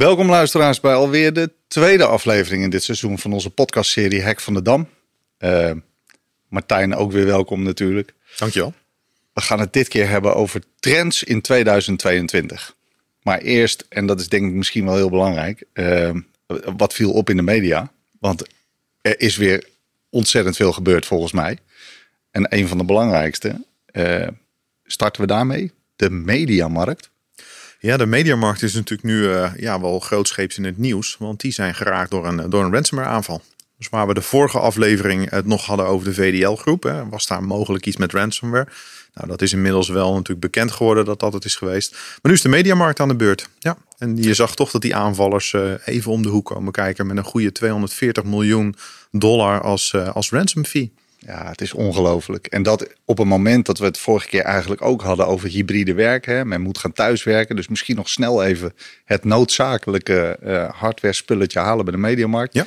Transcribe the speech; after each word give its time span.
Welkom 0.00 0.28
luisteraars 0.28 0.80
bij 0.80 0.94
alweer 0.94 1.32
de 1.32 1.52
tweede 1.68 2.04
aflevering 2.04 2.62
in 2.62 2.70
dit 2.70 2.82
seizoen 2.82 3.18
van 3.18 3.32
onze 3.32 3.50
podcastserie 3.50 4.20
Hek 4.20 4.40
van 4.40 4.54
de 4.54 4.62
Dam. 4.62 4.88
Uh, 5.38 5.70
Martijn, 6.48 6.94
ook 6.94 7.12
weer 7.12 7.26
welkom 7.26 7.62
natuurlijk. 7.62 8.14
Dankjewel. 8.36 8.74
We 9.32 9.40
gaan 9.40 9.60
het 9.60 9.72
dit 9.72 9.88
keer 9.88 10.08
hebben 10.08 10.34
over 10.34 10.62
trends 10.78 11.22
in 11.22 11.40
2022. 11.40 12.76
Maar 13.22 13.38
eerst, 13.38 13.86
en 13.88 14.06
dat 14.06 14.20
is 14.20 14.28
denk 14.28 14.46
ik 14.46 14.52
misschien 14.52 14.84
wel 14.84 14.96
heel 14.96 15.10
belangrijk, 15.10 15.64
uh, 15.72 16.10
wat 16.76 16.94
viel 16.94 17.12
op 17.12 17.30
in 17.30 17.36
de 17.36 17.42
media? 17.42 17.92
Want 18.20 18.48
er 19.00 19.20
is 19.20 19.36
weer 19.36 19.68
ontzettend 20.10 20.56
veel 20.56 20.72
gebeurd 20.72 21.06
volgens 21.06 21.32
mij. 21.32 21.58
En 22.30 22.54
een 22.56 22.68
van 22.68 22.78
de 22.78 22.84
belangrijkste, 22.84 23.64
uh, 23.92 24.28
starten 24.84 25.20
we 25.20 25.26
daarmee, 25.26 25.72
de 25.96 26.10
mediamarkt. 26.10 27.10
Ja, 27.82 27.96
de 27.96 28.06
mediamarkt 28.06 28.62
is 28.62 28.74
natuurlijk 28.74 29.08
nu 29.08 29.22
uh, 29.22 29.50
ja, 29.56 29.80
wel 29.80 30.00
grootscheeps 30.00 30.58
in 30.58 30.64
het 30.64 30.78
nieuws. 30.78 31.16
Want 31.18 31.40
die 31.40 31.52
zijn 31.52 31.74
geraakt 31.74 32.10
door 32.10 32.26
een, 32.26 32.50
door 32.50 32.64
een 32.64 32.72
ransomware 32.72 33.08
aanval. 33.08 33.42
Dus 33.78 33.88
waar 33.88 34.06
we 34.06 34.14
de 34.14 34.22
vorige 34.22 34.58
aflevering 34.58 35.30
het 35.30 35.46
nog 35.46 35.66
hadden 35.66 35.86
over 35.86 36.04
de 36.04 36.14
VDL-groep, 36.14 37.06
was 37.10 37.26
daar 37.26 37.42
mogelijk 37.42 37.86
iets 37.86 37.96
met 37.96 38.12
ransomware. 38.12 38.68
Nou, 39.14 39.28
dat 39.28 39.42
is 39.42 39.52
inmiddels 39.52 39.88
wel 39.88 40.12
natuurlijk 40.12 40.40
bekend 40.40 40.70
geworden 40.70 41.04
dat 41.04 41.20
dat 41.20 41.32
het 41.32 41.44
is 41.44 41.56
geweest. 41.56 41.90
Maar 41.92 42.18
nu 42.22 42.32
is 42.32 42.42
de 42.42 42.48
mediamarkt 42.48 43.00
aan 43.00 43.08
de 43.08 43.16
beurt. 43.16 43.48
Ja, 43.58 43.76
en 43.98 44.16
je 44.22 44.34
zag 44.34 44.54
toch 44.54 44.70
dat 44.70 44.82
die 44.82 44.96
aanvallers 44.96 45.52
uh, 45.52 45.72
even 45.84 46.12
om 46.12 46.22
de 46.22 46.28
hoek 46.28 46.46
komen 46.46 46.72
kijken 46.72 47.06
met 47.06 47.16
een 47.16 47.24
goede 47.24 47.52
240 47.52 48.24
miljoen 48.24 48.74
dollar 49.10 49.62
als, 49.62 49.92
uh, 49.96 50.14
als 50.14 50.30
ransom 50.30 50.64
fee. 50.64 50.92
Ja, 51.26 51.48
het 51.48 51.60
is 51.60 51.72
ongelooflijk. 51.72 52.46
En 52.46 52.62
dat 52.62 52.86
op 53.04 53.18
een 53.18 53.28
moment 53.28 53.66
dat 53.66 53.78
we 53.78 53.84
het 53.84 53.98
vorige 53.98 54.28
keer 54.28 54.42
eigenlijk 54.42 54.82
ook 54.82 55.02
hadden 55.02 55.26
over 55.26 55.48
hybride 55.48 55.94
werken. 55.94 56.36
Hè. 56.36 56.44
Men 56.44 56.60
moet 56.60 56.78
gaan 56.78 56.92
thuiswerken. 56.92 57.56
Dus 57.56 57.68
misschien 57.68 57.96
nog 57.96 58.08
snel 58.08 58.44
even 58.44 58.72
het 59.04 59.24
noodzakelijke 59.24 60.38
uh, 60.44 60.70
hardware 60.70 61.14
spulletje 61.14 61.58
halen 61.58 61.84
bij 61.84 61.94
de 61.94 62.00
mediamarkt. 62.00 62.54
Ja. 62.54 62.66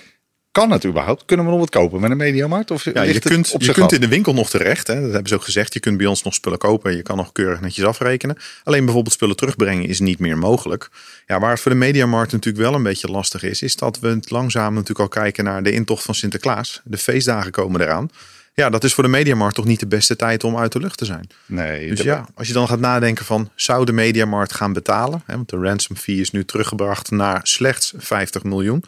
Kan 0.51 0.71
het 0.71 0.85
überhaupt? 0.85 1.25
Kunnen 1.25 1.45
we 1.45 1.51
nog 1.51 1.59
wat 1.59 1.69
kopen 1.69 2.01
met 2.01 2.11
een 2.11 2.17
mediamarkt? 2.17 2.71
Of 2.71 2.83
ja, 2.83 3.01
je 3.01 3.19
kunt, 3.19 3.55
je 3.57 3.71
kunt 3.71 3.91
in 3.91 4.01
de 4.01 4.07
winkel 4.07 4.33
nog 4.33 4.49
terecht. 4.49 4.87
Hè? 4.87 5.01
Dat 5.01 5.11
hebben 5.11 5.27
ze 5.27 5.35
ook 5.35 5.43
gezegd. 5.43 5.73
Je 5.73 5.79
kunt 5.79 5.97
bij 5.97 6.05
ons 6.05 6.23
nog 6.23 6.33
spullen 6.33 6.57
kopen. 6.57 6.95
Je 6.95 7.01
kan 7.01 7.17
nog 7.17 7.31
keurig 7.31 7.61
netjes 7.61 7.85
afrekenen. 7.85 8.37
Alleen 8.63 8.83
bijvoorbeeld 8.83 9.13
spullen 9.13 9.35
terugbrengen 9.35 9.85
is 9.85 9.99
niet 9.99 10.19
meer 10.19 10.37
mogelijk. 10.37 10.89
Ja, 11.27 11.39
waar 11.39 11.51
het 11.51 11.59
voor 11.59 11.71
de 11.71 11.77
mediamarkt 11.77 12.31
natuurlijk 12.31 12.63
wel 12.63 12.73
een 12.73 12.83
beetje 12.83 13.07
lastig 13.07 13.43
is, 13.43 13.61
is 13.61 13.75
dat 13.75 13.99
we 13.99 14.17
langzaam 14.21 14.73
natuurlijk 14.73 14.99
al 14.99 15.21
kijken 15.21 15.43
naar 15.43 15.63
de 15.63 15.71
intocht 15.71 16.03
van 16.03 16.15
Sinterklaas. 16.15 16.81
De 16.83 16.97
feestdagen 16.97 17.51
komen 17.51 17.81
eraan. 17.81 18.09
Ja, 18.55 18.69
dat 18.69 18.83
is 18.83 18.93
voor 18.93 19.03
de 19.03 19.09
mediamarkt 19.09 19.55
toch 19.55 19.65
niet 19.65 19.79
de 19.79 19.87
beste 19.87 20.15
tijd 20.15 20.43
om 20.43 20.57
uit 20.57 20.71
de 20.71 20.79
lucht 20.79 20.97
te 20.97 21.05
zijn. 21.05 21.29
Nee. 21.45 21.89
Dus 21.89 22.01
ja, 22.01 22.25
als 22.35 22.47
je 22.47 22.53
dan 22.53 22.67
gaat 22.67 22.79
nadenken 22.79 23.25
van, 23.25 23.49
zou 23.55 23.85
de 23.85 23.91
mediamarkt 23.91 24.53
gaan 24.53 24.73
betalen? 24.73 25.23
Hè, 25.25 25.35
want 25.35 25.49
de 25.49 25.57
ransom 25.57 25.95
fee 25.95 26.19
is 26.19 26.31
nu 26.31 26.45
teruggebracht 26.45 27.11
naar 27.11 27.39
slechts 27.43 27.93
50 27.97 28.43
miljoen. 28.43 28.83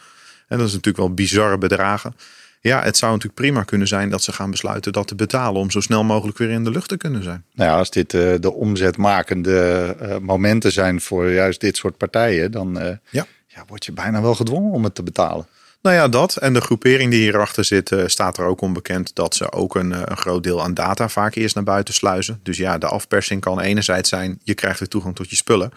En 0.48 0.58
dat 0.58 0.68
is 0.68 0.74
natuurlijk 0.74 1.06
wel 1.06 1.14
bizarre 1.14 1.58
bedragen. 1.58 2.16
Ja, 2.62 2.84
het 2.84 2.98
zou 2.98 3.12
natuurlijk 3.12 3.42
prima 3.42 3.64
kunnen 3.64 3.88
zijn 3.88 4.10
dat 4.10 4.24
ze 4.24 4.32
gaan 4.32 4.52
besluiten 4.52 4.94
dat 4.94 5.08
te 5.08 5.16
betalen 5.16 5.62
om 5.62 5.72
zo 5.72 5.80
snel 5.80 6.04
mogelijk 6.04 6.38
weer 6.38 6.50
in 6.50 6.64
de 6.64 6.72
lucht 6.72 6.90
te 6.90 6.98
kunnen 6.98 7.24
zijn. 7.24 7.44
Nou 7.54 7.70
ja, 7.70 7.78
als 7.78 7.90
dit 7.90 8.14
uh, 8.14 8.34
de 8.40 8.54
omzetmakende 8.54 9.96
uh, 10.02 10.18
momenten 10.18 10.72
zijn 10.72 11.02
voor 11.02 11.32
juist 11.32 11.62
dit 11.62 11.78
soort 11.78 11.98
partijen, 11.98 12.52
dan 12.52 12.82
uh, 12.82 12.92
ja. 13.10 13.26
Ja, 13.48 13.64
word 13.68 13.86
je 13.86 13.92
bijna 13.92 14.22
wel 14.22 14.36
gedwongen 14.36 14.72
om 14.72 14.84
het 14.84 14.96
te 14.96 15.04
betalen. 15.04 15.48
Nou 15.86 15.98
ja, 15.98 16.08
dat. 16.08 16.36
En 16.36 16.54
de 16.54 16.62
groepering 16.62 17.12
die 17.12 17.22
hierachter 17.22 17.64
zit, 17.64 17.96
staat 18.06 18.38
er 18.38 18.46
ook 18.46 18.62
onbekend 18.62 19.16
dat 19.16 19.36
ze 19.36 19.52
ook 19.52 19.76
een, 19.76 19.92
een, 20.12 20.18
groot 20.18 20.44
deel 20.44 20.64
aan 20.64 20.74
data 20.74 21.10
vaak 21.10 21.36
eerst 21.36 21.56
naar 21.56 21.64
buiten 21.64 21.94
sluizen. 21.94 22.40
Dus 22.44 22.58
ja, 22.58 22.78
de 22.78 22.88
afpersing 22.88 23.42
kan 23.42 23.60
enerzijds 23.60 24.10
zijn, 24.10 24.40
je 24.44 24.54
krijgt 24.54 24.80
weer 24.80 24.88
toegang 24.88 25.16
tot 25.16 25.30
je 25.30 25.36
spullen. 25.36 25.72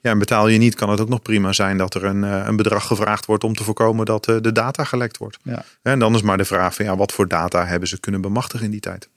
Ja, 0.00 0.10
en 0.10 0.18
betaal 0.18 0.48
je 0.48 0.58
niet, 0.58 0.74
kan 0.74 0.90
het 0.90 1.00
ook 1.00 1.08
nog 1.08 1.22
prima 1.22 1.52
zijn 1.52 1.76
dat 1.76 1.94
er 1.94 2.04
een, 2.04 2.22
een 2.22 2.56
bedrag 2.56 2.86
gevraagd 2.86 3.26
wordt 3.26 3.44
om 3.44 3.54
te 3.54 3.64
voorkomen 3.64 4.06
dat 4.06 4.24
de 4.24 4.52
data 4.52 4.84
gelekt 4.84 5.16
wordt. 5.16 5.38
Ja. 5.42 5.64
En 5.82 5.98
dan 5.98 6.14
is 6.14 6.22
maar 6.22 6.38
de 6.38 6.44
vraag 6.44 6.74
van 6.74 6.84
ja, 6.84 6.96
wat 6.96 7.12
voor 7.12 7.28
data 7.28 7.66
hebben 7.66 7.88
ze 7.88 8.00
kunnen 8.00 8.20
bemachtigen 8.20 8.64
in 8.64 8.70
die 8.70 8.80
tijd? 8.80 9.08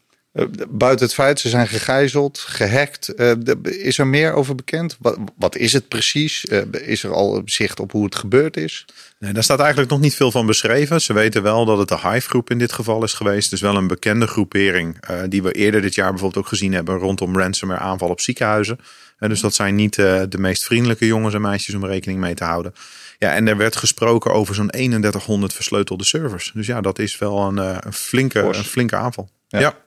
Buiten 0.69 1.05
het 1.05 1.15
feit, 1.15 1.39
ze 1.39 1.49
zijn 1.49 1.67
gegijzeld, 1.67 2.39
gehackt. 2.39 3.13
Is 3.63 3.97
er 3.97 4.07
meer 4.07 4.33
over 4.33 4.55
bekend? 4.55 4.97
Wat, 4.99 5.17
wat 5.37 5.55
is 5.55 5.73
het 5.73 5.87
precies? 5.87 6.43
Is 6.71 7.03
er 7.03 7.13
al 7.13 7.41
zicht 7.45 7.79
op 7.79 7.91
hoe 7.91 8.05
het 8.05 8.15
gebeurd 8.15 8.57
is? 8.57 8.85
Nee, 9.19 9.33
daar 9.33 9.43
staat 9.43 9.59
eigenlijk 9.59 9.89
nog 9.89 9.99
niet 9.99 10.15
veel 10.15 10.31
van 10.31 10.45
beschreven. 10.45 11.01
Ze 11.01 11.13
weten 11.13 11.43
wel 11.43 11.65
dat 11.65 11.77
het 11.77 11.87
de 11.87 12.09
Hive 12.09 12.29
groep 12.29 12.49
in 12.49 12.57
dit 12.57 12.71
geval 12.71 13.03
is 13.03 13.13
geweest. 13.13 13.49
Dus 13.49 13.61
wel 13.61 13.75
een 13.75 13.87
bekende 13.87 14.27
groepering 14.27 15.09
uh, 15.09 15.21
die 15.29 15.43
we 15.43 15.51
eerder 15.51 15.81
dit 15.81 15.95
jaar 15.95 16.09
bijvoorbeeld 16.09 16.43
ook 16.43 16.49
gezien 16.49 16.73
hebben 16.73 16.97
rondom 16.97 17.37
ransomware 17.37 17.79
aanval 17.79 18.09
op 18.09 18.21
ziekenhuizen. 18.21 18.79
En 19.17 19.29
dus 19.29 19.39
dat 19.39 19.55
zijn 19.55 19.75
niet 19.75 19.97
uh, 19.97 20.21
de 20.29 20.37
meest 20.37 20.63
vriendelijke 20.63 21.05
jongens 21.05 21.33
en 21.33 21.41
meisjes 21.41 21.75
om 21.75 21.85
rekening 21.85 22.19
mee 22.19 22.33
te 22.33 22.43
houden. 22.43 22.73
Ja, 23.19 23.33
en 23.33 23.47
er 23.47 23.57
werd 23.57 23.75
gesproken 23.75 24.33
over 24.33 24.55
zo'n 24.55 24.67
3100 24.67 25.53
versleutelde 25.53 26.03
servers. 26.03 26.51
Dus 26.53 26.67
ja, 26.67 26.81
dat 26.81 26.99
is 26.99 27.17
wel 27.17 27.39
een, 27.39 27.57
uh, 27.57 27.77
een 27.79 27.93
flinke, 27.93 28.39
een 28.39 28.53
flinke 28.53 28.95
aanval. 28.95 29.29
ja. 29.47 29.59
ja. 29.59 29.85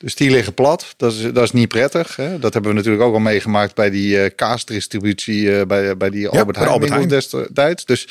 Dus 0.00 0.14
die 0.14 0.30
liggen 0.30 0.54
plat. 0.54 0.94
Dat 0.96 1.12
is, 1.12 1.32
dat 1.32 1.42
is 1.42 1.52
niet 1.52 1.68
prettig. 1.68 2.16
Hè? 2.16 2.38
Dat 2.38 2.52
hebben 2.52 2.70
we 2.70 2.76
natuurlijk 2.76 3.04
ook 3.04 3.14
al 3.14 3.20
meegemaakt 3.20 3.74
bij 3.74 3.90
die 3.90 4.16
uh, 4.16 4.30
kaasdistributie 4.36 5.42
uh, 5.42 5.62
bij, 5.62 5.96
bij 5.96 6.10
die 6.10 6.28
Albert 6.28 6.56
Heijn 6.56 6.70
Albert 6.70 7.10
destijds. 7.10 7.84
Dus 7.84 8.08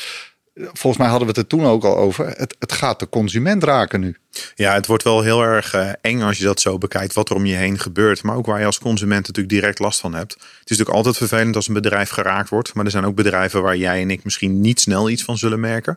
volgens 0.55 0.97
mij 0.97 1.07
hadden 1.07 1.27
we 1.27 1.33
het 1.33 1.37
er 1.37 1.57
toen 1.57 1.65
ook 1.65 1.83
al 1.83 1.97
over. 1.97 2.27
Het, 2.27 2.55
het 2.59 2.71
gaat 2.71 2.99
de 2.99 3.09
consument 3.09 3.63
raken 3.63 3.99
nu. 3.99 4.17
Ja, 4.55 4.73
het 4.73 4.85
wordt 4.85 5.03
wel 5.03 5.21
heel 5.21 5.41
erg 5.41 5.75
uh, 5.75 5.89
eng 6.01 6.21
als 6.21 6.37
je 6.37 6.43
dat 6.43 6.61
zo 6.61 6.77
bekijkt, 6.77 7.13
wat 7.13 7.29
er 7.29 7.35
om 7.35 7.45
je 7.45 7.55
heen 7.55 7.79
gebeurt. 7.79 8.23
Maar 8.23 8.35
ook 8.35 8.45
waar 8.45 8.59
je 8.59 8.65
als 8.65 8.79
consument 8.79 9.27
natuurlijk 9.27 9.55
direct 9.55 9.79
last 9.79 9.99
van 9.99 10.13
hebt. 10.13 10.33
Het 10.33 10.43
is 10.43 10.77
natuurlijk 10.77 10.97
altijd 10.97 11.17
vervelend 11.17 11.55
als 11.55 11.67
een 11.67 11.73
bedrijf 11.73 12.09
geraakt 12.09 12.49
wordt. 12.49 12.73
Maar 12.73 12.85
er 12.85 12.91
zijn 12.91 13.05
ook 13.05 13.15
bedrijven 13.15 13.61
waar 13.61 13.77
jij 13.77 14.01
en 14.01 14.11
ik 14.11 14.23
misschien 14.23 14.61
niet 14.61 14.79
snel 14.79 15.09
iets 15.09 15.23
van 15.23 15.37
zullen 15.37 15.59
merken. 15.59 15.95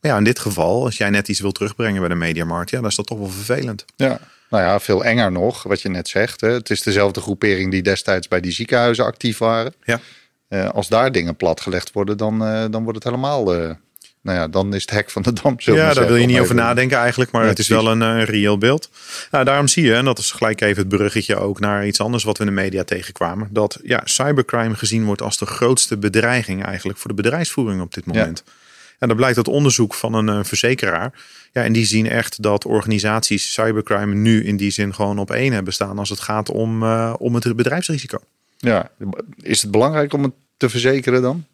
Maar 0.00 0.10
ja, 0.12 0.18
in 0.18 0.24
dit 0.24 0.38
geval, 0.38 0.84
als 0.84 0.96
jij 0.96 1.10
net 1.10 1.28
iets 1.28 1.40
wil 1.40 1.52
terugbrengen 1.52 2.00
bij 2.00 2.08
de 2.08 2.14
mediamarkt, 2.14 2.70
ja, 2.70 2.80
dan 2.80 2.88
is 2.88 2.96
dat 2.96 3.06
toch 3.06 3.18
wel 3.18 3.30
vervelend. 3.30 3.84
Ja. 3.96 4.20
Nou 4.50 4.62
ja, 4.62 4.80
veel 4.80 5.04
enger 5.04 5.32
nog, 5.32 5.62
wat 5.62 5.82
je 5.82 5.88
net 5.88 6.08
zegt. 6.08 6.40
Hè. 6.40 6.50
Het 6.50 6.70
is 6.70 6.82
dezelfde 6.82 7.20
groepering 7.20 7.70
die 7.70 7.82
destijds 7.82 8.28
bij 8.28 8.40
die 8.40 8.52
ziekenhuizen 8.52 9.04
actief 9.04 9.38
waren. 9.38 9.74
Ja. 9.84 10.00
Uh, 10.48 10.68
als 10.68 10.88
daar 10.88 11.12
dingen 11.12 11.36
platgelegd 11.36 11.92
worden, 11.92 12.16
dan, 12.16 12.42
uh, 12.42 12.64
dan 12.70 12.82
wordt 12.82 12.94
het 12.94 13.04
helemaal. 13.04 13.54
Uh, 13.60 13.70
nou 14.20 14.38
ja, 14.38 14.48
dan 14.48 14.74
is 14.74 14.82
het 14.82 14.90
hek 14.90 15.10
van 15.10 15.22
de 15.22 15.32
dam. 15.32 15.54
Ja, 15.56 15.94
daar 15.94 16.06
wil 16.06 16.16
je 16.16 16.26
niet 16.26 16.38
over 16.38 16.54
nadenken 16.54 16.98
eigenlijk, 16.98 17.30
maar 17.30 17.46
het 17.46 17.58
is 17.58 17.68
wel 17.68 17.90
een, 17.90 18.00
een 18.00 18.24
reëel 18.24 18.58
beeld. 18.58 18.90
Nou, 19.30 19.44
daarom 19.44 19.68
zie 19.68 19.84
je, 19.84 19.94
en 19.94 20.04
dat 20.04 20.18
is 20.18 20.30
gelijk 20.30 20.60
even 20.60 20.78
het 20.78 20.88
bruggetje 20.88 21.36
ook 21.36 21.60
naar 21.60 21.86
iets 21.86 22.00
anders 22.00 22.24
wat 22.24 22.38
we 22.38 22.44
in 22.44 22.54
de 22.54 22.60
media 22.62 22.84
tegenkwamen, 22.84 23.48
dat 23.50 23.78
ja, 23.82 24.00
cybercrime 24.04 24.74
gezien 24.74 25.04
wordt 25.04 25.22
als 25.22 25.38
de 25.38 25.46
grootste 25.46 25.96
bedreiging 25.96 26.64
eigenlijk 26.64 26.98
voor 26.98 27.08
de 27.08 27.22
bedrijfsvoering 27.22 27.80
op 27.80 27.94
dit 27.94 28.06
moment. 28.06 28.42
Ja. 28.46 28.52
En 28.98 29.08
dat 29.08 29.16
blijkt 29.16 29.36
uit 29.36 29.48
onderzoek 29.48 29.94
van 29.94 30.14
een 30.14 30.44
verzekeraar. 30.44 31.12
Ja, 31.54 31.62
en 31.62 31.72
die 31.72 31.84
zien 31.84 32.08
echt 32.08 32.42
dat 32.42 32.64
organisaties 32.64 33.52
cybercrime 33.52 34.14
nu 34.14 34.44
in 34.44 34.56
die 34.56 34.70
zin 34.70 34.94
gewoon 34.94 35.18
op 35.18 35.30
één 35.30 35.52
hebben 35.52 35.72
staan 35.72 35.98
als 35.98 36.08
het 36.08 36.20
gaat 36.20 36.50
om, 36.50 36.82
uh, 36.82 37.14
om 37.18 37.34
het 37.34 37.56
bedrijfsrisico. 37.56 38.18
Ja, 38.56 38.90
is 39.36 39.62
het 39.62 39.70
belangrijk 39.70 40.12
om 40.12 40.22
het 40.22 40.32
te 40.56 40.68
verzekeren 40.68 41.22
dan? 41.22 41.44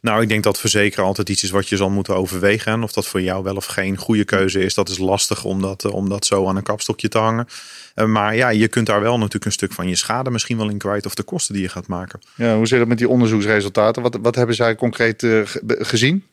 Nou, 0.00 0.22
ik 0.22 0.28
denk 0.28 0.42
dat 0.42 0.58
verzekeren 0.58 1.04
altijd 1.04 1.28
iets 1.28 1.42
is 1.42 1.50
wat 1.50 1.68
je 1.68 1.76
zal 1.76 1.90
moeten 1.90 2.16
overwegen. 2.16 2.72
En 2.72 2.82
of 2.82 2.92
dat 2.92 3.06
voor 3.06 3.22
jou 3.22 3.42
wel 3.42 3.56
of 3.56 3.64
geen 3.64 3.96
goede 3.96 4.24
keuze 4.24 4.60
is, 4.60 4.74
dat 4.74 4.88
is 4.88 4.98
lastig 4.98 5.44
om 5.44 5.60
dat, 5.60 5.84
om 5.84 6.08
dat 6.08 6.26
zo 6.26 6.48
aan 6.48 6.56
een 6.56 6.62
kapstokje 6.62 7.08
te 7.08 7.18
hangen. 7.18 7.48
Uh, 7.94 8.04
maar 8.04 8.36
ja, 8.36 8.48
je 8.48 8.68
kunt 8.68 8.86
daar 8.86 9.00
wel 9.00 9.16
natuurlijk 9.16 9.44
een 9.44 9.52
stuk 9.52 9.72
van 9.72 9.88
je 9.88 9.96
schade 9.96 10.30
misschien 10.30 10.56
wel 10.56 10.68
in 10.68 10.78
kwijt 10.78 11.06
of 11.06 11.14
de 11.14 11.22
kosten 11.22 11.54
die 11.54 11.62
je 11.62 11.68
gaat 11.68 11.86
maken. 11.86 12.20
Ja, 12.34 12.56
hoe 12.56 12.66
zit 12.66 12.78
het 12.78 12.88
met 12.88 12.98
die 12.98 13.08
onderzoeksresultaten? 13.08 14.02
Wat, 14.02 14.18
wat 14.22 14.34
hebben 14.34 14.54
zij 14.54 14.74
concreet 14.74 15.22
uh, 15.22 15.42
gezien? 15.66 16.24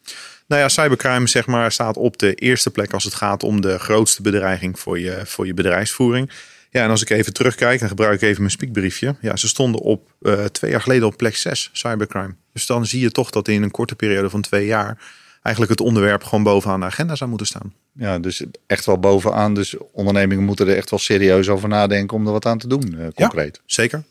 Nou 0.47 0.61
ja, 0.61 0.69
cybercrime 0.69 1.27
zeg 1.27 1.47
maar, 1.47 1.71
staat 1.71 1.97
op 1.97 2.17
de 2.17 2.33
eerste 2.33 2.69
plek 2.69 2.93
als 2.93 3.03
het 3.03 3.13
gaat 3.13 3.43
om 3.43 3.61
de 3.61 3.79
grootste 3.79 4.21
bedreiging 4.21 4.79
voor 4.79 4.99
je, 4.99 5.21
voor 5.25 5.45
je 5.45 5.53
bedrijfsvoering. 5.53 6.31
Ja, 6.75 6.83
en 6.83 6.89
als 6.89 7.01
ik 7.01 7.09
even 7.09 7.33
terugkijk, 7.33 7.79
dan 7.79 7.89
gebruik 7.89 8.13
ik 8.13 8.21
even 8.21 8.39
mijn 8.39 8.51
spiekbriefje. 8.51 9.15
Ja, 9.21 9.35
ze 9.35 9.47
stonden 9.47 9.81
op 9.81 10.11
uh, 10.21 10.43
twee 10.43 10.71
jaar 10.71 10.81
geleden 10.81 11.07
op 11.07 11.17
plek 11.17 11.35
6, 11.35 11.69
cybercrime. 11.73 12.35
Dus 12.53 12.65
dan 12.65 12.85
zie 12.85 13.01
je 13.01 13.11
toch 13.11 13.29
dat 13.29 13.47
in 13.47 13.63
een 13.63 13.71
korte 13.71 13.95
periode 13.95 14.29
van 14.29 14.41
twee 14.41 14.65
jaar 14.65 14.97
eigenlijk 15.41 15.79
het 15.79 15.87
onderwerp 15.87 16.23
gewoon 16.23 16.43
bovenaan 16.43 16.79
de 16.79 16.85
agenda 16.85 17.16
zou 17.16 17.29
moeten 17.29 17.47
staan. 17.47 17.73
Ja, 17.91 18.19
dus 18.19 18.43
echt 18.67 18.85
wel 18.85 18.99
bovenaan. 18.99 19.53
Dus 19.53 19.75
ondernemingen 19.91 20.43
moeten 20.43 20.67
er 20.67 20.75
echt 20.75 20.89
wel 20.89 20.99
serieus 20.99 21.49
over 21.49 21.69
nadenken 21.69 22.17
om 22.17 22.25
er 22.25 22.31
wat 22.31 22.45
aan 22.45 22.57
te 22.57 22.67
doen, 22.67 22.95
uh, 22.97 23.07
concreet. 23.13 23.55
Ja, 23.55 23.61
zeker. 23.66 24.03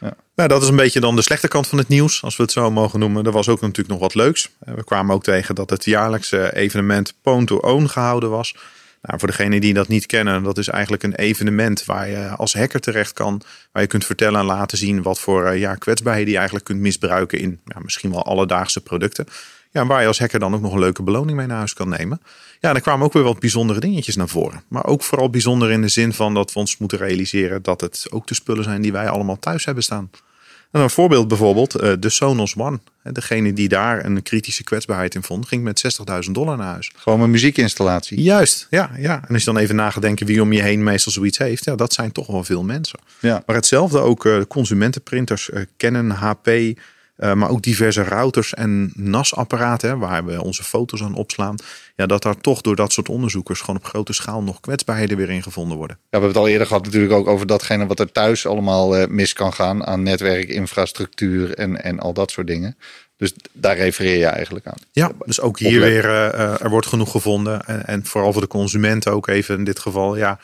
Ja. 0.00 0.16
Nou, 0.34 0.48
dat 0.48 0.62
is 0.62 0.68
een 0.68 0.76
beetje 0.76 1.00
dan 1.00 1.16
de 1.16 1.22
slechte 1.22 1.48
kant 1.48 1.66
van 1.66 1.78
het 1.78 1.88
nieuws, 1.88 2.22
als 2.22 2.36
we 2.36 2.42
het 2.42 2.52
zo 2.52 2.70
mogen 2.70 2.98
noemen. 2.98 3.24
Er 3.24 3.32
was 3.32 3.48
ook 3.48 3.60
natuurlijk 3.60 3.88
nog 3.88 3.98
wat 3.98 4.14
leuks. 4.14 4.50
We 4.58 4.84
kwamen 4.84 5.14
ook 5.14 5.22
tegen 5.22 5.54
dat 5.54 5.70
het 5.70 5.84
jaarlijkse 5.84 6.54
evenement 6.54 7.14
Pwn 7.22 7.44
to 7.44 7.56
Own 7.56 7.86
gehouden 7.86 8.30
was. 8.30 8.54
Nou, 9.06 9.18
voor 9.18 9.28
degenen 9.28 9.60
die 9.60 9.74
dat 9.74 9.88
niet 9.88 10.06
kennen, 10.06 10.42
dat 10.42 10.58
is 10.58 10.68
eigenlijk 10.68 11.02
een 11.02 11.14
evenement 11.14 11.84
waar 11.84 12.08
je 12.08 12.28
als 12.28 12.54
hacker 12.54 12.80
terecht 12.80 13.12
kan. 13.12 13.42
Waar 13.72 13.82
je 13.82 13.88
kunt 13.88 14.04
vertellen 14.04 14.40
en 14.40 14.46
laten 14.46 14.78
zien 14.78 15.02
wat 15.02 15.20
voor 15.20 15.56
ja, 15.56 15.74
kwetsbaarheden 15.74 16.30
je 16.30 16.36
eigenlijk 16.36 16.66
kunt 16.66 16.80
misbruiken 16.80 17.38
in 17.38 17.60
ja, 17.64 17.78
misschien 17.82 18.10
wel 18.10 18.24
alledaagse 18.24 18.80
producten. 18.80 19.26
Ja, 19.70 19.86
waar 19.86 20.00
je 20.00 20.06
als 20.06 20.18
hacker 20.18 20.38
dan 20.38 20.54
ook 20.54 20.60
nog 20.60 20.72
een 20.72 20.78
leuke 20.78 21.02
beloning 21.02 21.36
mee 21.36 21.46
naar 21.46 21.56
huis 21.56 21.72
kan 21.72 21.88
nemen. 21.88 22.20
Ja, 22.60 22.74
er 22.74 22.80
kwamen 22.80 23.06
ook 23.06 23.12
weer 23.12 23.22
wat 23.22 23.38
bijzondere 23.38 23.80
dingetjes 23.80 24.16
naar 24.16 24.28
voren. 24.28 24.62
Maar 24.68 24.84
ook 24.86 25.02
vooral 25.02 25.30
bijzonder 25.30 25.70
in 25.70 25.80
de 25.80 25.88
zin 25.88 26.12
van 26.12 26.34
dat 26.34 26.52
we 26.52 26.58
ons 26.58 26.78
moeten 26.78 26.98
realiseren 26.98 27.62
dat 27.62 27.80
het 27.80 28.06
ook 28.10 28.26
de 28.26 28.34
spullen 28.34 28.64
zijn 28.64 28.82
die 28.82 28.92
wij 28.92 29.08
allemaal 29.08 29.38
thuis 29.38 29.64
hebben 29.64 29.84
staan. 29.84 30.10
En 30.74 30.80
een 30.80 30.90
voorbeeld 30.90 31.28
bijvoorbeeld, 31.28 31.82
uh, 31.82 31.92
de 31.98 32.08
Sonos 32.08 32.54
One. 32.56 32.78
Degene 33.02 33.52
die 33.52 33.68
daar 33.68 34.04
een 34.04 34.22
kritische 34.22 34.64
kwetsbaarheid 34.64 35.14
in 35.14 35.22
vond, 35.22 35.48
ging 35.48 35.62
met 35.62 35.98
60.000 36.26 36.30
dollar 36.30 36.56
naar 36.56 36.66
huis. 36.66 36.90
Gewoon 36.96 37.20
een 37.20 37.30
muziekinstallatie. 37.30 38.22
Juist, 38.22 38.66
ja, 38.70 38.90
ja. 38.98 39.22
En 39.28 39.34
als 39.34 39.44
je 39.44 39.52
dan 39.52 39.62
even 39.62 39.76
nagedenken 39.76 40.26
wie 40.26 40.42
om 40.42 40.52
je 40.52 40.62
heen 40.62 40.82
meestal 40.82 41.12
zoiets 41.12 41.38
heeft, 41.38 41.64
ja, 41.64 41.74
dat 41.74 41.92
zijn 41.92 42.12
toch 42.12 42.26
wel 42.26 42.44
veel 42.44 42.62
mensen. 42.62 42.98
Ja. 43.20 43.42
Maar 43.46 43.56
hetzelfde 43.56 43.98
ook 43.98 44.24
uh, 44.24 44.40
consumentenprinters, 44.48 45.50
uh, 45.50 45.60
Canon, 45.76 46.10
HP, 46.10 46.48
uh, 47.16 47.32
maar 47.32 47.50
ook 47.50 47.62
diverse 47.62 48.02
routers 48.02 48.54
en 48.54 48.92
NAS-apparaten, 48.94 49.98
waar 49.98 50.24
we 50.24 50.42
onze 50.42 50.64
foto's 50.64 51.02
aan 51.02 51.14
opslaan. 51.14 51.56
Ja, 51.96 52.06
dat 52.06 52.22
daar 52.22 52.40
toch 52.40 52.60
door 52.60 52.76
dat 52.76 52.92
soort 52.92 53.08
onderzoekers 53.08 53.60
gewoon 53.60 53.76
op 53.76 53.84
grote 53.84 54.12
schaal 54.12 54.42
nog 54.42 54.60
kwetsbaarheden 54.60 55.16
weer 55.16 55.30
in 55.30 55.42
gevonden 55.42 55.76
worden. 55.76 55.96
Ja, 55.96 56.02
we 56.02 56.08
hebben 56.10 56.28
het 56.28 56.38
al 56.38 56.48
eerder 56.48 56.66
gehad 56.66 56.84
natuurlijk 56.84 57.12
ook 57.12 57.26
over 57.26 57.46
datgene 57.46 57.86
wat 57.86 58.00
er 58.00 58.12
thuis 58.12 58.46
allemaal 58.46 59.00
uh, 59.00 59.06
mis 59.06 59.32
kan 59.32 59.52
gaan 59.52 59.84
aan 59.86 60.02
netwerk, 60.02 60.48
infrastructuur 60.48 61.54
en, 61.54 61.82
en 61.82 61.98
al 61.98 62.12
dat 62.12 62.30
soort 62.30 62.46
dingen. 62.46 62.76
Dus 63.16 63.34
daar 63.52 63.76
refereer 63.76 64.18
je 64.18 64.26
eigenlijk 64.26 64.66
aan. 64.66 64.78
Ja, 64.92 65.12
dus 65.24 65.40
ook 65.40 65.58
hier 65.58 65.80
weer, 65.80 66.04
uh, 66.04 66.62
er 66.62 66.70
wordt 66.70 66.86
genoeg 66.86 67.10
gevonden. 67.10 67.66
En, 67.66 67.86
en, 67.86 68.04
vooral 68.04 68.32
voor 68.32 68.42
de 68.42 68.48
consumenten 68.48 69.12
ook 69.12 69.28
even 69.28 69.58
in 69.58 69.64
dit 69.64 69.78
geval, 69.78 70.16
ja, 70.16 70.38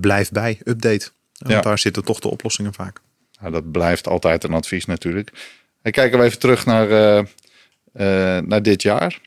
blijf 0.00 0.30
bij, 0.30 0.60
update. 0.64 1.10
Want 1.38 1.54
ja. 1.54 1.60
daar 1.60 1.78
zitten 1.78 2.04
toch 2.04 2.20
de 2.20 2.30
oplossingen 2.30 2.74
vaak. 2.74 3.00
Nou, 3.40 3.52
dat 3.52 3.70
blijft 3.70 4.08
altijd 4.08 4.44
een 4.44 4.54
advies 4.54 4.84
natuurlijk. 4.84 5.32
En 5.82 5.92
kijken 5.92 6.18
we 6.18 6.24
even 6.24 6.38
terug 6.38 6.66
naar, 6.66 6.88
uh, 6.90 7.16
uh, 7.16 8.42
naar 8.46 8.62
dit 8.62 8.82
jaar. 8.82 9.20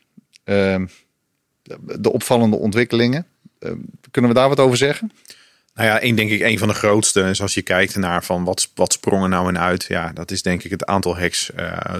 Uh, 0.44 0.84
de 1.82 2.12
opvallende 2.12 2.56
ontwikkelingen. 2.56 3.26
kunnen 4.10 4.30
we 4.30 4.36
daar 4.36 4.48
wat 4.48 4.60
over 4.60 4.76
zeggen? 4.76 5.12
Nou 5.74 5.88
ja, 5.88 6.00
één 6.00 6.16
denk 6.16 6.30
ik 6.30 6.40
een 6.40 6.58
van 6.58 6.68
de 6.68 6.74
grootste 6.74 7.20
is 7.20 7.42
als 7.42 7.54
je 7.54 7.62
kijkt 7.62 7.96
naar 7.96 8.24
van 8.24 8.44
wat, 8.44 8.70
wat 8.74 8.92
sprongen 8.92 9.30
nou 9.30 9.48
in 9.48 9.58
uit. 9.58 9.84
Ja, 9.88 10.12
dat 10.12 10.30
is 10.30 10.42
denk 10.42 10.62
ik 10.62 10.70
het 10.70 10.84
aantal 10.84 11.18
hacks 11.18 11.50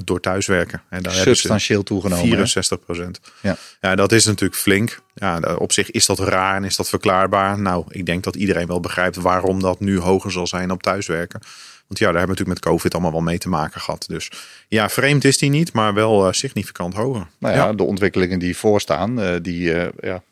door 0.04 0.20
thuiswerken. 0.20 0.82
En 0.88 1.02
daar 1.02 1.12
Substantieel 1.12 1.82
toegenomen. 1.82 2.26
64 2.26 2.80
procent. 2.80 3.20
Ja. 3.42 3.56
ja, 3.80 3.94
dat 3.94 4.12
is 4.12 4.24
natuurlijk 4.24 4.60
flink. 4.60 5.00
Ja, 5.14 5.40
op 5.58 5.72
zich 5.72 5.90
is 5.90 6.06
dat 6.06 6.18
raar 6.18 6.56
en 6.56 6.64
is 6.64 6.76
dat 6.76 6.88
verklaarbaar. 6.88 7.58
Nou, 7.58 7.84
ik 7.88 8.06
denk 8.06 8.24
dat 8.24 8.36
iedereen 8.36 8.66
wel 8.66 8.80
begrijpt 8.80 9.16
waarom 9.16 9.60
dat 9.60 9.80
nu 9.80 9.98
hoger 9.98 10.32
zal 10.32 10.46
zijn 10.46 10.70
op 10.70 10.82
thuiswerken. 10.82 11.40
Want 11.86 11.98
ja, 11.98 12.06
daar 12.06 12.18
hebben 12.18 12.36
we 12.36 12.42
natuurlijk 12.42 12.64
met 12.64 12.72
COVID 12.72 12.92
allemaal 12.92 13.12
wel 13.12 13.20
mee 13.20 13.38
te 13.38 13.48
maken 13.48 13.80
gehad. 13.80 14.04
Dus 14.08 14.30
ja, 14.68 14.88
vreemd 14.88 15.24
is 15.24 15.38
die 15.38 15.50
niet, 15.50 15.72
maar 15.72 15.94
wel 15.94 16.26
uh, 16.26 16.32
significant 16.32 16.94
hoger. 16.94 17.26
Nou 17.38 17.54
ja, 17.54 17.72
de 17.72 17.82
ontwikkelingen 17.82 18.38
die 18.38 18.56
voorstaan, 18.56 19.20
uh, 19.20 19.34
die, 19.42 19.74
uh, 19.74 19.86
ja, 20.00 20.22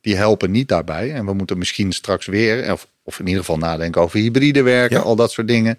die 0.00 0.16
helpen 0.16 0.50
niet 0.50 0.68
daarbij. 0.68 1.12
En 1.12 1.26
we 1.26 1.32
moeten 1.32 1.58
misschien 1.58 1.92
straks 1.92 2.26
weer, 2.26 2.72
of, 2.72 2.86
of 3.02 3.18
in 3.18 3.26
ieder 3.26 3.40
geval 3.40 3.58
nadenken 3.58 4.00
over 4.00 4.18
hybride 4.18 4.62
werken, 4.62 4.96
ja. 4.96 5.02
al 5.02 5.16
dat 5.16 5.32
soort 5.32 5.48
dingen. 5.48 5.78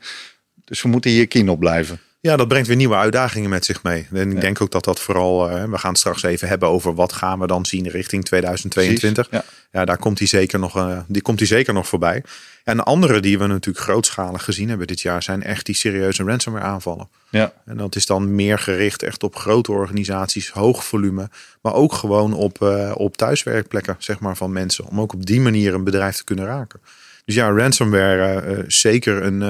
Dus 0.65 0.81
we 0.81 0.89
moeten 0.89 1.11
hier 1.11 1.27
kien 1.27 1.49
op 1.49 1.59
blijven. 1.59 1.99
Ja, 2.21 2.35
dat 2.35 2.47
brengt 2.47 2.67
weer 2.67 2.77
nieuwe 2.77 2.95
uitdagingen 2.95 3.49
met 3.49 3.65
zich 3.65 3.83
mee. 3.83 4.07
En 4.13 4.29
ik 4.29 4.35
ja. 4.35 4.39
denk 4.39 4.61
ook 4.61 4.71
dat 4.71 4.83
dat 4.83 4.99
vooral, 4.99 5.49
uh, 5.49 5.63
we 5.63 5.77
gaan 5.77 5.89
het 5.89 5.99
straks 5.99 6.23
even 6.23 6.47
hebben 6.47 6.69
over 6.69 6.95
wat 6.95 7.13
gaan 7.13 7.39
we 7.39 7.47
dan 7.47 7.65
zien 7.65 7.87
richting 7.87 8.25
2022. 8.25 9.27
Ja. 9.31 9.43
ja. 9.71 9.85
daar 9.85 9.97
komt 9.97 10.17
hij 10.17 10.27
zeker 10.27 10.59
nog, 10.59 10.77
uh, 10.77 10.99
die 11.07 11.21
komt 11.21 11.39
hij 11.39 11.47
zeker 11.47 11.73
nog 11.73 11.87
voorbij. 11.87 12.23
En 12.63 12.77
de 12.77 12.83
andere 12.83 13.19
die 13.19 13.37
we 13.37 13.47
natuurlijk 13.47 13.85
grootschalig 13.85 14.43
gezien 14.43 14.69
hebben 14.69 14.87
dit 14.87 15.01
jaar 15.01 15.23
zijn 15.23 15.43
echt 15.43 15.65
die 15.65 15.75
serieuze 15.75 16.23
ransomware 16.23 16.65
aanvallen. 16.65 17.09
Ja. 17.29 17.53
En 17.65 17.77
dat 17.77 17.95
is 17.95 18.05
dan 18.05 18.35
meer 18.35 18.59
gericht 18.59 19.03
echt 19.03 19.23
op 19.23 19.35
grote 19.35 19.71
organisaties, 19.71 20.49
hoog 20.49 20.85
volume, 20.85 21.29
maar 21.61 21.73
ook 21.73 21.93
gewoon 21.93 22.33
op, 22.33 22.61
uh, 22.63 22.91
op 22.95 23.17
thuiswerkplekken 23.17 23.95
zeg 23.99 24.19
maar, 24.19 24.37
van 24.37 24.51
mensen. 24.51 24.85
Om 24.85 25.01
ook 25.01 25.13
op 25.13 25.25
die 25.25 25.41
manier 25.41 25.73
een 25.73 25.83
bedrijf 25.83 26.15
te 26.15 26.23
kunnen 26.23 26.45
raken. 26.45 26.79
Dus 27.25 27.35
ja, 27.35 27.51
ransomware 27.51 28.63
zeker 28.67 29.23
een, 29.23 29.41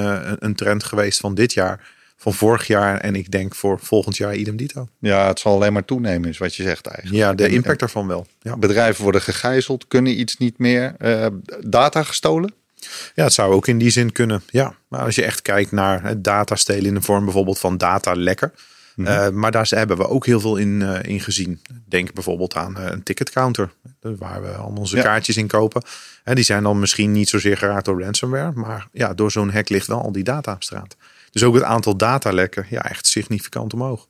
een 0.44 0.54
trend 0.54 0.84
geweest 0.84 1.20
van 1.20 1.34
dit 1.34 1.52
jaar 1.52 1.80
van 2.22 2.34
vorig 2.34 2.66
jaar 2.66 3.00
en 3.00 3.14
ik 3.14 3.30
denk 3.30 3.54
voor 3.54 3.78
volgend 3.80 4.16
jaar 4.16 4.34
idem 4.34 4.56
dito. 4.56 4.88
Ja, 4.98 5.26
het 5.26 5.38
zal 5.38 5.54
alleen 5.54 5.72
maar 5.72 5.84
toenemen, 5.84 6.28
is 6.28 6.38
wat 6.38 6.54
je 6.54 6.62
zegt 6.62 6.86
eigenlijk. 6.86 7.18
Ja, 7.18 7.34
de 7.34 7.48
impact 7.48 7.78
daarvan 7.78 8.06
wel. 8.06 8.26
Ja. 8.40 8.56
Bedrijven 8.56 9.02
worden 9.02 9.22
gegijzeld, 9.22 9.88
kunnen 9.88 10.20
iets 10.20 10.36
niet 10.36 10.58
meer. 10.58 10.94
Uh, 10.98 11.26
data 11.60 12.02
gestolen? 12.02 12.54
Ja, 13.14 13.24
het 13.24 13.32
zou 13.32 13.54
ook 13.54 13.66
in 13.66 13.78
die 13.78 13.90
zin 13.90 14.12
kunnen. 14.12 14.42
Ja, 14.50 14.74
maar 14.88 15.00
als 15.00 15.14
je 15.14 15.24
echt 15.24 15.42
kijkt 15.42 15.72
naar 15.72 16.02
het 16.02 16.24
data 16.24 16.56
stelen 16.56 16.84
in 16.84 16.94
de 16.94 17.02
vorm 17.02 17.24
bijvoorbeeld 17.24 17.58
van 17.58 17.76
data 17.78 18.14
lekker. 18.14 18.52
Mm 18.94 19.06
-hmm. 19.06 19.14
uh, 19.14 19.28
maar 19.28 19.50
daar 19.50 19.66
hebben 19.68 19.96
we 19.96 20.08
ook 20.08 20.26
heel 20.26 20.40
veel 20.40 20.56
in, 20.56 20.80
uh, 20.80 20.98
in 21.02 21.20
gezien. 21.20 21.60
Denk 21.88 22.12
bijvoorbeeld 22.12 22.54
aan 22.54 22.76
een 22.76 23.02
ticketcounter, 23.02 23.72
waar 24.00 24.42
we 24.42 24.48
al 24.48 24.74
onze 24.78 24.96
ja. 24.96 25.02
kaartjes 25.02 25.36
in 25.36 25.46
kopen. 25.46 25.82
En 26.24 26.34
die 26.34 26.44
zijn 26.44 26.62
dan 26.62 26.78
misschien 26.78 27.12
niet 27.12 27.28
zozeer 27.28 27.56
geraakt 27.56 27.84
door 27.84 28.02
ransomware, 28.02 28.52
maar 28.54 28.88
ja, 28.92 29.14
door 29.14 29.30
zo'n 29.30 29.50
hack 29.50 29.68
ligt 29.68 29.86
wel 29.86 30.02
al 30.02 30.12
die 30.12 30.24
data 30.24 30.52
op 30.52 30.62
straat. 30.62 30.96
Dus 31.32 31.42
ook 31.42 31.54
het 31.54 31.62
aantal 31.62 31.96
datalekken, 31.96 32.66
ja, 32.70 32.90
echt 32.90 33.06
significant 33.06 33.74
omhoog. 33.74 34.08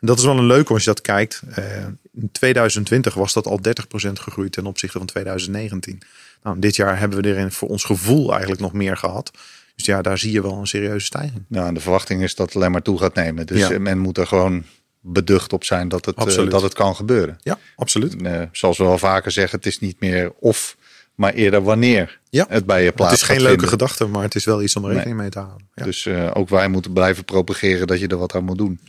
En 0.00 0.06
dat 0.06 0.18
is 0.18 0.24
wel 0.24 0.38
een 0.38 0.46
leuke 0.46 0.72
als 0.72 0.84
je 0.84 0.90
dat 0.90 1.00
kijkt. 1.00 1.42
Uh, 1.58 1.86
in 2.12 2.28
2020 2.32 3.14
was 3.14 3.32
dat 3.32 3.46
al 3.46 3.60
30% 4.08 4.12
gegroeid 4.12 4.52
ten 4.52 4.66
opzichte 4.66 4.98
van 4.98 5.06
2019. 5.06 6.02
Nou, 6.42 6.58
dit 6.58 6.76
jaar 6.76 6.98
hebben 6.98 7.22
we 7.22 7.28
erin 7.28 7.52
voor 7.52 7.68
ons 7.68 7.84
gevoel 7.84 8.30
eigenlijk 8.30 8.60
nog 8.60 8.72
meer 8.72 8.96
gehad. 8.96 9.30
Dus 9.76 9.86
ja, 9.86 10.02
daar 10.02 10.18
zie 10.18 10.32
je 10.32 10.42
wel 10.42 10.58
een 10.58 10.66
serieuze 10.66 11.06
stijging. 11.06 11.44
Ja, 11.48 11.72
de 11.72 11.80
verwachting 11.80 12.22
is 12.22 12.34
dat 12.34 12.46
het 12.46 12.56
alleen 12.56 12.70
maar 12.70 12.82
toe 12.82 12.98
gaat 12.98 13.14
nemen. 13.14 13.46
Dus 13.46 13.68
ja. 13.68 13.78
men 13.78 13.98
moet 13.98 14.18
er 14.18 14.26
gewoon 14.26 14.64
beducht 15.00 15.52
op 15.52 15.64
zijn 15.64 15.88
dat 15.88 16.04
het, 16.04 16.38
uh, 16.38 16.50
dat 16.50 16.62
het 16.62 16.74
kan 16.74 16.96
gebeuren. 16.96 17.36
Ja, 17.42 17.58
absoluut. 17.76 18.22
Uh, 18.22 18.42
zoals 18.52 18.78
we 18.78 18.84
wel 18.84 18.98
vaker 18.98 19.30
zeggen, 19.30 19.58
het 19.58 19.66
is 19.66 19.78
niet 19.78 20.00
meer 20.00 20.32
of 20.38 20.76
maar 21.16 21.32
eerder 21.32 21.62
wanneer 21.62 22.20
ja. 22.30 22.46
het 22.48 22.66
bij 22.66 22.84
je 22.84 22.92
plaats 22.92 23.12
Het 23.12 23.20
is 23.20 23.26
geen 23.26 23.42
leuke 23.42 23.66
gedachte, 23.66 24.06
maar 24.06 24.22
het 24.22 24.34
is 24.34 24.44
wel 24.44 24.62
iets 24.62 24.76
om 24.76 24.84
rekening 24.86 25.06
nee. 25.06 25.14
mee 25.14 25.28
te 25.28 25.38
houden. 25.38 25.68
Ja. 25.74 25.84
Dus 25.84 26.04
uh, 26.04 26.30
ook 26.32 26.48
wij 26.48 26.68
moeten 26.68 26.92
blijven 26.92 27.24
propageren 27.24 27.86
dat 27.86 28.00
je 28.00 28.06
er 28.06 28.16
wat 28.16 28.34
aan 28.34 28.44
moet 28.44 28.58
doen. 28.58 28.80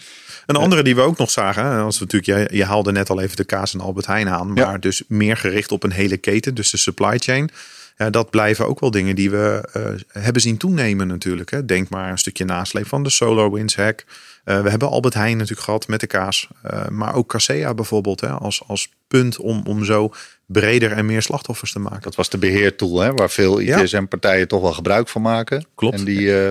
Een 0.46 0.56
andere 0.56 0.84
die 0.84 0.96
we 0.96 1.02
ook 1.02 1.18
nog 1.18 1.32
zagen, 1.32 1.64
als 1.84 2.00
we 2.00 2.06
natuurlijk, 2.06 2.52
je, 2.52 2.58
je 2.58 2.66
haalde 2.66 2.92
net 2.92 3.10
al 3.10 3.22
even 3.22 3.36
de 3.36 3.44
kaas 3.44 3.74
en 3.74 3.80
Albert 3.80 4.06
Heijn 4.06 4.30
aan, 4.30 4.54
maar 4.54 4.72
ja. 4.72 4.78
dus 4.78 5.04
meer 5.08 5.38
gericht 5.38 5.72
op 5.72 5.84
een 5.84 5.92
hele 5.92 6.18
keten, 6.18 6.56
dus 6.56 6.70
de 6.70 6.78
supply 6.78 7.18
chain. 7.18 7.50
Ja, 7.98 8.10
dat 8.10 8.30
blijven 8.30 8.68
ook 8.68 8.80
wel 8.80 8.92
dingen 8.92 9.16
die 9.16 9.30
we 9.30 9.70
uh, 9.78 10.22
hebben 10.24 10.42
zien 10.42 10.58
toenemen 10.58 11.08
natuurlijk. 11.08 11.52
Hè. 11.52 11.66
Denk 11.66 11.90
maar 11.90 12.12
een 12.12 12.18
stukje 12.18 12.46
nasleep 12.46 12.88
van 12.88 13.04
de 13.04 13.10
SolarWinds 13.10 13.76
hack. 13.76 14.06
Uh, 14.46 14.62
we 14.62 14.70
hebben 14.70 14.90
Albert 14.90 15.14
Heijn 15.14 15.38
natuurlijk 15.38 15.66
gehad 15.66 15.88
met 15.88 16.00
de 16.00 16.08
kaas. 16.08 16.48
Uh, 16.72 16.88
maar 16.88 17.14
ook 17.14 17.30
Casea 17.30 17.74
bijvoorbeeld 17.74 18.22
hè, 18.22 18.30
als, 18.30 18.64
als 18.68 18.90
punt 19.08 19.38
om, 19.38 19.62
om 19.66 19.86
zo 19.86 20.14
breder 20.48 20.92
en 20.92 21.06
meer 21.06 21.22
slachtoffers 21.22 21.72
te 21.72 21.80
maken. 21.80 22.02
Dat 22.02 22.16
was 22.16 22.30
de 22.30 22.38
beheertool 22.38 23.00
hè, 23.00 23.12
waar 23.12 23.30
veel 23.30 23.62
ITSM-partijen 23.62 24.48
toch 24.48 24.62
wel 24.62 24.74
gebruik 24.74 25.08
van 25.08 25.22
maken. 25.22 25.66
Klopt. 25.76 25.98
En 25.98 26.06
die, 26.06 26.22
uh, 26.22 26.50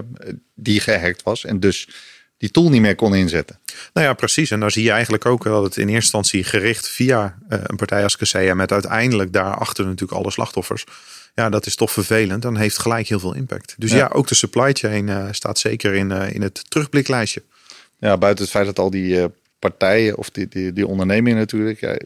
die 0.54 0.80
gehackt 0.80 1.22
was 1.22 1.44
en 1.44 1.60
dus 1.60 1.88
die 2.36 2.50
tool 2.50 2.68
niet 2.68 2.80
meer 2.80 2.94
kon 2.94 3.14
inzetten. 3.14 3.60
Nou 3.92 4.06
ja, 4.06 4.14
precies. 4.14 4.50
En 4.50 4.60
daar 4.60 4.70
zie 4.70 4.84
je 4.84 4.90
eigenlijk 4.90 5.26
ook 5.26 5.44
dat 5.44 5.64
het 5.64 5.76
in 5.76 5.82
eerste 5.82 5.94
instantie 5.94 6.44
gericht 6.44 6.88
via 6.88 7.38
een 7.48 7.76
partij 7.76 8.02
als 8.02 8.16
Casea... 8.16 8.54
met 8.54 8.72
uiteindelijk 8.72 9.32
daarachter 9.32 9.84
natuurlijk 9.84 10.20
alle 10.20 10.30
slachtoffers... 10.30 10.84
Ja, 11.36 11.48
dat 11.50 11.66
is 11.66 11.74
toch 11.74 11.92
vervelend. 11.92 12.42
Dan 12.42 12.56
heeft 12.56 12.78
gelijk 12.78 13.08
heel 13.08 13.20
veel 13.20 13.34
impact. 13.34 13.74
Dus 13.78 13.90
ja, 13.90 13.96
ja 13.96 14.10
ook 14.12 14.26
de 14.26 14.34
supply 14.34 14.72
chain 14.72 15.08
uh, 15.08 15.28
staat 15.30 15.58
zeker 15.58 15.94
in, 15.94 16.10
uh, 16.10 16.34
in 16.34 16.42
het 16.42 16.70
terugbliklijstje. 16.70 17.42
Ja, 17.98 18.18
buiten 18.18 18.44
het 18.44 18.52
feit 18.52 18.66
dat 18.66 18.78
al 18.78 18.90
die 18.90 19.14
uh, 19.14 19.24
partijen 19.58 20.16
of 20.16 20.30
die, 20.30 20.48
die, 20.48 20.72
die 20.72 20.86
ondernemingen 20.86 21.38
natuurlijk. 21.38 21.80
Ja, 21.80 21.96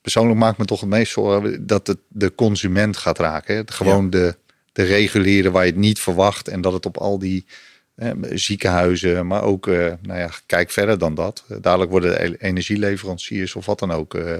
persoonlijk 0.00 0.38
maakt 0.38 0.58
me 0.58 0.64
toch 0.64 0.80
het 0.80 0.88
meest 0.88 1.12
zorgen 1.12 1.66
dat 1.66 1.86
het 1.86 1.98
de 2.08 2.34
consument 2.34 2.96
gaat 2.96 3.18
raken. 3.18 3.56
Hè? 3.56 3.62
Gewoon 3.66 4.04
ja. 4.04 4.10
de, 4.10 4.36
de 4.72 4.82
reguliere 4.82 5.50
waar 5.50 5.64
je 5.64 5.70
het 5.70 5.80
niet 5.80 6.00
verwacht. 6.00 6.48
En 6.48 6.60
dat 6.60 6.72
het 6.72 6.86
op 6.86 6.96
al 6.96 7.18
die 7.18 7.46
eh, 7.94 8.10
ziekenhuizen, 8.32 9.26
maar 9.26 9.42
ook, 9.42 9.66
uh, 9.66 9.92
nou 10.02 10.18
ja, 10.18 10.30
kijk 10.46 10.70
verder 10.70 10.98
dan 10.98 11.14
dat. 11.14 11.44
Dadelijk 11.60 11.90
worden 11.90 12.36
energieleveranciers 12.38 13.54
of 13.54 13.66
wat 13.66 13.78
dan 13.78 13.90
ook 13.90 14.14
uh, 14.14 14.34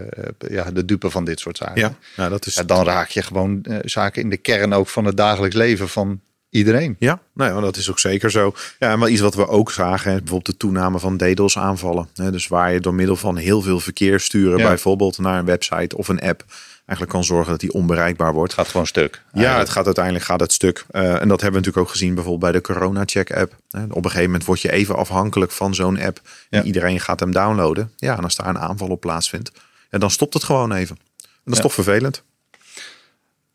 ja, 0.49 0.71
de 0.71 0.85
dupe 0.85 1.11
van 1.11 1.25
dit 1.25 1.41
soort 1.41 1.57
zaken. 1.57 1.81
Ja, 1.81 1.97
nou, 2.17 2.31
dat 2.31 2.47
is... 2.47 2.55
Ja, 2.55 2.63
dan 2.63 2.85
raak 2.85 3.09
je 3.09 3.23
gewoon 3.23 3.65
zaken 3.85 4.23
in 4.23 4.31
de 4.31 4.37
kern 4.37 4.73
ook 4.73 4.89
van 4.89 5.05
het 5.05 5.17
dagelijks 5.17 5.57
leven 5.57 5.89
van 5.89 6.21
iedereen. 6.51 6.97
Ja, 6.99 7.21
nou 7.35 7.55
ja, 7.55 7.61
dat 7.61 7.77
is 7.77 7.91
ook 7.91 7.99
zeker 7.99 8.31
zo. 8.31 8.55
Ja, 8.79 8.97
maar 8.97 9.09
iets 9.09 9.21
wat 9.21 9.35
we 9.35 9.49
ook 9.49 9.73
zagen, 9.73 10.11
bijvoorbeeld 10.11 10.47
de 10.47 10.57
toename 10.57 10.99
van 10.99 11.17
DDoS 11.17 11.59
aanvallen. 11.59 12.09
Dus 12.15 12.49
waar 12.49 12.73
je 12.73 12.81
door 12.81 12.95
middel 12.95 13.17
van 13.17 13.37
heel 13.37 13.63
veel 13.63 13.81
verkeer 13.81 14.21
sturen, 14.21 14.59
ja. 14.59 14.67
bijvoorbeeld 14.67 15.19
naar 15.19 15.39
een 15.39 15.45
website 15.45 15.97
of 15.97 16.09
een 16.09 16.21
app, 16.21 16.45
eigenlijk 16.87 17.11
kan 17.11 17.25
zorgen 17.25 17.51
dat 17.51 17.61
die 17.61 17.73
onbereikbaar 17.73 18.33
wordt. 18.33 18.53
Het 18.53 18.61
gaat 18.61 18.71
gewoon 18.71 18.87
stuk. 18.87 19.23
Ja, 19.33 19.59
het 19.59 19.69
gaat 19.69 19.85
uiteindelijk 19.85 20.25
gaat 20.25 20.41
het 20.41 20.53
stuk. 20.53 20.85
Uh, 20.93 21.03
en 21.03 21.29
dat 21.29 21.41
hebben 21.41 21.61
we 21.61 21.67
natuurlijk 21.67 21.77
ook 21.77 21.89
gezien 21.89 22.15
bijvoorbeeld 22.15 22.53
bij 22.53 22.61
de 22.61 22.67
Corona 22.67 23.03
Check 23.05 23.33
app. 23.33 23.57
Uh, 23.71 23.83
op 23.83 23.97
een 23.97 24.03
gegeven 24.03 24.25
moment 24.25 24.45
word 24.45 24.61
je 24.61 24.73
even 24.73 24.97
afhankelijk 24.97 25.53
van 25.53 25.75
zo'n 25.75 26.01
app. 26.01 26.21
Ja. 26.51 26.59
En 26.59 26.67
iedereen 26.67 27.01
gaat 27.01 27.21
hem 27.21 27.33
downloaden. 27.33 27.93
Ja, 27.97 28.17
en 28.17 28.25
als 28.25 28.37
daar 28.37 28.47
een 28.47 28.59
aanval 28.59 28.89
op 28.89 29.01
plaatsvindt, 29.01 29.53
en 29.91 30.01
dan 30.01 30.11
stopt 30.11 30.35
het 30.35 30.45
gewoon 30.45 30.73
even. 30.73 30.97
En 31.21 31.27
dat 31.45 31.55
is 31.55 31.61
toch 31.61 31.75
vervelend. 31.75 32.23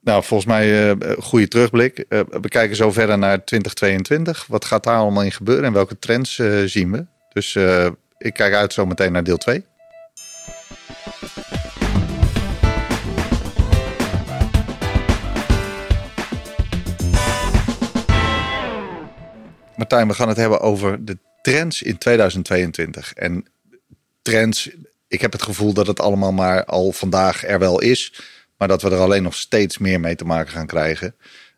Nou, 0.05 0.23
volgens 0.23 0.49
mij 0.49 0.95
uh, 0.95 1.11
goede 1.19 1.47
terugblik. 1.47 2.05
Uh, 2.09 2.19
we 2.41 2.49
kijken 2.49 2.75
zo 2.75 2.91
verder 2.91 3.17
naar 3.17 3.43
2022. 3.43 4.45
Wat 4.47 4.65
gaat 4.65 4.83
daar 4.83 4.97
allemaal 4.97 5.23
in 5.23 5.31
gebeuren 5.31 5.65
en 5.65 5.73
welke 5.73 5.99
trends 5.99 6.37
uh, 6.37 6.63
zien 6.65 6.91
we? 6.91 7.05
Dus 7.33 7.55
ik 8.17 8.33
kijk 8.33 8.53
uit 8.53 8.73
zo 8.73 8.85
meteen 8.85 9.11
naar 9.11 9.23
deel 9.23 9.37
2. 9.37 9.63
Martijn, 19.75 20.07
we 20.07 20.13
gaan 20.13 20.27
het 20.27 20.37
hebben 20.37 20.59
over 20.59 21.05
de 21.05 21.17
trends 21.41 21.81
in 21.81 21.97
2022. 21.97 23.13
En 23.13 23.45
trends, 24.21 24.69
ik 25.07 25.21
heb 25.21 25.31
het 25.31 25.43
gevoel 25.43 25.73
dat 25.73 25.87
het 25.87 25.99
allemaal 25.99 26.33
maar 26.33 26.65
al 26.65 26.91
vandaag 26.91 27.43
er 27.43 27.59
wel 27.59 27.81
is. 27.81 28.13
Maar 28.57 28.67
dat 28.67 28.81
we 28.81 28.89
er 28.89 28.99
alleen 28.99 29.23
nog 29.23 29.35
steeds 29.35 29.77
meer 29.77 29.99
mee 29.99 30.15
te 30.15 30.25
maken 30.25 30.51
gaan 30.51 30.67
krijgen. 30.67 31.15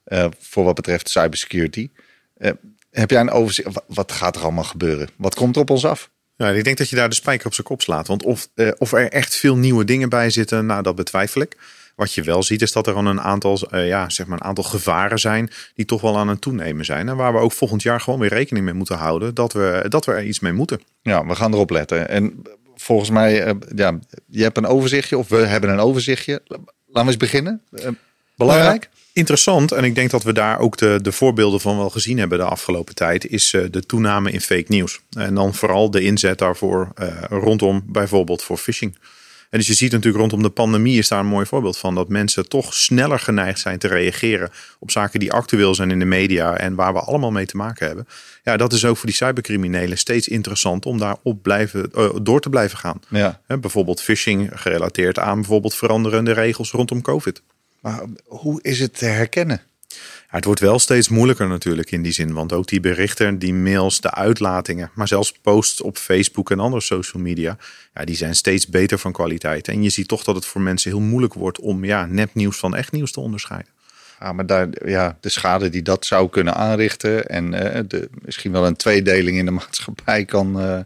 Uh, 0.07 0.25
voor 0.39 0.63
wat 0.63 0.75
betreft 0.75 1.09
cybersecurity. 1.09 1.89
Uh, 2.37 2.51
heb 2.91 3.09
jij 3.09 3.19
een 3.19 3.31
overzicht? 3.31 3.81
Wat 3.87 4.11
gaat 4.11 4.35
er 4.35 4.41
allemaal 4.41 4.63
gebeuren? 4.63 5.09
Wat 5.15 5.35
komt 5.35 5.55
er 5.55 5.61
op 5.61 5.69
ons 5.69 5.85
af? 5.85 6.09
Ja, 6.35 6.49
ik 6.49 6.63
denk 6.63 6.77
dat 6.77 6.89
je 6.89 6.95
daar 6.95 7.09
de 7.09 7.15
spijker 7.15 7.45
op 7.45 7.53
zijn 7.53 7.67
kop 7.67 7.81
slaat. 7.81 8.07
Want 8.07 8.23
of, 8.23 8.49
uh, 8.55 8.71
of 8.77 8.91
er 8.91 9.11
echt 9.11 9.35
veel 9.35 9.57
nieuwe 9.57 9.85
dingen 9.85 10.09
bij 10.09 10.29
zitten, 10.29 10.65
nou, 10.65 10.83
dat 10.83 10.95
betwijfel 10.95 11.41
ik. 11.41 11.57
Wat 11.95 12.13
je 12.13 12.23
wel 12.23 12.43
ziet 12.43 12.61
is 12.61 12.71
dat 12.71 12.87
er 12.87 12.93
al 12.93 13.05
een 13.05 13.21
aantal, 13.21 13.77
ja, 13.77 14.09
zeg 14.09 14.25
maar 14.25 14.37
een 14.39 14.47
aantal 14.47 14.63
gevaren 14.63 15.19
zijn 15.19 15.49
die 15.73 15.85
toch 15.85 16.01
wel 16.01 16.17
aan 16.17 16.27
het 16.27 16.41
toenemen 16.41 16.85
zijn. 16.85 17.09
En 17.09 17.15
waar 17.15 17.33
we 17.33 17.39
ook 17.39 17.51
volgend 17.51 17.81
jaar 17.81 18.01
gewoon 18.01 18.19
weer 18.19 18.29
rekening 18.29 18.65
mee 18.65 18.73
moeten 18.73 18.97
houden 18.97 19.33
dat 19.33 19.53
we, 19.53 19.85
dat 19.89 20.05
we 20.05 20.11
er 20.11 20.23
iets 20.23 20.39
mee 20.39 20.53
moeten. 20.53 20.81
Ja, 21.01 21.25
we 21.25 21.35
gaan 21.35 21.53
erop 21.53 21.69
letten. 21.69 22.09
En 22.09 22.41
volgens 22.75 23.09
mij, 23.09 23.55
ja, 23.75 23.99
je 24.27 24.43
hebt 24.43 24.57
een 24.57 24.65
overzichtje 24.65 25.17
of 25.17 25.27
we 25.27 25.37
hebben 25.37 25.69
een 25.69 25.79
overzichtje. 25.79 26.41
Laten 26.87 27.01
we 27.01 27.07
eens 27.07 27.17
beginnen. 27.17 27.61
belangrijk. 28.35 28.81
Nou 28.81 28.95
interessant, 29.13 29.71
en 29.71 29.83
ik 29.83 29.95
denk 29.95 30.09
dat 30.09 30.23
we 30.23 30.33
daar 30.33 30.59
ook 30.59 30.77
de, 30.77 30.99
de 31.01 31.11
voorbeelden 31.11 31.59
van 31.59 31.77
wel 31.77 31.89
gezien 31.89 32.17
hebben 32.17 32.37
de 32.37 32.43
afgelopen 32.43 32.95
tijd, 32.95 33.29
is 33.29 33.49
de 33.71 33.85
toename 33.85 34.31
in 34.31 34.41
fake 34.41 34.65
nieuws. 34.67 34.99
En 35.09 35.33
dan 35.33 35.53
vooral 35.53 35.91
de 35.91 36.01
inzet 36.01 36.37
daarvoor 36.37 36.91
rondom 37.29 37.83
bijvoorbeeld 37.85 38.43
voor 38.43 38.57
phishing. 38.57 38.97
En 39.49 39.57
dus 39.57 39.67
je 39.67 39.73
ziet 39.73 39.91
natuurlijk 39.91 40.21
rondom 40.21 40.41
de 40.41 40.49
pandemie 40.49 40.97
is 40.97 41.07
daar 41.07 41.19
een 41.19 41.25
mooi 41.25 41.45
voorbeeld 41.45 41.77
van. 41.77 41.95
Dat 41.95 42.09
mensen 42.09 42.49
toch 42.49 42.73
sneller 42.73 43.19
geneigd 43.19 43.59
zijn 43.59 43.79
te 43.79 43.87
reageren 43.87 44.49
op 44.79 44.91
zaken 44.91 45.19
die 45.19 45.31
actueel 45.31 45.75
zijn 45.75 45.91
in 45.91 45.99
de 45.99 46.05
media 46.05 46.57
en 46.57 46.75
waar 46.75 46.93
we 46.93 46.99
allemaal 46.99 47.31
mee 47.31 47.45
te 47.45 47.57
maken 47.57 47.87
hebben. 47.87 48.07
Ja, 48.43 48.57
dat 48.57 48.73
is 48.73 48.85
ook 48.85 48.97
voor 48.97 49.05
die 49.05 49.15
cybercriminelen 49.15 49.97
steeds 49.97 50.27
interessant 50.27 50.85
om 50.85 50.97
daar 50.97 51.15
op 51.21 51.41
blijven, 51.41 51.89
uh, 51.97 52.09
door 52.21 52.39
te 52.39 52.49
blijven 52.49 52.77
gaan. 52.77 52.99
Ja. 53.09 53.41
bijvoorbeeld 53.47 54.01
phishing 54.01 54.49
gerelateerd 54.53 55.19
aan 55.19 55.35
bijvoorbeeld 55.35 55.75
veranderende 55.75 56.31
regels 56.31 56.71
rondom 56.71 57.01
COVID. 57.01 57.41
Maar 57.79 58.01
hoe 58.25 58.61
is 58.61 58.79
het 58.79 58.97
te 58.97 59.05
herkennen? 59.05 59.61
Het 60.37 60.45
wordt 60.45 60.61
wel 60.61 60.79
steeds 60.79 61.09
moeilijker 61.09 61.47
natuurlijk 61.47 61.91
in 61.91 62.01
die 62.01 62.11
zin. 62.11 62.33
Want 62.33 62.53
ook 62.53 62.67
die 62.67 62.79
berichten, 62.79 63.39
die 63.39 63.53
mails, 63.53 64.01
de 64.01 64.11
uitlatingen, 64.11 64.91
maar 64.93 65.07
zelfs 65.07 65.31
posts 65.31 65.81
op 65.81 65.97
Facebook 65.97 66.51
en 66.51 66.59
andere 66.59 66.81
social 66.81 67.23
media, 67.23 67.57
ja, 67.93 68.05
die 68.05 68.15
zijn 68.15 68.35
steeds 68.35 68.67
beter 68.67 68.97
van 68.97 69.11
kwaliteit. 69.11 69.67
En 69.67 69.83
je 69.83 69.89
ziet 69.89 70.07
toch 70.07 70.23
dat 70.23 70.35
het 70.35 70.45
voor 70.45 70.61
mensen 70.61 70.91
heel 70.91 70.99
moeilijk 70.99 71.33
wordt 71.33 71.59
om 71.59 71.85
ja, 71.85 72.05
nepnieuws 72.05 72.57
van 72.57 72.75
echt 72.75 72.91
nieuws 72.91 73.11
te 73.11 73.19
onderscheiden. 73.19 73.71
Ja, 74.19 74.33
maar 74.33 74.45
daar, 74.45 74.67
ja, 74.85 75.17
de 75.21 75.29
schade 75.29 75.69
die 75.69 75.81
dat 75.81 76.05
zou 76.05 76.29
kunnen 76.29 76.55
aanrichten 76.55 77.25
en 77.25 77.45
uh, 77.53 77.79
de, 77.87 78.09
misschien 78.21 78.51
wel 78.51 78.65
een 78.65 78.75
tweedeling 78.75 79.37
in 79.37 79.45
de 79.45 79.51
maatschappij 79.61 80.25
kan, 80.25 80.61
uh, 80.61 80.79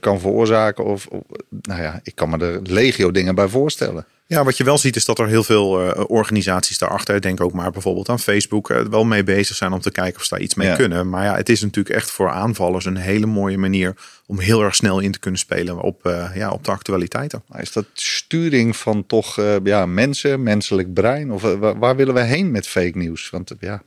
kan 0.00 0.20
veroorzaken. 0.20 0.84
Of, 0.84 1.06
of, 1.06 1.22
nou 1.50 1.82
ja, 1.82 2.00
ik 2.02 2.14
kan 2.14 2.30
me 2.30 2.38
er 2.38 2.60
legio 2.62 3.10
dingen 3.10 3.34
bij 3.34 3.48
voorstellen. 3.48 4.06
Ja, 4.28 4.44
wat 4.44 4.56
je 4.56 4.64
wel 4.64 4.78
ziet 4.78 4.96
is 4.96 5.04
dat 5.04 5.18
er 5.18 5.28
heel 5.28 5.44
veel 5.44 5.84
uh, 5.84 6.04
organisaties 6.06 6.78
daarachter, 6.78 7.20
denk 7.20 7.40
ook 7.40 7.52
maar 7.52 7.70
bijvoorbeeld 7.70 8.08
aan 8.08 8.18
Facebook, 8.18 8.70
uh, 8.70 8.80
wel 8.80 9.04
mee 9.04 9.24
bezig 9.24 9.56
zijn 9.56 9.72
om 9.72 9.80
te 9.80 9.90
kijken 9.90 10.16
of 10.16 10.22
ze 10.22 10.34
daar 10.34 10.42
iets 10.42 10.54
mee 10.54 10.76
kunnen. 10.76 11.08
Maar 11.08 11.24
ja, 11.24 11.36
het 11.36 11.48
is 11.48 11.60
natuurlijk 11.60 11.94
echt 11.94 12.10
voor 12.10 12.30
aanvallers 12.30 12.84
een 12.84 12.96
hele 12.96 13.26
mooie 13.26 13.58
manier 13.58 13.94
om 14.26 14.38
heel 14.38 14.62
erg 14.62 14.74
snel 14.74 15.00
in 15.00 15.12
te 15.12 15.18
kunnen 15.18 15.40
spelen 15.40 15.80
op, 15.80 16.06
uh, 16.06 16.30
ja, 16.34 16.50
op 16.50 16.64
de 16.64 16.70
actualiteiten. 16.70 17.42
Is 17.58 17.72
dat 17.72 17.84
sturing 17.94 18.76
van 18.76 19.06
toch 19.06 19.40
ja, 19.64 19.86
mensen, 19.86 20.42
menselijk 20.42 20.94
brein? 20.94 21.30
Of 21.30 21.42
waar 21.58 21.96
willen 21.96 22.14
we 22.14 22.22
heen 22.22 22.50
met 22.50 22.68
fake 22.68 22.98
nieuws? 22.98 23.30
Want 23.30 23.52
ja, 23.60 23.82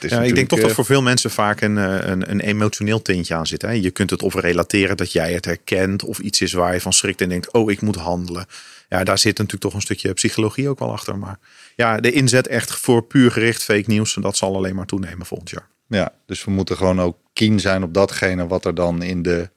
ja, 0.00 0.22
ik 0.22 0.34
denk 0.34 0.48
toch 0.48 0.60
dat 0.60 0.72
voor 0.72 0.84
veel 0.84 1.02
mensen 1.02 1.30
vaak 1.30 1.60
een, 1.60 1.76
een, 1.76 2.30
een 2.30 2.40
emotioneel 2.40 3.02
tintje 3.02 3.34
aan 3.34 3.46
zit. 3.46 3.62
Hè? 3.62 3.70
Je 3.70 3.90
kunt 3.90 4.10
het 4.10 4.22
of 4.22 4.34
relateren 4.34 4.96
dat 4.96 5.12
jij 5.12 5.32
het 5.32 5.44
herkent 5.44 6.04
of 6.04 6.18
iets 6.18 6.40
is 6.40 6.52
waar 6.52 6.74
je 6.74 6.80
van 6.80 6.92
schrikt 6.92 7.20
en 7.20 7.28
denkt, 7.28 7.52
oh, 7.52 7.70
ik 7.70 7.80
moet 7.80 7.96
handelen 7.96 8.46
ja, 8.92 9.04
daar 9.04 9.18
zit 9.18 9.38
natuurlijk 9.38 9.62
toch 9.62 9.74
een 9.74 9.80
stukje 9.80 10.12
psychologie 10.12 10.68
ook 10.68 10.78
wel 10.78 10.92
achter. 10.92 11.18
Maar 11.18 11.38
ja, 11.76 12.00
de 12.00 12.12
inzet 12.12 12.46
echt 12.46 12.72
voor 12.72 13.02
puur 13.02 13.30
gericht 13.30 13.62
fake 13.62 13.84
nieuws, 13.86 14.14
dat 14.20 14.36
zal 14.36 14.56
alleen 14.56 14.74
maar 14.74 14.86
toenemen 14.86 15.26
volgend 15.26 15.50
jaar. 15.50 15.68
Ja, 15.86 16.12
dus 16.26 16.44
we 16.44 16.50
moeten 16.50 16.76
gewoon 16.76 17.00
ook 17.00 17.16
keen 17.32 17.60
zijn 17.60 17.82
op 17.82 17.94
datgene 17.94 18.46
wat 18.46 18.64
er 18.64 18.74
dan 18.74 19.02
in 19.02 19.22
de 19.22 19.50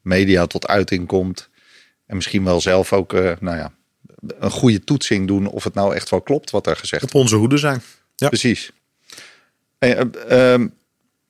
media 0.00 0.46
tot 0.46 0.66
uiting 0.66 1.06
komt. 1.06 1.48
En 2.06 2.16
misschien 2.16 2.44
wel 2.44 2.60
zelf 2.60 2.92
ook, 2.92 3.12
uh, 3.12 3.32
nou 3.40 3.56
ja, 3.56 3.72
een 4.38 4.50
goede 4.50 4.84
toetsing 4.84 5.26
doen 5.26 5.46
of 5.46 5.64
het 5.64 5.74
nou 5.74 5.94
echt 5.94 6.10
wel 6.10 6.20
klopt 6.20 6.50
wat 6.50 6.66
er 6.66 6.76
gezegd 6.76 7.02
wordt. 7.02 7.14
Op 7.14 7.20
onze 7.20 7.36
hoede 7.36 7.58
zijn. 7.58 7.82
Ja. 8.16 8.28
Precies. 8.28 8.72
Hey, 9.78 10.04
uh, 10.30 10.66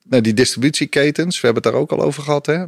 nou, 0.03 0.21
die 0.21 0.33
distributieketens, 0.33 1.41
we 1.41 1.45
hebben 1.45 1.63
het 1.63 1.73
daar 1.73 1.81
ook 1.81 1.91
al 1.91 2.01
over 2.01 2.23
gehad. 2.23 2.45
Hè? 2.45 2.65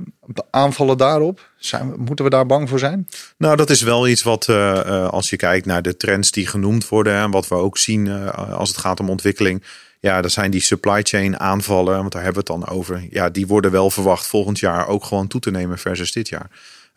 Aanvallen 0.50 0.98
daarop, 0.98 1.50
zijn, 1.58 1.94
moeten 1.98 2.26
we 2.26 2.32
daar 2.32 2.46
bang 2.46 2.70
voor 2.70 2.80
zijn? 2.80 3.08
Nou, 3.38 3.56
dat 3.56 3.70
is 3.70 3.82
wel 3.82 4.08
iets 4.08 4.24
wat, 4.24 4.48
uh, 4.48 5.08
als 5.08 5.30
je 5.30 5.36
kijkt 5.36 5.66
naar 5.66 5.82
de 5.82 5.98
trends 5.98 6.32
die 6.32 6.48
genoemd 6.48 6.88
worden 6.88 7.14
en 7.14 7.32
wat 7.32 7.48
we 7.48 7.56
ook 7.56 7.78
zien 7.78 8.32
als 8.34 8.70
het 8.70 8.78
gaat 8.78 9.00
om 9.00 9.10
ontwikkeling. 9.10 9.64
Ja, 10.00 10.22
dat 10.22 10.32
zijn 10.32 10.52
die 10.52 10.62
supply 10.62 11.02
chain 11.04 11.40
aanvallen, 11.40 11.98
want 11.98 12.12
daar 12.12 12.24
hebben 12.24 12.46
we 12.46 12.54
het 12.54 12.62
dan 12.62 12.76
over. 12.78 13.08
Ja, 13.10 13.30
die 13.30 13.48
worden 13.48 13.72
wel 13.72 13.92
verwacht 13.92 14.28
volgend 14.28 14.60
jaar 14.60 14.88
ook 14.88 15.06
gewoon 15.06 15.28
toe 15.28 15.42
te 15.42 15.52
nemen 15.52 15.78
versus 15.78 16.12
dit 16.12 16.30
jaar. 16.30 16.50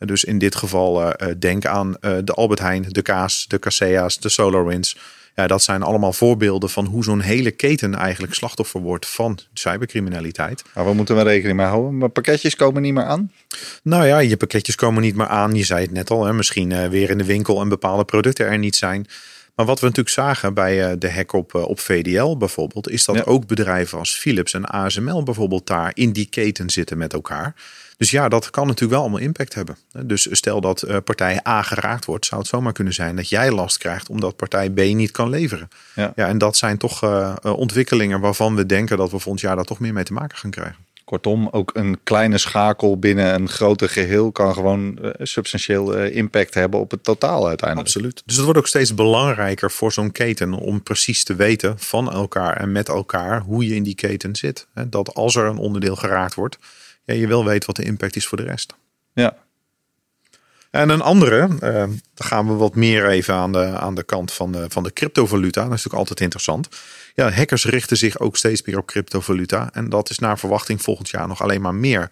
Dus 0.05 0.25
in 0.25 0.39
dit 0.39 0.55
geval 0.55 1.15
denk 1.39 1.67
aan 1.67 1.97
de 2.01 2.33
Albert 2.35 2.61
Heijn, 2.61 2.87
de 2.89 3.03
Kaas, 3.03 3.45
de 3.49 3.59
Casea's, 3.59 4.21
de 4.21 4.29
SolarWinds. 4.29 4.97
Ja, 5.35 5.47
dat 5.47 5.63
zijn 5.63 5.83
allemaal 5.83 6.13
voorbeelden 6.13 6.71
van 6.71 6.87
hoe 6.87 7.05
zo'n 7.05 7.21
hele 7.21 7.51
keten 7.51 7.95
eigenlijk 7.95 8.35
slachtoffer 8.35 8.81
wordt 8.81 9.07
van 9.07 9.39
cybercriminaliteit. 9.53 10.63
Maar 10.75 10.85
we 10.85 10.93
moeten 10.93 11.15
wel 11.15 11.25
rekening 11.25 11.57
mee 11.57 11.67
houden. 11.67 11.99
Maar 11.99 12.09
pakketjes 12.09 12.57
komen 12.57 12.83
niet 12.83 12.95
meer 12.95 13.05
aan? 13.05 13.33
Nou 13.83 14.07
ja, 14.07 14.19
je 14.19 14.37
pakketjes 14.37 14.75
komen 14.75 15.03
niet 15.03 15.17
meer 15.17 15.27
aan. 15.27 15.55
Je 15.55 15.65
zei 15.65 15.83
het 15.83 15.93
net 15.93 16.11
al, 16.11 16.25
hè, 16.25 16.33
misschien 16.33 16.91
weer 16.91 17.11
in 17.11 17.19
de 17.19 17.25
winkel 17.25 17.61
en 17.61 17.69
bepaalde 17.69 18.05
producten 18.05 18.47
er 18.47 18.59
niet 18.59 18.77
zijn. 18.77 19.07
Maar 19.55 19.67
wat 19.67 19.81
we 19.81 19.87
natuurlijk 19.87 20.15
zagen 20.15 20.55
bij 20.55 20.99
de 20.99 21.11
hack 21.11 21.33
op, 21.33 21.55
op 21.55 21.81
VDL 21.81 22.37
bijvoorbeeld, 22.37 22.91
is 22.91 23.05
dat 23.05 23.27
ook 23.27 23.47
bedrijven 23.47 23.99
als 23.99 24.15
Philips 24.15 24.55
en 24.55 24.65
ASML 24.65 25.23
bijvoorbeeld 25.23 25.67
daar 25.67 25.91
in 25.95 26.13
die 26.13 26.27
keten 26.27 26.71
zitten 26.71 26.99
met 26.99 27.13
elkaar. 27.13 27.55
Dus 28.03 28.11
ja, 28.11 28.29
dat 28.29 28.51
kan 28.51 28.67
natuurlijk 28.67 28.93
wel 28.93 29.01
allemaal 29.01 29.21
impact 29.21 29.55
hebben. 29.55 29.77
Dus 30.05 30.29
stel 30.31 30.61
dat 30.61 30.85
uh, 30.89 30.97
partij 31.05 31.41
A 31.47 31.63
geraakt 31.63 32.05
wordt, 32.05 32.27
zou 32.27 32.41
het 32.41 32.51
zomaar 32.51 32.73
kunnen 32.73 32.93
zijn 32.93 33.17
dat 33.17 33.29
jij 33.29 33.51
last 33.51 33.79
krijgt 33.79 34.09
omdat 34.09 34.37
partij 34.37 34.71
B 34.71 34.79
niet 34.79 35.11
kan 35.11 35.29
leveren. 35.29 35.69
Ja, 35.95 36.13
ja 36.17 36.27
en 36.27 36.39
dat 36.39 36.57
zijn 36.57 36.79
toch 36.79 37.05
uh, 37.05 37.35
ontwikkelingen 37.43 38.21
waarvan 38.21 38.55
we 38.55 38.67
denken 38.67 38.97
dat 38.97 39.11
we 39.11 39.19
volgend 39.19 39.41
jaar 39.41 39.57
daar 39.57 39.65
toch 39.65 39.79
meer 39.79 39.93
mee 39.93 40.05
te 40.05 40.13
maken 40.13 40.39
gaan 40.39 40.51
krijgen. 40.51 40.77
Kortom, 41.05 41.49
ook 41.51 41.71
een 41.75 41.99
kleine 42.03 42.39
schakel 42.39 42.99
binnen 42.99 43.35
een 43.35 43.49
groter 43.49 43.89
geheel 43.89 44.33
kan 44.33 44.55
gewoon 44.55 44.99
uh, 45.03 45.11
substantieel 45.19 45.95
impact 45.97 46.55
hebben 46.55 46.81
op 46.81 46.91
het 46.91 47.05
totaal 47.05 47.49
uiteindelijk. 47.49 47.89
Absoluut. 47.89 48.23
Dus 48.27 48.37
het 48.37 48.45
wordt 48.45 48.61
ook 48.61 48.69
steeds 48.69 48.95
belangrijker 48.95 49.71
voor 49.71 49.93
zo'n 49.93 50.13
keten 50.13 50.53
om 50.53 50.83
precies 50.83 51.25
te 51.25 51.35
weten 51.35 51.79
van 51.79 52.13
elkaar 52.13 52.57
en 52.57 52.73
met 52.73 52.89
elkaar 52.89 53.41
hoe 53.41 53.67
je 53.67 53.75
in 53.75 53.83
die 53.83 53.95
keten 53.95 54.37
zit. 54.37 54.67
Dat 54.87 55.15
als 55.15 55.37
er 55.37 55.45
een 55.45 55.59
onderdeel 55.59 55.97
geraakt 55.97 56.35
wordt, 56.35 56.59
ja, 57.05 57.15
je 57.15 57.27
wil 57.27 57.45
weten 57.45 57.67
wat 57.67 57.77
de 57.77 57.85
impact 57.85 58.17
is 58.17 58.27
voor 58.27 58.39
de 58.39 58.45
rest. 58.45 58.75
Ja. 59.13 59.37
En 60.71 60.89
een 60.89 61.01
andere, 61.01 61.49
uh, 61.49 61.59
dan 61.61 61.99
gaan 62.15 62.47
we 62.47 62.55
wat 62.55 62.75
meer 62.75 63.09
even 63.09 63.35
aan 63.35 63.53
de, 63.53 63.79
aan 63.79 63.95
de 63.95 64.03
kant 64.03 64.33
van 64.33 64.53
de, 64.53 64.67
van 64.69 64.83
de 64.83 64.93
cryptovaluta. 64.93 65.61
Dat 65.61 65.65
is 65.65 65.69
natuurlijk 65.69 65.99
altijd 65.99 66.21
interessant. 66.21 66.69
Ja, 67.15 67.31
hackers 67.31 67.65
richten 67.65 67.97
zich 67.97 68.19
ook 68.19 68.37
steeds 68.37 68.63
meer 68.63 68.79
op 68.79 68.87
cryptovaluta. 68.87 69.71
En 69.73 69.89
dat 69.89 70.11
is 70.11 70.19
naar 70.19 70.39
verwachting 70.39 70.83
volgend 70.83 71.09
jaar 71.09 71.29
nog 71.29 71.43
alleen 71.43 71.61
maar 71.61 71.75
meer. 71.75 72.11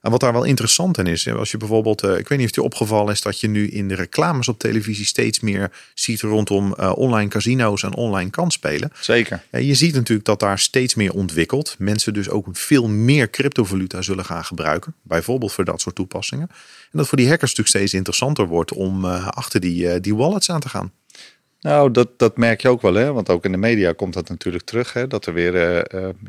En 0.00 0.10
wat 0.10 0.20
daar 0.20 0.32
wel 0.32 0.44
interessant 0.44 0.98
in 0.98 1.06
is, 1.06 1.28
als 1.28 1.50
je 1.50 1.56
bijvoorbeeld, 1.56 2.02
eh, 2.02 2.18
ik 2.18 2.28
weet 2.28 2.38
niet 2.38 2.40
of 2.40 2.44
het 2.44 2.54
je 2.54 2.62
opgevallen 2.62 3.12
is 3.12 3.22
dat 3.22 3.40
je 3.40 3.48
nu 3.48 3.68
in 3.68 3.88
de 3.88 3.94
reclames 3.94 4.48
op 4.48 4.58
televisie 4.58 5.04
steeds 5.06 5.40
meer 5.40 5.70
ziet 5.94 6.20
rondom 6.20 6.74
uh, 6.80 6.92
online 6.96 7.30
casino's 7.30 7.82
en 7.82 7.94
online 7.94 8.30
kansspelen. 8.30 8.90
Zeker. 9.00 9.42
Je 9.50 9.74
ziet 9.74 9.94
natuurlijk 9.94 10.26
dat 10.26 10.40
daar 10.40 10.58
steeds 10.58 10.94
meer 10.94 11.12
ontwikkelt. 11.12 11.74
Mensen 11.78 12.14
dus 12.14 12.28
ook 12.28 12.46
veel 12.52 12.88
meer 12.88 13.30
cryptovaluta 13.30 14.02
zullen 14.02 14.24
gaan 14.24 14.44
gebruiken, 14.44 14.94
bijvoorbeeld 15.02 15.52
voor 15.52 15.64
dat 15.64 15.80
soort 15.80 15.94
toepassingen. 15.94 16.48
En 16.92 16.98
dat 16.98 17.08
voor 17.08 17.18
die 17.18 17.28
hackers 17.28 17.50
natuurlijk 17.50 17.76
steeds 17.76 17.94
interessanter 17.94 18.46
wordt 18.46 18.72
om 18.72 19.04
uh, 19.04 19.26
achter 19.28 19.60
die, 19.60 20.00
die 20.00 20.14
wallets 20.14 20.50
aan 20.50 20.60
te 20.60 20.68
gaan. 20.68 20.92
Nou, 21.60 21.90
dat, 21.90 22.18
dat 22.18 22.36
merk 22.36 22.62
je 22.62 22.68
ook 22.68 22.82
wel, 22.82 22.94
hè? 22.94 23.12
Want 23.12 23.28
ook 23.28 23.44
in 23.44 23.52
de 23.52 23.58
media 23.58 23.92
komt 23.92 24.14
dat 24.14 24.28
natuurlijk 24.28 24.64
terug, 24.64 24.92
hè? 24.92 25.06
Dat 25.06 25.26
er 25.26 25.32
weer, 25.32 25.54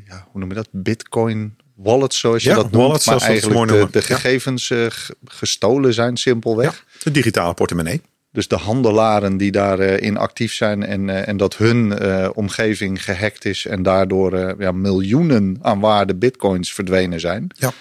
ja, 0.06 0.28
hoe 0.32 0.40
noem 0.40 0.50
je 0.50 0.56
dat, 0.56 0.68
Bitcoin 0.72 1.56
wallets, 1.83 2.19
zoals 2.19 2.43
je 2.43 2.53
dat 2.53 2.71
noemt, 2.71 3.05
maar 3.05 3.21
eigenlijk 3.21 3.67
de, 3.69 3.88
de, 3.91 4.01
gegevens 4.01 4.67
ja. 4.67 4.75
uh, 4.75 4.88
gestolen 5.25 5.93
zijn, 5.93 6.17
simpelweg. 6.17 6.85
Ja, 6.88 7.03
de 7.03 7.11
digitale 7.11 7.53
portemonnee. 7.53 8.01
Dus 8.31 8.47
de 8.47 8.55
handelaren 8.55 9.38
die 9.38 9.51
daarin 9.51 10.13
uh, 10.13 10.19
actief 10.19 10.53
zijn 10.53 10.85
en, 10.85 11.07
uh, 11.07 11.27
en 11.27 11.38
dat 11.38 11.57
hun 11.57 12.00
omgeving 12.35 13.03
gehackt 13.03 13.45
is 13.45 13.65
en 13.65 13.83
daardoor 13.83 14.55
ja, 14.59 14.71
miljoenen 14.71 15.57
aan 15.61 15.79
waarde 15.79 16.15
bitcoins 16.15 16.73
verdwenen 16.73 17.19
zijn. 17.19 17.47
Ja. 17.53 17.73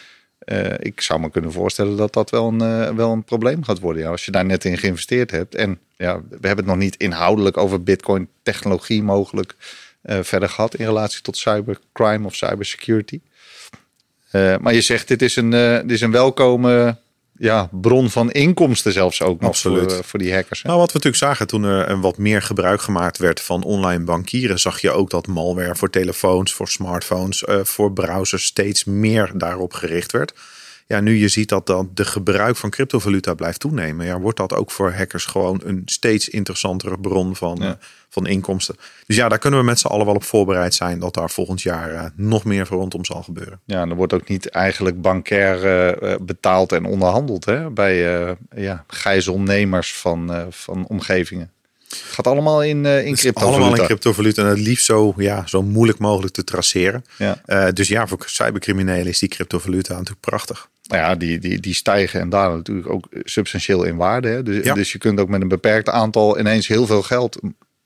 ik 0.78 1.00
zou 1.00 1.21
me 1.21 1.30
kunnen 1.30 1.52
voorstellen 1.52 1.97
dat 1.97 2.12
dat 2.12 2.30
wel 2.30 2.49
een, 2.49 2.97
wel 2.97 3.12
een 3.12 3.25
probleem 3.25 3.64
gaat 3.64 3.80
worden. 3.80 4.02
Ja, 4.02 4.09
als 4.09 4.25
je 4.25 4.30
daar 4.30 4.45
net 4.45 4.64
in 4.64 4.78
geïnvesteerd 4.78 5.30
hebt. 5.30 5.54
En 5.54 5.78
ja, 5.97 6.21
we 6.28 6.47
hebben 6.47 6.64
het 6.64 6.75
nog 6.75 6.76
niet 6.76 6.97
inhoudelijk 6.97 7.57
over 7.57 7.83
bitcoin 7.83 8.28
technologie 8.42 9.02
mogelijk 9.02 9.54
verder 10.02 10.49
gehad 10.49 10.75
in 10.75 10.87
relatie 10.87 11.23
tot 11.23 11.37
cybercrime 11.37 12.26
of 12.26 12.35
cybersecurity. 12.35 13.21
Uh, 14.33 14.57
maar 14.61 14.75
je 14.75 14.81
zegt, 14.81 15.09
dit 15.09 15.23
is 15.23 15.37
een, 15.37 15.53
uh, 15.53 15.77
dit 15.77 15.91
is 15.91 16.01
een 16.01 16.11
welkome 16.11 16.97
ja, 17.39 17.69
bron 17.73 18.11
van 18.11 18.31
inkomsten 18.31 18.93
zelfs 18.93 19.23
ook 19.23 19.41
nog 19.41 19.59
voor, 19.59 19.91
uh, 19.91 19.99
voor 20.03 20.19
die 20.19 20.35
hackers. 20.35 20.63
Hè? 20.63 20.69
Nou, 20.69 20.81
wat 20.81 20.93
we 20.93 20.99
natuurlijk 20.99 21.25
zagen 21.25 21.47
toen 21.47 21.65
er 21.65 22.01
wat 22.01 22.19
meer 22.19 22.43
gebruik 22.43 22.81
gemaakt 22.81 23.19
werd 23.19 23.41
van 23.41 23.63
online 23.63 24.05
bankieren, 24.05 24.59
zag 24.59 24.81
je 24.81 24.91
ook 24.91 25.11
dat 25.11 25.27
malware 25.27 25.77
voor 25.77 25.91
telefoons, 25.91 26.55
voor 26.55 26.69
smartphones, 26.69 27.45
voor 27.63 27.93
browsers 27.93 28.45
steeds 28.45 28.85
meer 28.85 29.31
daarop 29.35 29.73
gericht 29.73 30.13
werd. 30.13 30.33
Ja, 30.91 31.01
nu 31.01 31.17
je 31.17 31.29
ziet 31.29 31.49
dat 31.49 31.67
dan 31.67 31.91
de 31.95 32.05
gebruik 32.05 32.57
van 32.57 32.71
cryptovaluta 32.71 33.35
blijft 33.35 33.61
toenemen, 33.61 34.07
ja, 34.07 34.21
wordt 34.21 34.37
dat 34.37 34.55
ook 34.55 34.71
voor 34.71 34.93
hackers 34.93 35.25
gewoon 35.25 35.61
een 35.65 35.83
steeds 35.85 36.29
interessantere 36.29 36.99
bron 36.99 37.37
van, 37.37 37.59
ja. 37.61 37.79
van 38.09 38.27
inkomsten. 38.27 38.77
Dus 39.07 39.17
ja, 39.17 39.29
daar 39.29 39.39
kunnen 39.39 39.61
we 39.61 39.65
met 39.65 39.79
z'n 39.79 39.87
allen 39.87 40.07
wel 40.07 40.15
op 40.15 40.25
voorbereid 40.25 40.75
zijn 40.75 40.99
dat 40.99 41.15
daar 41.15 41.31
volgend 41.31 41.63
jaar 41.63 41.93
uh, 41.93 42.05
nog 42.15 42.45
meer 42.45 42.67
rondom 42.69 43.05
zal 43.05 43.23
gebeuren. 43.23 43.61
Ja, 43.65 43.81
en 43.81 43.91
er 43.91 43.97
wordt 43.97 44.13
ook 44.13 44.29
niet 44.29 44.49
eigenlijk 44.49 45.01
bankair 45.01 46.03
uh, 46.03 46.15
betaald 46.21 46.73
en 46.73 46.85
onderhandeld 46.85 47.45
hè, 47.45 47.71
bij 47.71 47.97
ja, 48.57 48.85
gijzelnemers 48.87 49.97
van, 49.97 50.47
van 50.51 50.87
omgevingen. 50.87 51.51
Het 51.89 52.03
gaat 52.11 52.27
allemaal 52.27 52.63
in, 52.63 52.85
uh, 52.85 53.07
in 53.07 53.15
cryptovaluta. 53.15 53.59
Allemaal 53.59 53.79
in 53.79 53.85
cryptovaluta 53.85 54.43
en 54.43 54.49
het 54.49 54.59
liefst 54.59 54.85
zo, 54.85 55.15
ja, 55.17 55.47
zo 55.47 55.63
moeilijk 55.63 55.99
mogelijk 55.99 56.35
te 56.35 56.45
traceren. 56.45 57.05
Ja. 57.19 57.43
Uh, 57.47 57.69
dus 57.73 57.89
ja, 57.89 58.07
voor 58.07 58.19
cybercriminelen 58.27 59.07
is 59.07 59.19
die 59.19 59.29
cryptovaluta 59.29 59.93
natuurlijk 59.93 60.21
prachtig. 60.21 60.69
Nou 60.91 61.03
ja, 61.03 61.15
die, 61.15 61.39
die, 61.39 61.61
die 61.61 61.75
stijgen 61.75 62.21
en 62.21 62.29
daar 62.29 62.51
natuurlijk 62.51 62.91
ook 62.91 63.09
substantieel 63.11 63.85
in 63.85 63.97
waarde. 63.97 64.29
Hè? 64.29 64.43
Dus, 64.43 64.65
ja. 64.65 64.75
dus 64.75 64.93
je 64.93 64.99
kunt 64.99 65.21
ook 65.21 65.29
met 65.29 65.41
een 65.41 65.49
beperkt 65.49 65.89
aantal 65.89 66.39
ineens 66.39 66.67
heel 66.67 66.87
veel 66.87 67.03
geld 67.03 67.39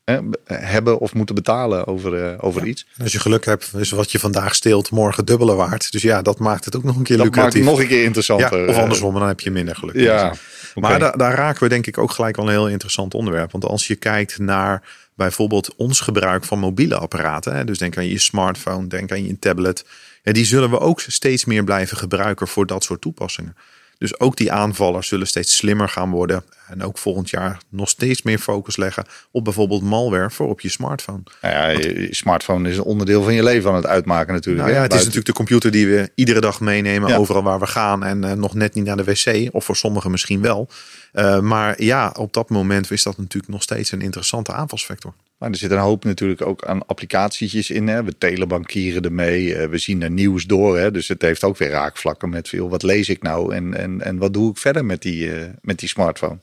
hè, 0.05 0.19
hebben 0.45 0.99
of 0.99 1.15
moeten 1.15 1.35
betalen 1.35 1.87
over, 1.87 2.33
uh, 2.33 2.45
over 2.45 2.61
ja. 2.61 2.67
iets. 2.67 2.87
Als 3.03 3.13
je 3.13 3.19
geluk 3.19 3.45
hebt, 3.45 3.73
is 3.77 3.91
wat 3.91 4.13
je 4.13 4.19
vandaag 4.19 4.55
steelt 4.55 4.91
morgen 4.91 5.25
dubbele 5.25 5.55
waard. 5.55 5.93
Dus 5.93 6.03
ja, 6.03 6.23
dat 6.23 6.39
maakt 6.39 6.65
het 6.65 6.77
ook 6.77 6.85
nog 6.85 6.97
een 6.97 7.03
keer 7.03 7.17
dat 7.17 7.27
lucratief. 7.27 7.53
Maakt 7.53 7.67
het 7.67 7.73
nog 7.73 7.81
een 7.81 7.97
keer 7.97 8.05
interessanter. 8.05 8.61
Ja, 8.61 8.67
of 8.67 8.77
andersom, 8.77 9.15
dan 9.15 9.29
heb 9.29 9.41
je 9.41 9.51
minder 9.51 9.77
geluk. 9.77 9.95
Ja. 9.97 10.27
Okay. 10.75 10.91
Maar 10.91 10.99
daar, 10.99 11.17
daar 11.17 11.35
raken 11.35 11.63
we 11.63 11.69
denk 11.69 11.87
ik 11.87 11.99
ook 11.99 12.11
gelijk 12.11 12.37
al 12.37 12.45
een 12.45 12.51
heel 12.51 12.69
interessant 12.69 13.15
onderwerp. 13.15 13.53
Want 13.53 13.65
als 13.65 13.87
je 13.87 13.95
kijkt 13.95 14.39
naar 14.39 14.83
bijvoorbeeld 15.15 15.75
ons 15.77 16.01
gebruik 16.01 16.45
van 16.45 16.59
mobiele 16.59 16.97
apparaten. 16.97 17.57
Hè, 17.57 17.65
dus 17.65 17.79
denk 17.79 17.97
aan 17.97 18.09
je 18.09 18.19
smartphone, 18.19 18.87
denk 18.87 19.13
aan 19.13 19.27
je 19.27 19.39
tablet. 19.39 19.85
Ja, 20.25 20.33
die 20.33 20.45
zullen 20.45 20.71
we 20.71 20.81
ook 20.81 21.00
steeds 21.00 21.45
meer 21.45 21.64
blijven 21.64 21.97
gebruiken 21.97 22.49
voor 22.49 22.66
dat 22.66 22.85
soort 22.85 23.00
toepassingen. 23.00 23.57
Dus 23.99 24.21
ook 24.21 24.37
die 24.37 24.52
aanvallers 24.52 25.09
zullen 25.09 25.26
steeds 25.26 25.57
slimmer 25.57 25.88
gaan 25.88 26.11
worden. 26.11 26.45
En 26.69 26.83
ook 26.83 26.99
volgend 26.99 27.31
jaar 27.31 27.59
nog 27.69 27.88
steeds 27.88 28.23
meer 28.23 28.38
focus 28.38 28.76
leggen 28.76 29.04
op 29.31 29.45
bijvoorbeeld 29.45 29.83
malware 29.83 30.31
voor 30.31 30.49
op 30.49 30.61
je 30.61 30.69
smartphone. 30.69 31.23
Nou 31.43 31.54
ja, 31.54 31.69
je 31.69 32.09
smartphone 32.11 32.69
is 32.69 32.76
een 32.76 32.83
onderdeel 32.83 33.23
van 33.23 33.35
je 33.35 33.43
leven 33.43 33.71
aan 33.71 33.76
het 33.76 33.87
uitmaken 33.87 34.35
natuurlijk. 34.35 34.64
Nou 34.64 34.76
ja, 34.76 34.83
het 34.83 34.93
is 34.93 34.99
natuurlijk 34.99 35.26
de 35.26 35.33
computer 35.33 35.71
die 35.71 35.87
we 35.87 36.11
iedere 36.14 36.40
dag 36.40 36.61
meenemen 36.61 37.09
ja. 37.09 37.16
overal 37.16 37.43
waar 37.43 37.59
we 37.59 37.66
gaan. 37.66 38.04
En 38.04 38.25
uh, 38.25 38.33
nog 38.33 38.54
net 38.54 38.75
niet 38.75 38.85
naar 38.85 38.97
de 38.97 39.04
wc. 39.04 39.54
Of 39.54 39.64
voor 39.64 39.76
sommigen 39.76 40.11
misschien 40.11 40.40
wel. 40.40 40.69
Uh, 41.12 41.40
maar 41.40 41.83
ja, 41.83 42.14
op 42.19 42.33
dat 42.33 42.50
moment 42.50 42.90
is 42.90 43.02
dat 43.02 43.19
natuurlijk 43.19 43.52
nog 43.52 43.62
steeds 43.62 43.93
een 43.93 44.02
interessante 44.02 44.52
aanvalsvector. 44.52 45.14
Maar 45.38 45.50
er 45.50 45.57
zit 45.57 45.71
een 45.71 45.79
hoop 45.79 46.05
natuurlijk 46.05 46.47
ook 46.47 46.64
aan 46.64 46.87
applicatietjes 46.87 47.71
in. 47.71 47.88
Hè. 47.88 48.05
We 48.05 48.19
telebankieren 48.19 49.03
ermee. 49.03 49.47
Uh, 49.47 49.67
we 49.67 49.79
zien 49.79 50.03
er 50.03 50.11
nieuws 50.11 50.45
door. 50.45 50.79
Hè. 50.79 50.91
Dus 50.91 51.09
het 51.09 51.23
heeft 51.23 51.45
ook 51.45 51.57
weer 51.57 51.71
raakvlakken 51.71 52.29
met 52.29 52.49
veel. 52.49 52.69
Wat 52.69 52.83
lees 52.83 53.09
ik 53.09 53.23
nou 53.23 53.55
en, 53.55 53.75
en, 53.75 54.00
en 54.00 54.19
wat 54.19 54.33
doe 54.33 54.50
ik 54.50 54.59
verder 54.59 54.85
met 54.85 55.03
die, 55.03 55.26
uh, 55.26 55.45
met 55.61 55.79
die 55.79 55.88
smartphone? 55.88 56.38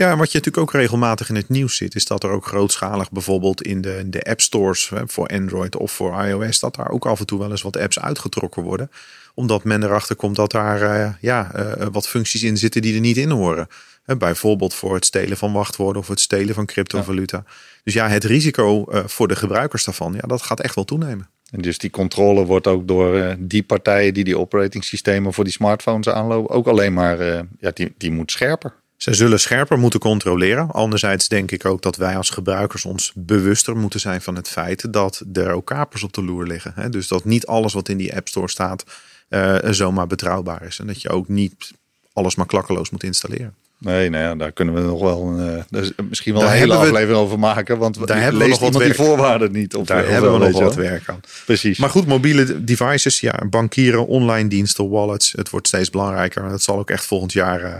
Ja, 0.00 0.10
en 0.10 0.18
wat 0.18 0.32
je 0.32 0.38
natuurlijk 0.38 0.68
ook 0.68 0.80
regelmatig 0.80 1.28
in 1.28 1.34
het 1.34 1.48
nieuws 1.48 1.76
zit, 1.76 1.94
is 1.94 2.04
dat 2.04 2.22
er 2.22 2.30
ook 2.30 2.46
grootschalig 2.46 3.10
bijvoorbeeld 3.10 3.62
in 3.62 3.80
de, 3.80 4.02
de 4.06 4.22
app 4.22 4.40
stores 4.40 4.88
hè, 4.88 5.02
voor 5.06 5.26
Android 5.26 5.76
of 5.76 5.92
voor 5.92 6.24
iOS, 6.24 6.60
dat 6.60 6.74
daar 6.74 6.90
ook 6.90 7.06
af 7.06 7.20
en 7.20 7.26
toe 7.26 7.38
wel 7.38 7.50
eens 7.50 7.62
wat 7.62 7.76
apps 7.76 7.98
uitgetrokken 7.98 8.62
worden. 8.62 8.90
Omdat 9.34 9.64
men 9.64 9.82
erachter 9.82 10.16
komt 10.16 10.36
dat 10.36 10.50
daar 10.50 10.82
uh, 10.82 11.12
ja, 11.20 11.52
uh, 11.56 11.86
wat 11.92 12.08
functies 12.08 12.42
in 12.42 12.56
zitten 12.56 12.82
die 12.82 12.94
er 12.94 13.00
niet 13.00 13.16
in 13.16 13.30
horen. 13.30 13.68
Hè, 14.02 14.16
bijvoorbeeld 14.16 14.74
voor 14.74 14.94
het 14.94 15.04
stelen 15.04 15.36
van 15.36 15.52
wachtwoorden 15.52 16.02
of 16.02 16.08
het 16.08 16.20
stelen 16.20 16.54
van 16.54 16.66
cryptovaluta. 16.66 17.44
Ja. 17.46 17.52
Dus 17.84 17.94
ja, 17.94 18.08
het 18.08 18.24
risico 18.24 18.84
uh, 18.88 19.00
voor 19.06 19.28
de 19.28 19.36
gebruikers 19.36 19.84
daarvan, 19.84 20.12
ja, 20.12 20.26
dat 20.26 20.42
gaat 20.42 20.60
echt 20.60 20.74
wel 20.74 20.84
toenemen. 20.84 21.28
En 21.50 21.60
dus 21.60 21.78
die 21.78 21.90
controle 21.90 22.44
wordt 22.44 22.66
ook 22.66 22.88
door 22.88 23.16
uh, 23.16 23.32
die 23.38 23.62
partijen 23.62 24.14
die 24.14 24.24
die 24.24 24.38
operating 24.38 24.84
systemen 24.84 25.32
voor 25.32 25.44
die 25.44 25.52
smartphones 25.52 26.08
aanlopen, 26.08 26.54
ook 26.54 26.66
alleen 26.66 26.92
maar, 26.92 27.20
uh, 27.20 27.40
ja, 27.58 27.70
die, 27.74 27.94
die 27.96 28.10
moet 28.10 28.30
scherper. 28.30 28.74
Ze 28.96 29.14
zullen 29.14 29.40
scherper 29.40 29.78
moeten 29.78 30.00
controleren. 30.00 30.70
Anderzijds 30.70 31.28
denk 31.28 31.50
ik 31.50 31.64
ook 31.64 31.82
dat 31.82 31.96
wij 31.96 32.16
als 32.16 32.30
gebruikers 32.30 32.84
ons 32.84 33.12
bewuster 33.14 33.76
moeten 33.76 34.00
zijn 34.00 34.22
van 34.22 34.36
het 34.36 34.48
feit 34.48 34.92
dat 34.92 35.24
er 35.32 35.50
ook 35.50 35.66
kapers 35.66 36.02
op 36.02 36.12
de 36.12 36.24
loer 36.24 36.46
liggen. 36.46 36.90
Dus 36.90 37.08
dat 37.08 37.24
niet 37.24 37.46
alles 37.46 37.72
wat 37.72 37.88
in 37.88 37.96
die 37.96 38.16
App 38.16 38.28
Store 38.28 38.48
staat 38.48 38.84
uh, 39.28 39.56
zomaar 39.70 40.06
betrouwbaar 40.06 40.62
is. 40.62 40.78
En 40.78 40.86
dat 40.86 41.02
je 41.02 41.08
ook 41.08 41.28
niet 41.28 41.72
alles 42.12 42.34
maar 42.34 42.46
klakkeloos 42.46 42.90
moet 42.90 43.02
installeren. 43.02 43.54
Nee, 43.80 44.10
nou 44.10 44.24
ja, 44.24 44.34
daar 44.34 44.52
kunnen 44.52 44.74
we 44.74 44.80
nog 44.80 45.00
wel 45.00 45.38
uh, 45.38 45.62
dus 45.70 45.92
misschien 46.08 46.32
wel 46.32 46.42
daar 46.42 46.52
een 46.52 46.58
hele 46.58 46.74
aflevering 46.74 47.18
over 47.18 47.38
maken. 47.38 47.78
Want 47.78 48.06
daar 48.06 48.20
hebben 48.20 48.40
we 48.40 48.48
nog 48.48 48.58
wat 48.58 48.72
die 48.72 48.94
voorwaarden 48.94 49.52
niet. 49.52 49.74
Of 49.74 49.86
daar 49.86 50.08
hebben 50.08 50.32
we 50.32 50.38
nog 50.38 50.60
wat 50.60 50.74
werk 50.74 51.08
aan. 51.08 51.20
Precies. 51.44 51.78
Maar 51.78 51.90
goed, 51.90 52.06
mobiele 52.06 52.64
devices, 52.64 53.20
ja, 53.20 53.42
bankieren, 53.50 54.06
online 54.06 54.48
diensten, 54.48 54.88
wallets. 54.88 55.32
Het 55.32 55.50
wordt 55.50 55.66
steeds 55.66 55.90
belangrijker. 55.90 56.48
Dat 56.48 56.62
zal 56.62 56.78
ook 56.78 56.90
echt 56.90 57.04
volgend 57.04 57.32
jaar 57.32 57.62
uh, 57.62 57.74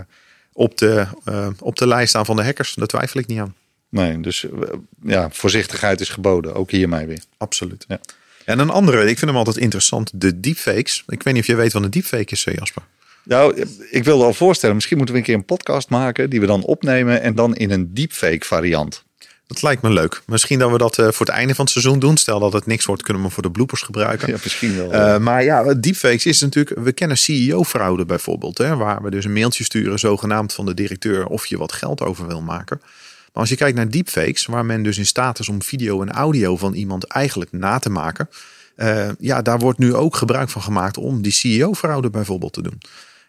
op, 0.53 0.77
de, 0.77 1.05
uh, 1.29 1.47
op 1.59 1.77
de 1.77 1.87
lijst 1.87 2.09
staan 2.09 2.25
van 2.25 2.35
de 2.35 2.43
hackers. 2.43 2.73
Daar 2.73 2.87
twijfel 2.87 3.19
ik 3.19 3.27
niet 3.27 3.39
aan. 3.39 3.55
Nee, 3.89 4.19
dus 4.19 4.45
ja, 5.03 5.29
voorzichtigheid 5.31 6.01
is 6.01 6.09
geboden. 6.09 6.53
Ook 6.53 6.71
hiermee 6.71 7.05
weer. 7.05 7.23
Absoluut. 7.37 7.85
Ja. 7.87 7.99
En 8.45 8.59
een 8.59 8.69
andere, 8.69 8.99
ik 9.01 9.17
vind 9.17 9.31
hem 9.31 9.35
altijd 9.35 9.57
interessant, 9.57 10.11
de 10.13 10.39
deepfakes. 10.39 11.03
Ik 11.07 11.23
weet 11.23 11.33
niet 11.33 11.43
of 11.43 11.47
je 11.47 11.55
weet 11.55 11.73
wat 11.73 11.83
een 11.83 11.91
deepfake 11.91 12.31
is, 12.31 12.43
Jasper. 12.43 12.83
Nou, 13.23 13.65
ik 13.89 14.03
wilde 14.03 14.23
al 14.23 14.33
voorstellen, 14.33 14.75
misschien 14.75 14.97
moeten 14.97 15.15
we 15.15 15.21
een 15.21 15.27
keer 15.27 15.37
een 15.37 15.45
podcast 15.45 15.89
maken 15.89 16.29
die 16.29 16.39
we 16.39 16.45
dan 16.45 16.63
opnemen 16.63 17.21
en 17.21 17.35
dan 17.35 17.55
in 17.55 17.71
een 17.71 17.93
deepfake 17.93 18.45
variant. 18.45 19.03
Dat 19.47 19.61
lijkt 19.61 19.81
me 19.81 19.89
leuk. 19.89 20.21
Misschien 20.25 20.59
dat 20.59 20.71
we 20.71 20.77
dat 20.77 20.97
uh, 20.97 21.07
voor 21.11 21.25
het 21.25 21.35
einde 21.35 21.55
van 21.55 21.63
het 21.63 21.73
seizoen 21.73 21.99
doen. 21.99 22.17
Stel 22.17 22.39
dat 22.39 22.53
het 22.53 22.65
niks 22.65 22.85
wordt, 22.85 23.01
kunnen 23.01 23.23
we 23.23 23.29
voor 23.29 23.43
de 23.43 23.51
bloopers 23.51 23.81
gebruiken. 23.81 24.27
Ja, 24.27 24.37
misschien 24.43 24.75
wel. 24.75 24.93
Uh, 24.93 25.17
maar 25.17 25.43
ja, 25.43 25.73
deepfakes 25.73 26.25
is 26.25 26.41
natuurlijk... 26.41 26.79
We 26.79 26.91
kennen 26.91 27.17
CEO-fraude 27.17 28.05
bijvoorbeeld. 28.05 28.57
Hè, 28.57 28.75
waar 28.75 29.01
we 29.01 29.09
dus 29.09 29.25
een 29.25 29.33
mailtje 29.33 29.63
sturen, 29.63 29.99
zogenaamd 29.99 30.53
van 30.53 30.65
de 30.65 30.73
directeur... 30.73 31.25
of 31.25 31.45
je 31.45 31.57
wat 31.57 31.71
geld 31.71 32.01
over 32.01 32.27
wil 32.27 32.41
maken. 32.41 32.79
Maar 32.81 33.41
als 33.41 33.49
je 33.49 33.55
kijkt 33.55 33.77
naar 33.77 33.89
deepfakes... 33.89 34.45
waar 34.45 34.65
men 34.65 34.83
dus 34.83 34.97
in 34.97 35.05
staat 35.05 35.39
is 35.39 35.49
om 35.49 35.63
video 35.63 36.01
en 36.01 36.11
audio 36.11 36.57
van 36.57 36.73
iemand 36.73 37.03
eigenlijk 37.03 37.51
na 37.51 37.79
te 37.79 37.89
maken... 37.89 38.29
Uh, 38.75 39.09
ja, 39.19 39.41
daar 39.41 39.59
wordt 39.59 39.79
nu 39.79 39.95
ook 39.95 40.15
gebruik 40.15 40.49
van 40.49 40.61
gemaakt 40.61 40.97
om 40.97 41.21
die 41.21 41.31
CEO-fraude 41.31 42.09
bijvoorbeeld 42.09 42.53
te 42.53 42.61
doen. 42.61 42.77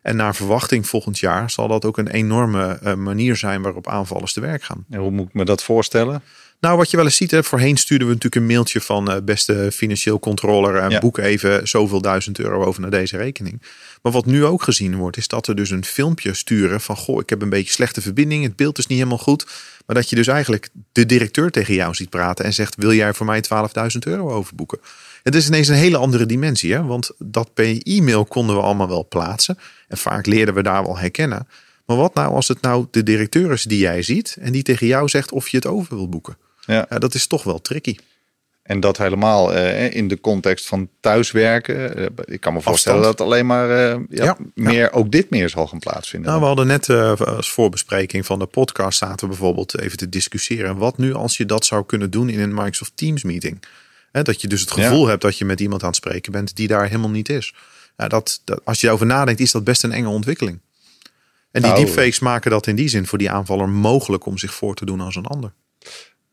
En 0.02 0.16
naar 0.16 0.34
verwachting 0.34 0.86
volgend 0.86 1.18
jaar 1.18 1.50
zal 1.50 1.68
dat 1.68 1.84
ook 1.84 1.98
een 1.98 2.08
enorme 2.08 2.78
uh, 2.82 2.94
manier 2.94 3.36
zijn 3.36 3.62
waarop 3.62 3.88
aanvallers 3.88 4.32
te 4.32 4.40
werk 4.40 4.62
gaan. 4.62 4.84
En 4.90 5.00
hoe 5.00 5.10
moet 5.10 5.28
ik 5.28 5.34
me 5.34 5.44
dat 5.44 5.62
voorstellen? 5.62 6.22
Nou, 6.60 6.76
wat 6.76 6.90
je 6.90 6.96
wel 6.96 7.06
eens 7.06 7.16
ziet, 7.16 7.30
hè, 7.30 7.44
voorheen 7.44 7.76
stuurden 7.76 8.06
we 8.06 8.12
natuurlijk 8.14 8.42
een 8.42 8.52
mailtje 8.52 8.80
van 8.80 9.10
uh, 9.10 9.16
beste 9.24 9.70
financieel 9.72 10.18
controller 10.18 10.76
en 10.76 10.90
ja. 10.90 10.98
boek 10.98 11.18
even 11.18 11.68
zoveel 11.68 12.00
duizend 12.00 12.38
euro 12.38 12.64
over 12.64 12.80
naar 12.80 12.90
deze 12.90 13.16
rekening. 13.16 13.62
Maar 14.02 14.12
wat 14.12 14.26
nu 14.26 14.44
ook 14.44 14.62
gezien 14.62 14.96
wordt, 14.96 15.16
is 15.16 15.28
dat 15.28 15.46
we 15.46 15.54
dus 15.54 15.70
een 15.70 15.84
filmpje 15.84 16.34
sturen 16.34 16.80
van 16.80 16.96
goh, 16.96 17.20
ik 17.20 17.28
heb 17.28 17.42
een 17.42 17.48
beetje 17.48 17.72
slechte 17.72 18.00
verbinding, 18.00 18.44
het 18.44 18.56
beeld 18.56 18.78
is 18.78 18.86
niet 18.86 18.98
helemaal 18.98 19.18
goed. 19.18 19.46
Maar 19.86 19.96
dat 19.96 20.08
je 20.08 20.16
dus 20.16 20.26
eigenlijk 20.26 20.68
de 20.92 21.06
directeur 21.06 21.50
tegen 21.50 21.74
jou 21.74 21.94
ziet 21.94 22.10
praten 22.10 22.44
en 22.44 22.52
zegt, 22.52 22.74
wil 22.74 22.92
jij 22.92 23.14
voor 23.14 23.26
mij 23.26 23.44
12.000 23.44 23.98
euro 23.98 24.30
overboeken? 24.30 24.78
Het 25.22 25.34
is 25.34 25.46
ineens 25.46 25.68
een 25.68 25.74
hele 25.74 25.96
andere 25.96 26.26
dimensie, 26.26 26.72
hè? 26.72 26.82
want 26.82 27.10
dat 27.18 27.54
per 27.54 27.82
e-mail 27.82 28.24
konden 28.24 28.56
we 28.56 28.62
allemaal 28.62 28.88
wel 28.88 29.06
plaatsen. 29.08 29.58
En 29.88 29.98
vaak 29.98 30.26
leerden 30.26 30.54
we 30.54 30.62
daar 30.62 30.82
wel 30.82 30.98
herkennen. 30.98 31.48
Maar 31.86 31.96
wat 31.96 32.14
nou 32.14 32.34
als 32.34 32.48
het 32.48 32.60
nou 32.60 32.86
de 32.90 33.02
directeur 33.02 33.52
is 33.52 33.62
die 33.62 33.78
jij 33.78 34.02
ziet 34.02 34.36
en 34.40 34.52
die 34.52 34.62
tegen 34.62 34.86
jou 34.86 35.08
zegt 35.08 35.32
of 35.32 35.48
je 35.48 35.56
het 35.56 35.66
over 35.66 35.96
wil 35.96 36.08
boeken? 36.08 36.36
Ja. 36.66 36.86
ja 36.90 36.98
dat 36.98 37.14
is 37.14 37.26
toch 37.26 37.42
wel 37.42 37.60
tricky. 37.60 37.96
En 38.62 38.80
dat 38.80 38.98
helemaal 38.98 39.54
uh, 39.54 39.94
in 39.94 40.08
de 40.08 40.20
context 40.20 40.66
van 40.66 40.88
thuiswerken. 41.00 42.00
Uh, 42.00 42.06
ik 42.24 42.40
kan 42.40 42.52
me 42.52 42.60
voorstellen 42.60 42.98
Afstand. 42.98 43.18
dat 43.18 43.26
alleen 43.26 43.46
maar 43.46 43.68
uh, 43.68 44.04
ja, 44.08 44.24
ja, 44.24 44.36
meer, 44.54 44.74
ja. 44.74 44.90
ook 44.92 45.10
dit 45.10 45.30
meer 45.30 45.48
zal 45.48 45.66
gaan 45.66 45.78
plaatsvinden. 45.78 46.28
Nou, 46.28 46.40
we 46.40 46.46
hadden 46.46 46.66
net 46.66 46.90
als 47.26 47.50
voorbespreking 47.50 48.26
van 48.26 48.38
de 48.38 48.46
podcast 48.46 48.98
zaten 48.98 49.20
we 49.20 49.26
bijvoorbeeld 49.26 49.80
even 49.80 49.96
te 49.96 50.08
discussiëren. 50.08 50.76
Wat 50.76 50.98
nu 50.98 51.14
als 51.14 51.36
je 51.36 51.46
dat 51.46 51.64
zou 51.64 51.84
kunnen 51.86 52.10
doen 52.10 52.28
in 52.28 52.40
een 52.40 52.54
Microsoft 52.54 52.92
Teams 52.94 53.22
meeting? 53.22 53.62
He, 54.12 54.22
dat 54.22 54.40
je 54.40 54.48
dus 54.48 54.60
het 54.60 54.70
gevoel 54.70 55.06
hebt 55.06 55.22
dat 55.22 55.38
je 55.38 55.44
met 55.44 55.60
iemand 55.60 55.82
aan 55.82 55.88
het 55.88 55.96
spreken 55.96 56.32
bent 56.32 56.56
die 56.56 56.68
daar 56.68 56.86
helemaal 56.86 57.10
niet 57.10 57.28
is. 57.28 57.54
Ja, 57.96 58.08
dat, 58.08 58.40
dat, 58.44 58.60
als 58.64 58.76
je 58.76 58.82
daarover 58.82 59.06
nadenkt, 59.06 59.40
is 59.40 59.52
dat 59.52 59.64
best 59.64 59.82
een 59.82 59.92
enge 59.92 60.08
ontwikkeling. 60.08 60.60
En 61.50 61.62
die 61.62 61.70
nou, 61.70 61.84
deepfakes 61.84 62.18
maken 62.18 62.50
dat 62.50 62.66
in 62.66 62.76
die 62.76 62.88
zin 62.88 63.06
voor 63.06 63.18
die 63.18 63.30
aanvaller 63.30 63.68
mogelijk 63.68 64.26
om 64.26 64.38
zich 64.38 64.54
voor 64.54 64.74
te 64.74 64.84
doen 64.84 65.00
als 65.00 65.16
een 65.16 65.26
ander. 65.26 65.52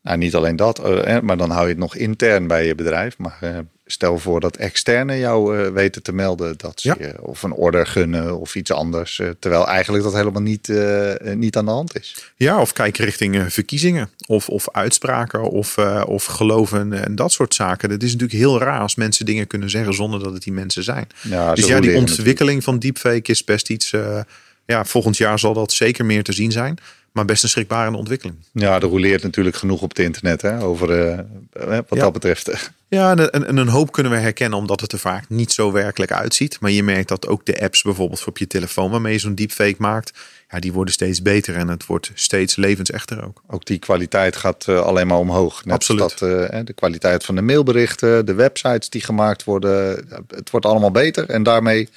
Nou, 0.02 0.18
niet 0.18 0.34
alleen 0.34 0.56
dat, 0.56 0.86
uh, 0.86 1.20
maar 1.20 1.36
dan 1.36 1.50
hou 1.50 1.62
je 1.62 1.68
het 1.68 1.78
nog 1.78 1.94
intern 1.94 2.46
bij 2.46 2.66
je 2.66 2.74
bedrijf. 2.74 3.18
Maar 3.18 3.38
uh, 3.42 3.58
stel 3.90 4.18
voor 4.18 4.40
dat 4.40 4.56
externe 4.56 5.18
jou 5.18 5.58
uh, 5.58 5.68
weten 5.68 6.02
te 6.02 6.12
melden 6.12 6.54
dat 6.56 6.80
ze 6.80 6.88
Ja. 6.88 6.96
je 6.98 7.22
of 7.22 7.42
een 7.42 7.52
order 7.52 7.86
gunnen 7.86 8.38
of 8.40 8.54
iets 8.54 8.72
anders. 8.72 9.18
eh, 9.18 9.28
terwijl 9.38 9.66
eigenlijk 9.68 10.04
dat 10.04 10.12
helemaal 10.14 10.42
niet, 10.42 10.68
eh, 10.68 11.30
eh, 11.30 11.36
niet 11.36 11.56
aan 11.56 11.64
de 11.64 11.70
hand 11.70 11.98
is. 11.98 12.32
Ja, 12.36 12.60
of 12.60 12.72
kijken 12.72 13.04
richting 13.04 13.36
eh, 13.36 13.44
verkiezingen 13.48 14.08
of, 14.26 14.48
of 14.48 14.68
uitspraken 14.72 15.42
of, 15.42 15.76
eh, 15.76 16.02
of 16.06 16.24
geloven 16.24 16.92
en 17.04 17.14
dat 17.14 17.32
soort 17.32 17.54
zaken. 17.54 17.90
Het 17.90 18.02
is 18.02 18.12
natuurlijk 18.12 18.38
heel 18.38 18.58
raar 18.58 18.80
als 18.80 18.94
mensen 18.94 19.26
dingen 19.26 19.46
kunnen 19.46 19.70
zeggen 19.70 19.94
zonder 19.94 20.22
dat 20.22 20.32
het 20.32 20.42
die 20.42 20.52
mensen 20.52 20.82
zijn. 20.84 21.06
Ja, 21.22 21.54
dus 21.54 21.66
ja, 21.66 21.80
die 21.80 21.96
ontwikkeling 21.96 22.64
van 22.64 22.78
deepfake 22.78 23.30
is 23.30 23.44
best 23.44 23.70
iets... 23.70 23.92
eh, 23.92 24.20
ja, 24.66 24.84
volgend 24.84 25.16
jaar 25.16 25.38
zal 25.38 25.54
dat 25.54 25.72
zeker 25.72 26.04
meer 26.04 26.22
te 26.22 26.32
zien 26.32 26.52
zijn. 26.52 26.78
Maar 27.12 27.24
best 27.24 27.42
een 27.42 27.48
schrikbarende 27.48 27.98
ontwikkeling. 27.98 28.38
Ja, 28.52 28.74
er 28.74 28.82
roleert 28.82 29.22
natuurlijk 29.22 29.56
genoeg 29.56 29.82
op 29.82 29.88
het 29.88 29.98
internet 29.98 30.42
hè, 30.42 30.62
over 30.62 30.90
eh, 30.90 31.12
eh, 31.18 31.24
wat 31.68 31.84
Ja. 31.88 31.96
dat 32.00 32.12
betreft. 32.12 32.50
Ja, 32.88 33.10
en, 33.10 33.30
en- 33.30 33.46
en 33.46 33.56
een 33.56 33.68
hoop 33.68 33.92
kunnen 33.92 34.12
we 34.12 34.18
herkennen 34.18 34.58
omdat 34.58 34.80
het 34.80 34.92
er 34.92 34.98
vaak 34.98 35.24
niet 35.28 35.52
zo 35.52 35.72
werkelijk 35.72 36.12
uitziet. 36.12 36.60
Maar 36.60 36.70
je 36.70 36.82
merkt 36.82 37.08
dat 37.08 37.26
ook 37.26 37.44
de 37.46 37.60
apps 37.62 37.82
bijvoorbeeld 37.82 38.24
op 38.26 38.38
je 38.38 38.46
telefoon 38.46 38.90
waarmee 38.90 39.12
je 39.12 39.18
zo'n 39.18 39.34
deepfake 39.34 39.74
maakt... 39.78 40.12
Ja, 40.50 40.58
die 40.58 40.72
worden 40.72 40.94
steeds 40.94 41.22
beter 41.22 41.54
en 41.56 41.68
het 41.68 41.86
wordt 41.86 42.10
steeds 42.14 42.56
levensechter 42.56 43.24
ook. 43.24 43.42
Ook 43.46 43.64
die 43.64 43.78
kwaliteit 43.78 44.36
gaat 44.36 44.64
eh, 44.68 44.80
alleen 44.80 45.06
maar 45.06 45.18
omhoog. 45.18 45.64
Net 45.64 45.74
Absoluut. 45.74 46.18
Dat, 46.18 46.18
de 46.66 46.72
kwaliteit 46.74 47.24
van 47.24 47.34
de 47.34 47.42
mailberichten, 47.42 48.26
de 48.26 48.34
websites 48.34 48.88
die 48.88 49.02
gemaakt 49.02 49.44
worden. 49.44 50.06
Het 50.28 50.50
wordt 50.50 50.66
allemaal 50.66 50.90
beter 50.90 51.28
en 51.30 51.42
daarmee 51.42 51.88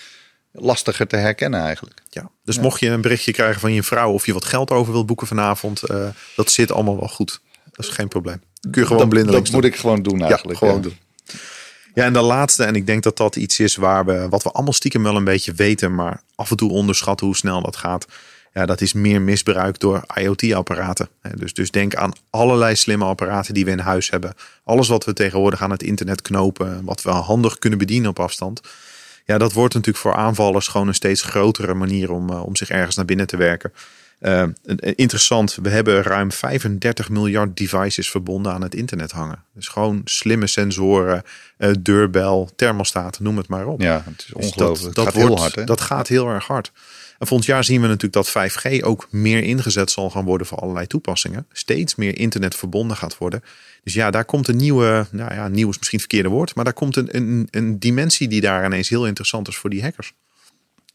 lastiger 0.54 1.08
te 1.08 1.16
herkennen 1.16 1.62
eigenlijk. 1.62 2.02
Ja. 2.10 2.30
Dus 2.44 2.60
mocht 2.60 2.80
je 2.80 2.90
een 2.90 3.02
berichtje 3.02 3.32
krijgen 3.32 3.62
van 3.62 3.74
je 3.74 3.84
vrouw 3.84 4.12
of 4.12 4.26
je 4.26 4.34
wat 4.34 4.46
geld 4.46 4.72
over 4.72 4.94
wilt 4.94 5.06
boeken 5.06 5.28
vanavond, 5.28 5.84
eh, 5.84 6.08
dat 6.36 6.52
zit 6.52 6.72
allemaal 6.72 7.00
wel 7.00 7.08
goed. 7.08 7.42
Dat 7.72 7.86
is 7.86 7.92
geen 7.92 8.08
probleem. 8.08 8.42
Kun 8.72 8.82
je 8.82 8.88
gewoon 8.88 9.02
dat, 9.02 9.10
blindelings 9.10 9.50
dat 9.50 9.62
moet 9.62 9.72
ik 9.72 9.76
gewoon 9.80 10.04
doen 10.04 10.22
eigenlijk. 10.22 10.60
Ja, 10.60 10.68
gewoon 10.68 10.82
ja. 10.82 10.88
doen. 10.90 10.98
Ja, 11.94 12.04
en 12.04 12.14
de 12.14 12.22
laatste, 12.22 12.64
en 12.64 12.76
ik 12.76 12.86
denk 12.86 13.04
dat 13.04 13.18
dat 13.18 13.36
iets 13.36 13.60
is 13.60 13.76
waar 13.76 14.06
we, 14.06 14.30
wat 14.30 14.44
we 14.44 14.52
allemaal 14.52 14.74
stiekem 14.74 15.04
wel 15.04 15.16
een 15.16 15.24
beetje 15.24 15.54
weten, 15.54 15.96
maar 15.96 16.22
af 16.36 16.50
en 16.50 16.58
toe 16.58 16.72
onderschatten 16.72 17.26
hoe 17.26 17.36
snel 17.36 17.62
dat 17.62 17.76
gaat. 17.76 18.06
Ja, 18.54 18.66
dat 18.66 18.82
is 18.82 18.94
meer 18.94 19.22
misbruik 19.22 19.80
door 19.80 20.06
IoT-apparaten. 20.16 21.10
Dus, 21.36 21.54
dus 21.54 21.72
denk 21.72 21.96
aan 21.96 22.14
allerlei 22.30 22.76
slimme 22.76 23.06
apparaten 23.06 23.54
die 23.54 23.66
we 23.66 23.72
in 23.72 23.80
huis 23.80 24.10
hebben. 24.10 24.34
Alles 24.64 24.88
wat 24.88 25.06
we 25.06 25.14
tegenwoordig 25.14 25.62
aan 25.62 25.72
het 25.72 25.84
internet 25.84 26.22
knopen, 26.22 26.84
wat 26.84 27.02
we 27.02 27.10
handig 27.10 27.60
kunnen 27.60 27.80
bedienen 27.80 28.10
op 28.10 28.20
afstand. 28.20 28.62
Ja, 29.26 29.38
dat 29.38 29.54
wordt 29.54 29.74
natuurlijk 29.74 30.04
voor 30.04 30.16
aanvallers 30.16 30.68
gewoon 30.68 30.88
een 30.88 30.94
steeds 30.94 31.22
grotere 31.22 31.74
manier 31.74 32.12
om, 32.12 32.30
eh, 32.30 32.44
om 32.46 32.56
zich 32.56 32.70
ergens 32.70 32.96
naar 32.96 33.06
binnen 33.06 33.28
te 33.28 33.38
werken. 33.38 33.74
Eh, 34.20 34.40
een- 34.40 34.56
een- 34.64 34.96
interessant, 34.96 35.58
we 35.62 35.70
hebben 35.70 36.04
ruim 36.04 36.32
35 36.32 37.10
miljard 37.10 37.58
devices 37.58 38.10
verbonden 38.10 38.54
aan 38.54 38.62
het 38.62 38.76
internet 38.76 39.12
hangen. 39.12 39.44
Dus 39.54 39.68
gewoon 39.68 40.02
slimme 40.06 40.48
sensoren, 40.48 41.24
eh, 41.58 41.72
deurbel, 41.80 42.50
thermostaat, 42.56 43.20
noem 43.20 43.38
het 43.38 43.48
maar 43.48 43.66
op. 43.68 43.82
Ja, 43.82 44.04
het 44.06 44.20
is 44.20 44.26
Dus 44.26 44.46
ongelooflijk. 44.46 44.96
Dat, 44.96 45.06
gaat 45.06 45.14
wordt, 45.14 45.30
heel 45.30 45.40
hard. 45.40 45.56
Hè? 45.56 45.64
dat 45.64 45.82
gaat 45.82 46.08
heel 46.08 46.28
erg 46.28 46.48
hard. 46.48 46.72
En 47.20 47.28
volgend 47.28 47.50
jaar 47.50 47.64
zien 47.64 47.82
we 47.82 47.88
natuurlijk 47.88 48.14
dat 48.14 48.30
5G 48.30 48.84
ook 48.84 49.08
meer 49.12 49.44
ingezet 49.44 49.92
zal 49.92 50.10
gaan 50.10 50.26
worden 50.26 50.48
voor 50.48 50.58
allerlei 50.58 50.88
toepassingen. 50.88 51.46
Steeds 51.52 51.96
meer 51.96 52.18
internet 52.18 52.56
verbonden 52.56 52.98
gaat 52.98 53.18
worden. 53.18 53.44
Dus 53.84 53.94
ja, 53.94 54.12
daar 54.12 54.26
komt 54.26 54.48
een 54.48 54.56
nieuwe, 54.56 55.08
nou 55.12 55.34
ja, 55.34 55.48
nieuw 55.48 55.70
is 55.70 55.78
misschien 55.78 56.00
het 56.00 56.08
verkeerde 56.08 56.36
woord, 56.36 56.56
maar 56.56 56.64
daar 56.64 56.74
komt 56.74 56.96
een, 56.96 57.16
een, 57.16 57.48
een 57.52 57.80
dimensie 57.80 58.28
die 58.28 58.42
daar 58.42 58.66
ineens 58.66 58.90
heel 58.90 59.08
interessant 59.08 59.48
is 59.48 59.58
voor 59.58 59.70
die 59.70 59.82
hackers. 59.82 60.14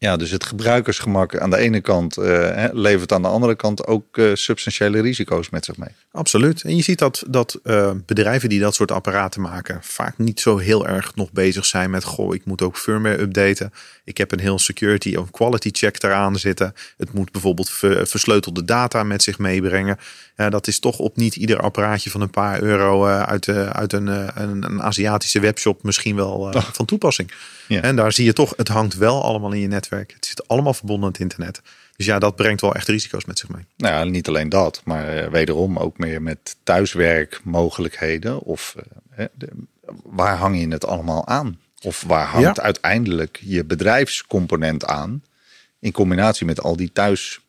Ja, 0.01 0.17
dus 0.17 0.31
het 0.31 0.43
gebruikersgemak 0.43 1.37
aan 1.37 1.49
de 1.49 1.57
ene 1.57 1.81
kant 1.81 2.17
eh, 2.17 2.65
levert 2.71 3.11
aan 3.11 3.21
de 3.21 3.27
andere 3.27 3.55
kant 3.55 3.87
ook 3.87 4.17
eh, 4.17 4.29
substantiële 4.33 5.01
risico's 5.01 5.49
met 5.49 5.65
zich 5.65 5.77
mee. 5.77 5.89
Absoluut. 6.11 6.61
En 6.61 6.75
je 6.75 6.81
ziet 6.81 6.99
dat, 6.99 7.23
dat 7.27 7.59
eh, 7.63 7.91
bedrijven 8.05 8.49
die 8.49 8.59
dat 8.59 8.75
soort 8.75 8.91
apparaten 8.91 9.41
maken 9.41 9.79
vaak 9.81 10.17
niet 10.17 10.39
zo 10.39 10.57
heel 10.57 10.87
erg 10.87 11.15
nog 11.15 11.31
bezig 11.31 11.65
zijn 11.65 11.89
met 11.89 12.03
goh, 12.03 12.33
ik 12.33 12.45
moet 12.45 12.61
ook 12.61 12.77
firmware 12.77 13.19
updaten. 13.21 13.73
Ik 14.03 14.17
heb 14.17 14.31
een 14.31 14.39
heel 14.39 14.59
security 14.59 15.15
of 15.15 15.31
quality 15.31 15.69
check 15.71 16.03
eraan 16.03 16.35
zitten. 16.35 16.73
Het 16.97 17.13
moet 17.13 17.31
bijvoorbeeld 17.31 17.69
ver- 17.69 18.07
versleutelde 18.07 18.65
data 18.65 19.03
met 19.03 19.23
zich 19.23 19.37
meebrengen. 19.37 19.97
Dat 20.35 20.67
is 20.67 20.79
toch 20.79 20.99
op 20.99 21.15
niet 21.15 21.35
ieder 21.35 21.59
apparaatje 21.59 22.09
van 22.09 22.21
een 22.21 22.29
paar 22.29 22.61
euro 22.61 23.05
uit, 23.05 23.47
uit 23.49 23.93
een, 23.93 24.07
een, 24.41 24.63
een 24.63 24.81
Aziatische 24.81 25.39
webshop 25.39 25.83
misschien 25.83 26.15
wel 26.15 26.53
van 26.71 26.85
toepassing. 26.85 27.31
Ja. 27.69 27.81
En 27.81 27.95
daar 27.95 28.11
zie 28.11 28.25
je 28.25 28.33
toch, 28.33 28.53
het 28.57 28.67
hangt 28.67 28.95
wel 28.95 29.23
allemaal 29.23 29.51
in 29.51 29.59
je 29.59 29.67
netwerk. 29.67 30.11
Het 30.13 30.25
zit 30.25 30.47
allemaal 30.47 30.73
verbonden 30.73 31.05
aan 31.05 31.11
het 31.11 31.21
internet. 31.21 31.61
Dus 31.95 32.05
ja, 32.05 32.19
dat 32.19 32.35
brengt 32.35 32.61
wel 32.61 32.75
echt 32.75 32.87
risico's 32.87 33.25
met 33.25 33.39
zich 33.39 33.49
mee. 33.49 33.65
Nou 33.77 33.93
ja, 33.93 34.03
niet 34.03 34.27
alleen 34.27 34.49
dat, 34.49 34.81
maar 34.85 35.07
eh, 35.17 35.27
wederom 35.31 35.77
ook 35.77 35.97
meer 35.97 36.21
met 36.21 36.55
thuiswerkmogelijkheden. 36.63 38.39
Of 38.41 38.75
eh, 39.15 39.25
de- 39.33 39.49
waar 40.03 40.37
hang 40.37 40.59
je 40.59 40.67
het 40.67 40.85
allemaal 40.85 41.27
aan? 41.27 41.59
Of 41.81 42.03
waar 42.07 42.25
hangt 42.25 42.55
Ja. 42.57 42.63
uiteindelijk 42.63 43.39
je 43.43 43.65
bedrijfscomponent 43.65 44.85
aan? 44.85 45.23
In 45.79 45.91
combinatie 45.91 46.45
met 46.45 46.61
al 46.61 46.75
die 46.75 46.91
thuis 46.91 47.39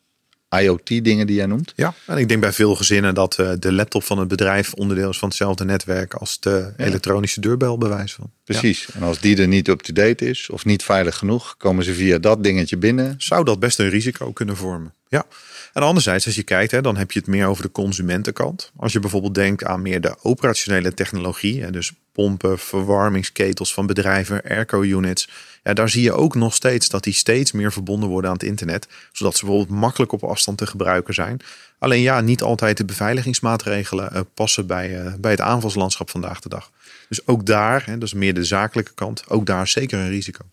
IoT-dingen 0.59 1.27
die 1.27 1.37
jij 1.37 1.47
noemt. 1.47 1.73
Ja, 1.77 1.95
en 2.07 2.17
ik 2.17 2.29
denk 2.29 2.41
bij 2.41 2.53
veel 2.53 2.75
gezinnen 2.75 3.15
dat 3.15 3.39
eh, 3.39 3.51
de 3.59 3.73
laptop 3.73 4.05
van 4.05 4.19
het 4.19 4.29
bedrijf 4.29 4.73
onderdeel 4.73 5.11
is 5.11 5.19
van 5.19 5.29
hetzelfde 5.29 5.65
netwerk 5.65 6.15
als 6.15 6.41
de 6.41 6.73
elektronische 6.77 7.41
deurbel 7.41 7.79
bewijs 7.79 8.15
van. 8.15 8.31
Ja. 8.45 8.59
Precies. 8.59 8.89
En 8.93 9.03
als 9.03 9.21
die 9.21 9.37
er 9.37 9.49
niet 9.49 9.69
up-to-date 9.69 10.29
is 10.29 10.51
of 10.51 10.65
niet 10.65 10.83
veilig 10.83 11.17
genoeg, 11.17 11.57
komen 11.57 11.85
ze 11.85 11.95
via 11.95 12.19
dat 12.19 12.43
dingetje 12.43 12.77
binnen. 12.77 13.15
Zou 13.19 13.45
dat 13.45 13.59
best 13.59 13.79
een 13.79 13.89
risico 13.89 14.33
kunnen 14.33 14.57
vormen? 14.57 14.95
Ja. 15.09 15.27
En 15.73 15.83
anderzijds, 15.83 16.27
als 16.27 16.35
je 16.35 16.43
kijkt, 16.43 16.71
hè, 16.71 16.81
dan 16.81 16.97
heb 16.97 17.13
je 17.13 17.19
het 17.19 17.29
meer 17.29 17.47
over 17.47 17.63
de 17.63 17.73
consumentenkant. 17.73 18.73
Als 18.77 18.93
je 18.93 19.01
bijvoorbeeld 19.01 19.35
denkt 19.35 19.65
aan 19.65 19.83
meer 19.83 20.01
de 20.01 20.17
operationele 20.23 20.95
technologie, 20.95 21.65
en 21.65 21.73
dus 21.73 21.93
pompen, 22.13 22.59
verwarmingsketels 22.59 23.75
van 23.75 23.87
bedrijven, 23.87 24.43
airco-units. 24.43 25.29
Ja, 25.63 25.75
daar 25.75 25.89
zie 25.89 26.03
je 26.03 26.13
ook 26.13 26.35
nog 26.35 26.55
steeds 26.55 26.89
dat 26.89 27.05
die 27.05 27.13
steeds 27.13 27.53
meer 27.53 27.73
verbonden 27.73 28.09
worden 28.09 28.31
aan 28.31 28.37
het 28.37 28.47
internet, 28.47 28.89
zodat 29.13 29.37
ze 29.37 29.45
bijvoorbeeld 29.45 29.79
makkelijk 29.79 30.13
op 30.13 30.25
afstand 30.25 30.59
te 30.59 30.67
gebruiken 30.67 31.15
zijn. 31.15 31.41
Alleen 31.79 32.01
ja, 32.01 32.21
niet 32.21 32.43
altijd 32.43 32.77
de 32.77 32.85
beveiligingsmaatregelen 32.85 34.13
eh, 34.13 34.21
passen 34.35 34.67
bij, 34.67 35.01
eh, 35.01 35.15
bij 35.19 35.31
het 35.31 35.41
aanvalslandschap 35.41 36.11
vandaag 36.11 36.41
de 36.41 36.49
dag. 36.49 36.71
Dus 37.09 37.27
ook 37.27 37.47
daar, 37.47 37.83
hè, 37.87 37.93
dat 37.93 38.09
is 38.09 38.15
meer 38.15 38.35
de 38.35 38.45
zakelijke 38.45 38.93
kant, 38.95 39.25
ook 39.29 39.47
daar 39.47 39.69
zeker 39.69 39.99
een 39.99 40.09
risico. 40.09 40.45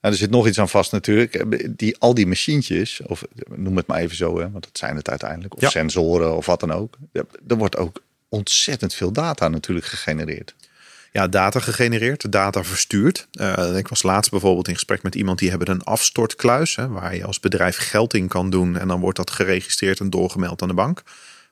Nou, 0.00 0.14
er 0.14 0.20
zit 0.20 0.30
nog 0.30 0.46
iets 0.46 0.58
aan 0.58 0.68
vast 0.68 0.92
natuurlijk. 0.92 1.44
Die, 1.78 1.96
al 1.98 2.14
die 2.14 2.26
machientjes, 2.26 3.00
of 3.06 3.24
noem 3.54 3.76
het 3.76 3.86
maar 3.86 3.98
even 3.98 4.16
zo, 4.16 4.38
hè, 4.38 4.50
want 4.50 4.64
dat 4.64 4.78
zijn 4.78 4.96
het 4.96 5.10
uiteindelijk. 5.10 5.54
Of 5.54 5.60
Ja. 5.60 5.68
sensoren 5.68 6.36
of 6.36 6.46
wat 6.46 6.60
dan 6.60 6.72
ook. 6.72 6.96
Er 7.48 7.56
wordt 7.56 7.76
ook 7.76 8.02
ontzettend 8.28 8.94
veel 8.94 9.12
data 9.12 9.48
natuurlijk 9.48 9.86
gegenereerd. 9.86 10.54
ja, 11.12 11.28
data 11.28 11.60
gegenereerd, 11.60 12.32
data 12.32 12.64
verstuurd. 12.64 13.28
Eh, 13.32 13.76
ik 13.76 13.88
was 13.88 14.02
laatst 14.02 14.30
bijvoorbeeld 14.30 14.68
in 14.68 14.74
gesprek 14.74 15.02
met 15.02 15.14
iemand 15.14 15.38
die 15.38 15.50
hebben 15.50 15.70
een 15.70 15.82
afstortkluis, 15.82 16.76
hè, 16.76 16.88
waar 16.88 17.14
je 17.16 17.24
als 17.24 17.40
bedrijf 17.40 17.76
geld 17.76 18.14
in 18.14 18.28
kan 18.28 18.50
doen 18.50 18.78
en 18.78 18.88
dan 18.88 19.00
wordt 19.00 19.16
dat 19.16 19.30
geregistreerd 19.30 20.00
en 20.00 20.10
doorgemeld 20.10 20.62
aan 20.62 20.68
de 20.68 20.74
bank. 20.74 21.02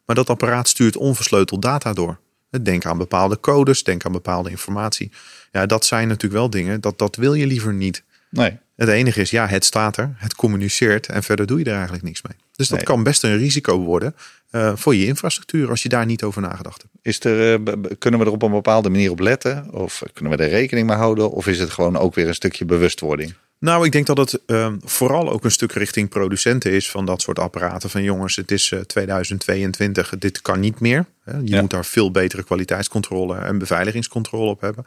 Maar 0.07 0.17
dat 0.17 0.31
apparaat 0.31 0.69
stuurt 0.69 0.97
onversleuteld 0.97 1.63
data 1.63 1.93
door. 1.93 2.19
Denk 2.63 2.87
aan 2.87 2.99
bepaalde 2.99 3.41
codes, 3.41 3.85
denk 3.85 4.05
aan 4.05 4.13
bepaalde 4.13 4.51
informatie. 4.51 5.11
Ja, 5.53 5.67
dat 5.67 5.85
zijn 5.85 6.09
natuurlijk 6.09 6.41
wel 6.41 6.51
dingen, 6.51 6.81
dat, 6.81 6.99
dat 6.99 7.17
wil 7.17 7.35
je 7.35 7.47
liever 7.47 7.73
niet. 7.75 8.03
Nee, 8.31 8.59
Het 8.77 8.89
enige 8.89 9.21
is, 9.21 9.31
ja, 9.31 9.47
het 9.47 9.65
staat 9.65 9.97
er, 9.97 10.15
het 10.17 10.35
communiceert 10.35 11.07
en 11.07 11.23
verder 11.23 11.47
doe 11.47 11.59
je 11.59 11.65
er 11.65 11.75
eigenlijk 11.75 12.03
niks 12.05 12.23
mee. 12.23 12.37
Dus 12.57 12.69
dat 12.69 12.77
Nee. 12.77 12.87
kan 12.87 13.03
best 13.03 13.23
een 13.25 13.37
risico 13.39 13.79
worden 13.79 14.15
eh, 14.51 14.73
voor 14.77 14.95
je 14.95 15.07
infrastructuur 15.07 15.69
als 15.71 15.83
je 15.83 15.89
daar 15.89 16.07
niet 16.07 16.23
over 16.23 16.43
nagedacht 16.43 16.83
hebt. 16.83 16.95
is 17.03 17.25
er, 17.25 17.53
eh, 17.55 17.73
kunnen 17.99 18.21
we 18.21 18.27
er 18.27 18.33
op 18.33 18.43
een 18.43 18.51
bepaalde 18.51 18.89
manier 18.91 19.11
op 19.11 19.19
letten? 19.21 19.71
Of 19.73 20.03
kunnen 20.13 20.37
we 20.37 20.45
er 20.45 20.51
rekening 20.51 20.87
mee 20.87 20.97
houden? 20.97 21.31
Of 21.31 21.47
is 21.47 21.59
het 21.59 21.71
gewoon 21.71 21.97
ook 21.97 22.15
weer 22.15 22.29
een 22.29 22.35
stukje 22.35 22.65
bewustwording? 22.65 23.35
Nou, 23.61 23.85
ik 23.87 23.93
denk 23.93 24.07
dat 24.07 24.17
het 24.17 24.41
ehm, 24.47 24.77
vooral 24.85 25.31
ook 25.31 25.45
een 25.45 25.51
stuk 25.51 25.73
richting 25.73 26.09
producenten 26.09 26.73
is 26.73 26.91
van 26.91 27.07
dat 27.07 27.23
soort 27.23 27.39
apparaten. 27.39 27.91
Van 27.91 28.03
jongens, 28.03 28.37
het 28.37 28.51
is 28.51 28.73
eh, 28.73 28.81
2022, 28.81 30.15
dit 30.19 30.43
kan 30.43 30.61
niet 30.61 30.81
meer. 30.81 31.07
Hè. 31.25 31.37
Je 31.37 31.43
Ja. 31.45 31.61
moet 31.61 31.71
daar 31.71 31.85
veel 31.85 32.11
betere 32.11 32.43
kwaliteitscontrole 32.45 33.37
en 33.39 33.59
beveiligingscontrole 33.59 34.51
op 34.51 34.61
hebben. 34.61 34.85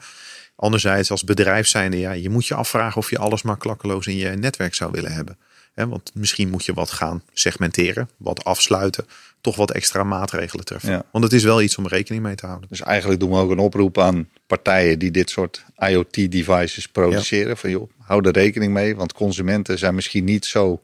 Anderzijds, 0.62 1.12
als 1.12 1.24
bedrijf 1.24 1.68
zijnde, 1.68 2.00
ja, 2.00 2.12
je 2.12 2.30
moet 2.30 2.48
je 2.48 2.56
afvragen 2.56 2.98
of 2.98 3.10
je 3.10 3.18
alles 3.18 3.42
maar 3.42 3.58
klakkeloos 3.58 4.08
in 4.08 4.16
je 4.16 4.30
netwerk 4.30 4.76
zou 4.76 4.92
willen 4.92 5.12
hebben. 5.12 5.38
Want 5.74 6.12
misschien 6.14 6.50
moet 6.50 6.66
je 6.66 6.74
wat 6.74 6.92
gaan 6.92 7.24
segmenteren, 7.34 8.10
wat 8.18 8.44
afsluiten, 8.44 9.06
toch 9.42 9.56
wat 9.56 9.72
extra 9.72 10.04
maatregelen 10.04 10.66
treffen. 10.66 10.92
Ja. 10.92 11.04
Want 11.12 11.24
het 11.24 11.34
is 11.34 11.44
wel 11.44 11.62
iets 11.62 11.78
om 11.78 11.88
rekening 11.88 12.24
mee 12.24 12.36
te 12.36 12.46
houden. 12.46 12.70
Dus 12.70 12.82
eigenlijk 12.82 13.20
doen 13.20 13.30
we 13.30 13.38
ook 13.38 13.52
een 13.52 13.60
oproep 13.60 14.00
aan 14.00 14.30
partijen 14.48 15.00
die 15.00 15.12
dit 15.12 15.30
soort 15.30 15.66
IoT-devices 15.78 16.88
produceren. 16.88 17.58
Van 17.58 17.70
joh, 17.70 17.90
hou 17.98 18.28
er 18.28 18.34
rekening 18.34 18.74
mee, 18.74 18.96
want 18.96 19.14
consumenten 19.14 19.78
zijn 19.78 19.96
misschien 19.96 20.24
niet 20.24 20.46
zo 20.46 20.82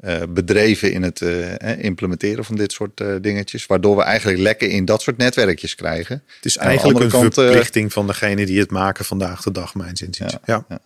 eh, 0.00 0.22
bedreven 0.28 0.92
in 0.92 1.02
het 1.02 1.22
eh, 1.22 1.84
implementeren 1.84 2.44
van 2.44 2.56
dit 2.56 2.72
soort 2.72 3.00
eh, 3.00 3.14
dingetjes. 3.20 3.66
Waardoor 3.66 3.96
we 3.96 4.02
eigenlijk 4.02 4.38
lekker 4.38 4.68
in 4.70 4.84
dat 4.84 5.02
soort 5.02 5.16
netwerkjes 5.16 5.74
krijgen. 5.74 6.22
Het 6.36 6.44
is 6.44 6.56
En 6.56 6.66
eigenlijk 6.66 7.00
een 7.00 7.10
kant, 7.10 7.34
verplichting 7.34 7.92
van 7.92 8.06
degene 8.06 8.46
die 8.46 8.58
het 8.58 8.70
maken 8.70 9.04
vandaag 9.04 9.42
de 9.42 9.52
dag, 9.52 9.74
mijn 9.74 9.88
inziens. 9.88 10.36
Ja. 10.44 10.64
ja. 10.68 10.80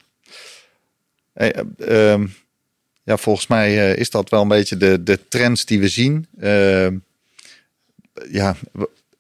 Hey, 1.33 1.53
eh, 1.53 2.13
ehm, 2.13 2.27
ja, 3.03 3.17
volgens 3.17 3.47
mij 3.47 3.95
is 3.95 4.11
dat 4.11 4.31
wel 4.31 4.43
een 4.43 4.49
beetje 4.49 4.77
de, 4.77 5.03
de 5.03 5.29
trends 5.29 5.65
die 5.65 5.81
we 5.81 5.89
zien. 5.89 6.27
Ehm, 6.39 6.97
ja, 8.31 8.57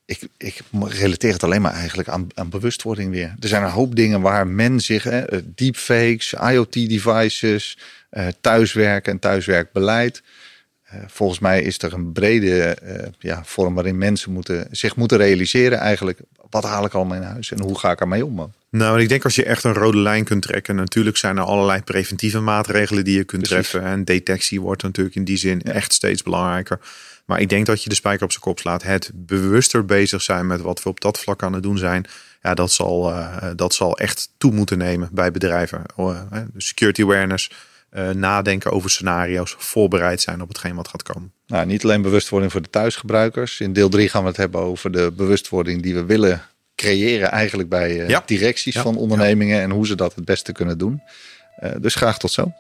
ik, 0.05 0.21
ik 0.37 0.61
relateer 0.81 1.33
het 1.33 1.45
alleen 1.45 1.63
maar 1.63 1.73
eigenlijk 1.73 2.09
aan, 2.09 2.27
aan 2.35 2.49
bewustwording 2.49 3.11
weer. 3.11 3.35
Er 3.41 3.49
zijn 3.49 3.63
een 3.63 3.71
hoop 3.71 3.97
dingen 3.97 4.21
waar 4.21 4.47
men 4.47 4.81
zich, 4.81 5.03
hè, 5.03 5.25
deepfakes, 5.55 6.35
IoT-devices, 6.35 7.79
thuiswerken 8.41 9.13
en 9.13 9.19
thuiswerkbeleid. 9.19 10.23
Uh, 10.95 11.01
volgens 11.07 11.39
mij 11.39 11.63
is 11.63 11.79
er 11.79 11.93
een 11.93 12.13
brede 12.13 12.77
uh, 12.85 12.95
ja, 13.19 13.43
vorm 13.45 13.75
waarin 13.75 13.99
mensen 13.99 14.33
moeten, 14.33 14.69
zich 14.71 14.97
moeten 14.97 15.19
realiseren 15.19 15.79
eigenlijk. 15.79 16.21
Wat 16.51 16.65
haal 16.65 16.85
ik 16.85 16.93
allemaal 16.93 17.17
in 17.17 17.23
huis 17.23 17.53
en 17.53 17.61
hoe 17.61 17.79
ga 17.79 17.91
ik 17.91 18.01
ermee 18.01 18.25
om? 18.25 18.53
Nou, 18.71 19.01
ik 19.01 19.09
denk 19.09 19.25
als 19.25 19.35
je 19.35 19.45
echt 19.45 19.65
een 19.65 19.73
rode 19.73 19.99
lijn 19.99 20.25
kunt 20.25 20.43
trekken. 20.43 20.77
Natuurlijk 20.77 21.17
zijn 21.17 21.37
er 21.37 21.43
allerlei 21.43 21.83
preventieve 21.83 22.41
maatregelen 22.41 23.05
die 23.05 23.17
je 23.17 23.25
kunt 23.25 23.43
Precies. 23.43 23.69
treffen. 23.69 23.91
En 23.91 24.05
detectie 24.05 24.61
wordt 24.61 24.83
natuurlijk 24.83 25.17
in 25.17 25.25
die 25.25 25.37
zin 25.37 25.61
ja. 25.65 25.73
echt 25.73 25.93
steeds 25.93 26.23
belangrijker. 26.23 26.81
Maar 27.25 27.41
ik 27.41 27.49
denk 27.49 27.67
dat 27.67 27.83
je 27.83 27.89
de 27.89 27.95
spijker 27.95 28.25
op 28.25 28.31
zijn 28.31 28.43
kop 28.43 28.59
slaat. 28.59 28.83
Het 28.83 29.11
bewuster 29.15 29.85
bezig 29.85 30.23
zijn 30.23 30.47
met 30.47 30.61
wat 30.61 30.83
we 30.83 30.89
op 30.89 31.01
dat 31.01 31.19
vlak 31.19 31.43
aan 31.43 31.53
het 31.53 31.63
doen 31.63 31.79
zijn. 31.79 32.05
Ja, 32.43 32.55
dat 32.55 32.73
zal, 32.73 33.11
uh, 33.11 33.37
dat 33.57 33.75
zal 33.75 33.99
echt 33.99 34.31
toe 34.39 34.53
moeten 34.53 34.79
nemen 34.79 35.09
bij 35.13 35.31
bedrijven. 35.31 35.83
Uh, 35.99 36.21
security 36.57 37.03
awareness, 37.03 37.51
uh, 37.93 38.11
nadenken 38.11 38.73
over 38.73 38.91
scenario's, 38.91 39.55
voorbereid 39.59 40.21
zijn 40.21 40.43
op 40.43 40.49
hetgeen 40.49 40.75
wat 40.75 40.89
gaat 40.89 41.03
komen. 41.03 41.33
Nou, 41.47 41.67
niet 41.67 41.85
alleen 41.85 42.03
bewustwording 42.03 42.53
voor 42.53 42.63
de 42.63 42.71
thuisgebruikers. 42.71 43.61
In 43.61 43.73
deel 43.73 43.89
3 43.89 44.09
gaan 44.09 44.23
we 44.23 44.29
het 44.29 44.37
hebben 44.37 44.61
over 44.61 44.93
de 44.93 45.13
bewustwording 45.17 45.83
die 45.83 45.95
we 45.95 46.05
willen 46.05 46.43
creëren 46.75 47.31
eigenlijk 47.31 47.69
bij 47.69 47.95
ja. 47.95 48.23
directies 48.27 48.75
ja. 48.75 48.83
van 48.83 48.97
ondernemingen 48.97 49.57
ja. 49.57 49.63
en 49.63 49.71
hoe 49.71 49.87
ze 49.87 49.95
dat 49.95 50.15
het 50.15 50.25
beste 50.25 50.53
kunnen 50.53 50.79
doen. 50.79 51.03
dus 51.81 51.95
graag 51.95 52.19
tot 52.19 52.31
zo. 52.31 52.53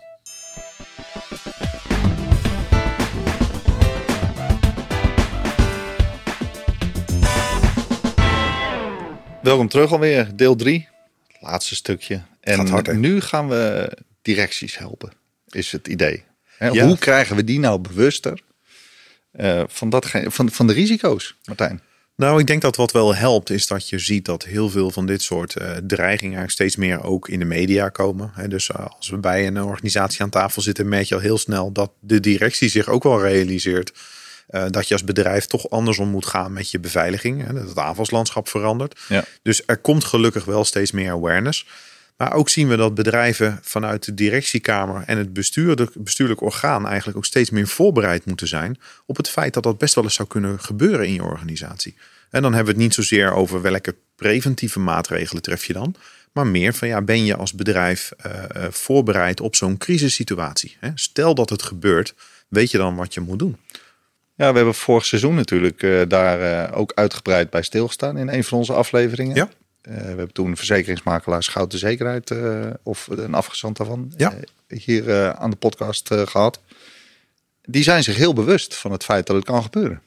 Welkom 9.43 9.69
terug 9.69 9.93
alweer, 9.93 10.31
deel 10.35 10.57
3. 10.57 10.89
Laatste 11.41 11.75
stukje. 11.75 12.21
En 12.41 13.01
nu 13.01 13.21
gaan 13.21 13.49
we 13.49 13.93
directies 14.23 14.79
helpen, 14.79 15.13
is 15.51 15.73
het 15.73 15.89
idee. 15.89 16.25
Ja. 16.59 16.87
Hoe 16.87 16.99
krijgen 16.99 17.37
we 17.37 17.45
die 17.45 17.59
nou 17.59 17.79
bewuster 17.79 18.43
uh, 19.33 19.63
van, 19.67 19.91
dat, 19.91 20.11
van, 20.25 20.51
van 20.51 20.67
de 20.67 20.73
risico's, 20.73 21.37
Martijn? 21.45 21.83
Nou, 22.17 22.41
ik 22.41 22.47
denk 22.47 22.63
dat 22.63 22.77
wat 22.77 22.93
wel 22.93 23.15
helpt 23.15 23.51
is 23.51 23.67
dat 23.67 23.89
je 23.89 23.99
ziet 23.99 24.25
dat 24.25 24.45
heel 24.45 24.71
veel 24.71 24.91
van 24.91 25.07
dit 25.07 25.23
soort 25.23 25.61
uh, 25.61 25.71
dreigingen 25.87 26.49
steeds 26.49 26.77
meer 26.77 27.03
ook 27.03 27.29
in 27.29 27.39
de 27.39 27.45
media 27.45 27.89
komen. 27.89 28.31
He, 28.35 28.49
dus 28.49 28.69
uh, 28.69 28.87
als 28.97 29.09
we 29.09 29.19
bij 29.19 29.47
een 29.47 29.63
organisatie 29.63 30.23
aan 30.23 30.31
tafel 30.31 30.63
zitten, 30.63 30.89
merk 30.89 31.07
je 31.07 31.15
al 31.15 31.21
heel 31.21 31.39
snel 31.39 31.73
dat 31.73 31.93
de 32.01 32.21
directie 32.21 32.69
zich 32.69 32.89
ook 32.89 33.03
wel 33.03 33.23
realiseert 33.23 33.93
uh, 34.51 34.65
dat 34.71 34.89
je 34.89 34.95
als 34.95 35.05
bedrijf 35.05 35.47
toch 35.47 35.71
andersom 35.71 36.09
moet 36.09 36.27
gaan 36.27 36.53
met 36.53 36.71
je 36.71 36.81
beveiliging. 36.81 37.47
Hè, 37.47 37.53
dat 37.53 37.69
het 37.69 37.79
aanvalslandschap 37.79 38.49
verandert. 38.49 39.01
Ja. 39.09 39.25
Dus 39.43 39.63
er 39.67 39.79
komt 39.79 40.05
gelukkig 40.05 40.45
wel 40.45 40.65
steeds 40.65 40.91
meer 40.91 41.11
awareness. 41.11 41.67
Maar 42.21 42.33
ook 42.33 42.49
zien 42.49 42.69
we 42.69 42.77
dat 42.77 42.95
bedrijven 42.95 43.59
vanuit 43.63 44.05
de 44.05 44.15
directiekamer 44.15 45.03
en 45.07 45.19
het 45.19 45.33
bestuurlijk, 45.33 45.91
bestuurlijk 45.95 46.41
orgaan 46.41 46.87
eigenlijk 46.87 47.17
ook 47.17 47.25
steeds 47.25 47.51
meer 47.51 47.67
voorbereid 47.67 48.25
moeten 48.25 48.49
zijn 48.49 48.79
op 49.07 49.17
het 49.17 49.29
feit 49.29 49.55
dat 49.55 49.63
dat 49.63 49.79
best 49.79 49.95
wel 49.95 50.05
eens 50.05 50.15
zou 50.15 50.29
kunnen 50.29 50.61
gebeuren 50.61 51.07
in 51.07 51.13
je 51.13 51.23
organisatie. 51.23 51.95
En 52.31 52.43
dan 52.43 52.55
hebben 52.55 52.75
we 52.75 52.81
het 52.81 52.89
niet 52.89 52.95
zozeer 52.95 53.33
over 53.33 53.63
welke 53.63 53.95
preventieve 54.17 54.79
maatregelen 54.79 55.43
tref 55.43 55.65
je 55.65 55.73
dan, 55.73 55.95
maar 56.33 56.47
meer 56.47 56.75
van 56.75 56.89
ja, 56.89 57.03
ben 57.03 57.25
je 57.25 57.37
als 57.37 57.53
bedrijf 57.53 58.13
uh, 58.27 58.65
voorbereid 58.71 59.41
op 59.41 59.57
zo'n 59.57 59.79
crisissituatie? 59.79 60.77
Hè? 60.81 60.91
Stel 60.95 61.35
dat 61.35 61.51
het 61.51 61.63
gebeurt, 61.63 62.15
weet 62.49 62.71
je 62.71 62.79
dan 62.79 62.97
wat 62.97 63.15
je 63.15 63.21
moet 63.21 63.39
doen? 63.39 63.57
Ja, 64.35 64.51
we 64.51 64.57
hebben 64.57 64.75
vorig 64.75 65.07
seizoen 65.07 65.35
natuurlijk 65.35 65.83
uh, 65.83 66.03
daar 66.09 66.71
uh, 66.71 66.79
ook 66.79 66.93
uitgebreid 66.95 67.51
bij 67.51 67.63
stilgestaan 67.63 68.17
in 68.17 68.29
een 68.29 68.45
van 68.45 68.59
onze 68.59 68.73
afleveringen. 68.73 69.37
Ja. 69.37 69.49
Uh, 69.89 69.95
we 69.95 70.03
hebben 70.03 70.33
toen 70.33 70.57
verzekeringsmakelaar 70.57 71.43
Schouten 71.43 71.79
Zekerheid, 71.79 72.33
of 72.83 73.09
een 73.11 73.35
afgezant 73.35 73.77
daarvan, 73.77 74.13
ja. 74.17 74.35
hier 74.69 75.35
aan 75.35 75.51
de 75.51 75.57
podcast 75.57 76.15
gehad. 76.15 76.61
Die 77.63 77.83
zijn 77.83 78.03
zich 78.03 78.17
heel 78.17 78.33
bewust 78.33 78.75
van 78.75 78.93
het 78.93 79.05
feit 79.05 79.27
dat 79.27 79.37
het 79.37 79.45
kan 79.45 79.63
gebeuren. 79.63 80.03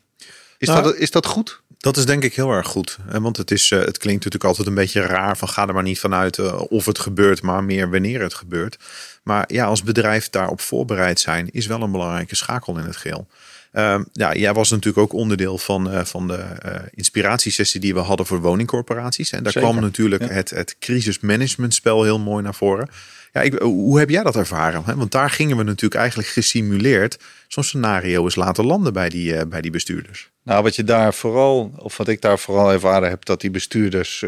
Is, 0.58 0.68
nou, 0.68 0.84
dat, 0.84 0.96
is 0.96 1.12
dat 1.12 1.26
goed? 1.26 1.62
Dat 1.78 1.98
is 1.98 2.06
denk 2.06 2.24
ik 2.24 2.36
heel 2.36 2.52
erg 2.52 2.68
goed. 2.68 2.98
Want 3.12 3.38
het, 3.38 3.52
is, 3.52 3.70
het 3.70 3.98
klinkt 3.98 4.24
natuurlijk 4.24 4.44
altijd 4.44 4.68
een 4.68 4.74
beetje 4.74 5.02
raar 5.02 5.38
van 5.38 5.50
ga 5.50 5.68
er 5.68 5.74
maar 5.74 5.84
niet 5.84 6.00
vanuit 6.00 6.40
of 6.70 6.86
het 6.86 7.00
gebeurt, 7.00 7.42
maar 7.42 7.64
meer 7.64 7.90
wanneer 7.90 8.22
het 8.22 8.34
gebeurt. 8.34 8.78
Maar 9.24 9.54
ja, 9.54 9.66
als 9.66 9.84
bedrijf 9.84 10.30
daarop 10.30 10.62
voorbereid 10.62 11.20
zijn 11.20 11.50
is 11.52 11.66
wel 11.66 11.82
een 11.82 11.92
belangrijke 11.92 12.36
schakel 12.36 12.78
in 12.78 12.86
het 12.86 12.96
geheel. 12.96 13.28
Uh, 13.74 14.00
ja, 14.12 14.34
jij 14.34 14.54
was 14.54 14.70
natuurlijk 14.70 14.98
ook 14.98 15.14
onderdeel 15.14 15.58
van, 15.58 15.94
uh, 15.94 16.04
van 16.04 16.28
de 16.28 16.46
uh, 16.66 16.76
inspiratiesessie 16.92 17.80
die 17.80 17.94
we 17.94 18.00
hadden 18.00 18.26
voor 18.26 18.42
woningcorporaties. 18.42 19.32
En 19.32 19.44
daar 19.44 19.52
Zeker, 19.52 19.70
kwam 19.70 19.82
natuurlijk 19.82 20.30
het, 20.30 20.50
het 20.50 20.76
crisismanagementspel 20.80 22.04
heel 22.04 22.20
mooi 22.20 22.44
naar 22.44 22.56
voren. 22.56 22.90
Ja, 23.32 23.42
ik, 23.42 23.54
hoe 23.60 24.00
heb 24.00 24.10
jij 24.10 24.24
dat 24.24 24.36
ervaren? 24.36 24.98
Want 24.98 25.12
daar 25.12 25.30
gingen 25.30 25.58
we 25.58 25.64
natuurlijk 25.64 26.02
eigenlijk 26.02 26.30
gesimuleerd 26.30 27.20
zo'n 27.48 27.64
scenario 27.64 28.24
eens 28.24 28.36
laten 28.36 28.66
landen 28.66 28.94
bij 28.94 29.10
die, 29.10 29.34
uh, 29.34 29.42
bij 29.48 29.62
die 29.62 29.72
bestuurders. 29.72 30.30
Nou, 30.44 30.64
wat 30.64 30.76
je 30.76 30.84
daar 30.84 31.14
vooral, 31.14 31.72
of 31.78 31.98
wat 31.98 32.08
ik 32.08 32.22
daar 32.22 32.40
vooral 32.40 32.72
ervaren 32.72 33.10
heb, 33.10 33.26
dat 33.26 33.42
die 33.42 33.52
bestuurders 33.52 34.26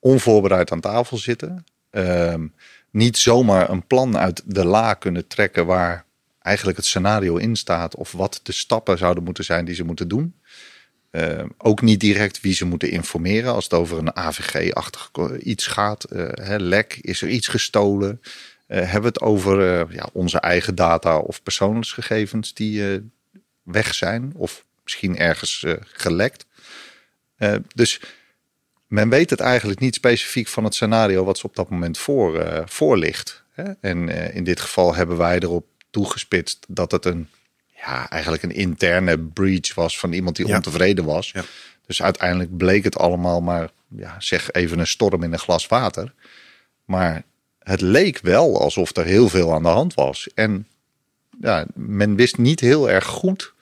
onvoorbereid 0.00 0.72
aan 0.72 0.80
tafel 0.80 1.16
zitten. 1.16 1.64
Ehm, 1.90 2.46
niet 2.90 3.18
zomaar 3.18 3.70
een 3.70 3.86
plan 3.86 4.18
uit 4.18 4.42
de 4.44 4.64
la 4.64 4.94
kunnen 4.94 5.26
trekken 5.26 5.66
waar 5.66 6.04
eigenlijk 6.42 6.76
het 6.76 6.86
scenario 6.86 7.36
in 7.36 7.56
staat 7.56 7.94
of 7.96 8.12
wat 8.12 8.40
de 8.42 8.52
stappen 8.52 8.98
zouden 8.98 9.24
moeten 9.24 9.44
zijn 9.44 9.64
die 9.64 9.74
ze 9.74 9.84
moeten 9.84 10.08
doen. 10.08 10.34
Uh, 11.12 11.44
ook 11.58 11.80
niet 11.80 12.00
direct 12.00 12.40
wie 12.40 12.54
ze 12.54 12.64
moeten 12.64 12.90
informeren 12.90 13.52
als 13.52 13.64
het 13.64 13.72
over 13.72 13.98
een 13.98 14.16
AVG-achtig 14.16 15.10
iets 15.38 15.66
gaat. 15.66 16.06
Uh, 16.12 16.28
hè, 16.32 16.56
lek, 16.56 16.98
is 17.00 17.22
er 17.22 17.28
iets 17.28 17.48
gestolen? 17.48 18.20
Uh, 18.22 18.28
hebben 18.66 19.00
we 19.00 19.06
het 19.06 19.20
over 19.20 19.86
ja, 19.94 20.08
onze 20.12 20.38
eigen 20.38 20.74
data 20.74 21.18
of 21.18 21.42
persoonsgegevens 21.42 22.54
die 22.54 23.02
weg 23.62 23.94
zijn 23.94 24.32
of 24.36 24.64
misschien 24.82 25.18
ergens 25.18 25.66
gelekt? 25.82 26.46
dus 27.74 28.00
men 28.86 29.08
weet 29.08 29.30
het 29.30 29.40
eigenlijk 29.40 29.80
niet 29.80 29.94
specifiek 29.94 30.48
van 30.48 30.64
het 30.64 30.74
scenario 30.74 31.24
wat 31.24 31.38
ze 31.38 31.46
op 31.46 31.56
dat 31.56 31.70
moment 31.70 31.98
voor, 31.98 32.98
ligt. 32.98 33.44
En 33.80 34.08
in 34.34 34.44
dit 34.44 34.60
geval 34.60 34.94
hebben 34.94 35.16
wij 35.16 35.38
erop 35.38 35.66
toegespitst 35.92 36.64
dat 36.68 36.92
het 36.92 37.04
een, 37.04 37.28
ja, 37.76 38.10
eigenlijk 38.10 38.42
een 38.42 38.54
interne 38.54 39.18
breach 39.18 39.74
was 39.74 39.98
van 39.98 40.12
iemand 40.12 40.36
die 40.36 40.54
ontevreden 40.54 41.04
was. 41.04 41.30
Ja. 41.30 41.44
Dus 41.86 42.02
uiteindelijk 42.02 42.56
bleek 42.56 42.84
het 42.84 42.98
allemaal 42.98 43.40
maar, 43.40 43.70
ja, 43.88 44.14
zeg 44.18 44.52
even 44.52 44.78
een 44.78 44.86
storm 44.86 45.22
in 45.22 45.32
een 45.32 45.38
glas 45.38 45.66
water. 45.66 46.12
Maar 46.84 47.22
het 47.58 47.80
leek 47.80 48.18
wel 48.18 48.60
alsof 48.60 48.96
er 48.96 49.04
heel 49.04 49.28
veel 49.28 49.54
aan 49.54 49.62
de 49.62 49.68
hand 49.68 49.94
was. 49.94 50.28
En 50.34 50.66
ja, 51.40 51.66
men 51.74 52.16
wist 52.16 52.38
niet 52.38 52.60
heel 52.60 52.90
erg 52.90 53.04
goed 53.04 53.52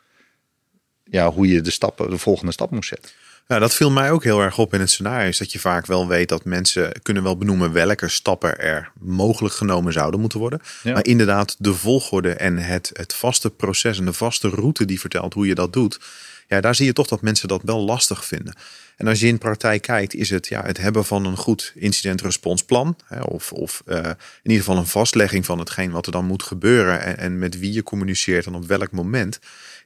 ja, 1.04 1.32
hoe 1.32 1.48
je 1.48 1.60
de, 1.60 1.70
stappen, 1.70 2.10
de 2.10 2.18
volgende 2.18 2.52
stap 2.52 2.70
moest 2.70 2.88
zetten. 2.88 3.10
Nou, 3.50 3.62
dat 3.62 3.74
viel 3.74 3.90
mij 3.90 4.10
ook 4.10 4.24
heel 4.24 4.40
erg 4.40 4.58
op 4.58 4.74
in 4.74 4.80
het 4.80 4.90
scenario. 4.90 5.28
Is 5.28 5.38
dat 5.38 5.52
je 5.52 5.58
vaak 5.58 5.86
wel 5.86 6.08
weet 6.08 6.28
dat 6.28 6.44
mensen 6.44 6.92
kunnen 7.02 7.22
wel 7.22 7.36
benoemen 7.36 7.72
welke 7.72 8.08
stappen 8.08 8.58
er 8.58 8.90
mogelijk 9.00 9.54
genomen 9.54 9.92
zouden 9.92 10.20
moeten 10.20 10.38
worden. 10.38 10.60
Maar 10.84 11.06
inderdaad, 11.06 11.56
de 11.58 11.74
volgorde 11.74 12.32
en 12.32 12.58
het, 12.58 12.90
het 12.92 13.14
vaste 13.14 13.50
proces 13.50 13.98
en 13.98 14.04
de 14.04 14.12
vaste 14.12 14.48
route 14.48 14.84
die 14.84 15.00
vertelt 15.00 15.34
hoe 15.34 15.46
je 15.46 15.54
dat 15.54 15.72
doet. 15.72 16.00
Ja, 16.48 16.60
daar 16.60 16.74
zie 16.74 16.86
je 16.86 16.92
toch 16.92 17.06
dat 17.06 17.22
mensen 17.22 17.48
dat 17.48 17.62
wel 17.64 17.80
lastig 17.80 18.24
vinden. 18.24 18.54
En 18.96 19.06
als 19.06 19.20
je 19.20 19.26
in 19.26 19.38
praktijk 19.38 19.82
kijkt, 19.82 20.14
is 20.14 20.30
het 20.30 20.46
ja, 20.48 20.62
het 20.62 20.78
hebben 20.78 21.04
van 21.04 21.24
een 21.24 21.36
goed 21.36 21.72
incident-responsplan. 21.74 22.96
Of, 23.24 23.52
of 23.52 23.82
uh, 23.86 23.96
in 23.96 24.50
ieder 24.50 24.64
geval 24.64 24.76
een 24.76 24.86
vastlegging 24.86 25.44
van 25.44 25.58
hetgeen 25.58 25.90
wat 25.90 26.06
er 26.06 26.12
dan 26.12 26.24
moet 26.24 26.42
gebeuren. 26.42 27.02
En, 27.02 27.18
en 27.18 27.38
met 27.38 27.58
wie 27.58 27.72
je 27.72 27.82
communiceert 27.82 28.46
en 28.46 28.54
op 28.54 28.66
welk 28.66 28.90
moment. 28.90 29.38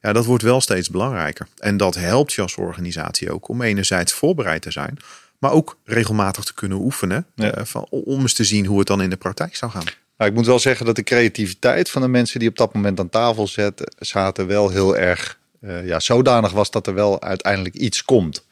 Ja, 0.05 0.13
dat 0.13 0.25
wordt 0.25 0.43
wel 0.43 0.61
steeds 0.61 0.91
belangrijker. 0.91 1.47
En 1.59 1.77
dat 1.77 1.95
helpt 1.95 2.33
je 2.33 2.43
als 2.43 2.55
organisatie 2.55 3.33
ook 3.33 3.49
om 3.49 3.63
enerzijds 3.63 4.13
voorbereid 4.13 4.63
te 4.63 4.71
zijn, 4.71 4.99
maar 5.39 5.53
ook 5.53 5.79
regelmatig 5.85 6.45
te 6.45 6.55
kunnen 6.55 6.79
oefenen. 6.79 7.27
Ja. 7.35 7.59
Uh, 7.59 7.65
van, 7.65 7.87
om 7.91 8.21
eens 8.21 8.33
te 8.33 8.45
zien 8.45 8.67
hoe 8.67 8.79
het 8.79 8.87
dan 8.87 9.03
in 9.03 9.11
de 9.11 9.17
praktijk 9.17 9.57
zou 9.57 9.71
gaan. 9.71 9.85
Nou, 10.17 10.31
ik 10.31 10.37
moet 10.37 10.47
wel 10.47 10.59
zeggen 10.59 10.87
dat 10.87 10.97
de 10.97 11.03
creativiteit 11.03 11.91
van 11.91 12.03
de 12.03 12.09
mensen 12.09 12.39
die 12.39 12.49
op 12.49 12.57
dat 12.57 12.75
moment 12.75 13.01
aan 13.01 13.09
tafel 13.09 13.47
zetten, 13.47 13.95
zaten 13.99 14.47
wel 14.47 14.69
heel 14.69 14.97
erg 14.97 15.39
uh, 15.61 15.87
ja, 15.87 16.01
zodanig 16.01 16.53
was 16.53 16.71
dat 16.71 16.87
er 16.87 16.95
wel 16.95 17.23
uiteindelijk 17.23 17.75
iets 17.75 18.05
komt. 18.05 18.47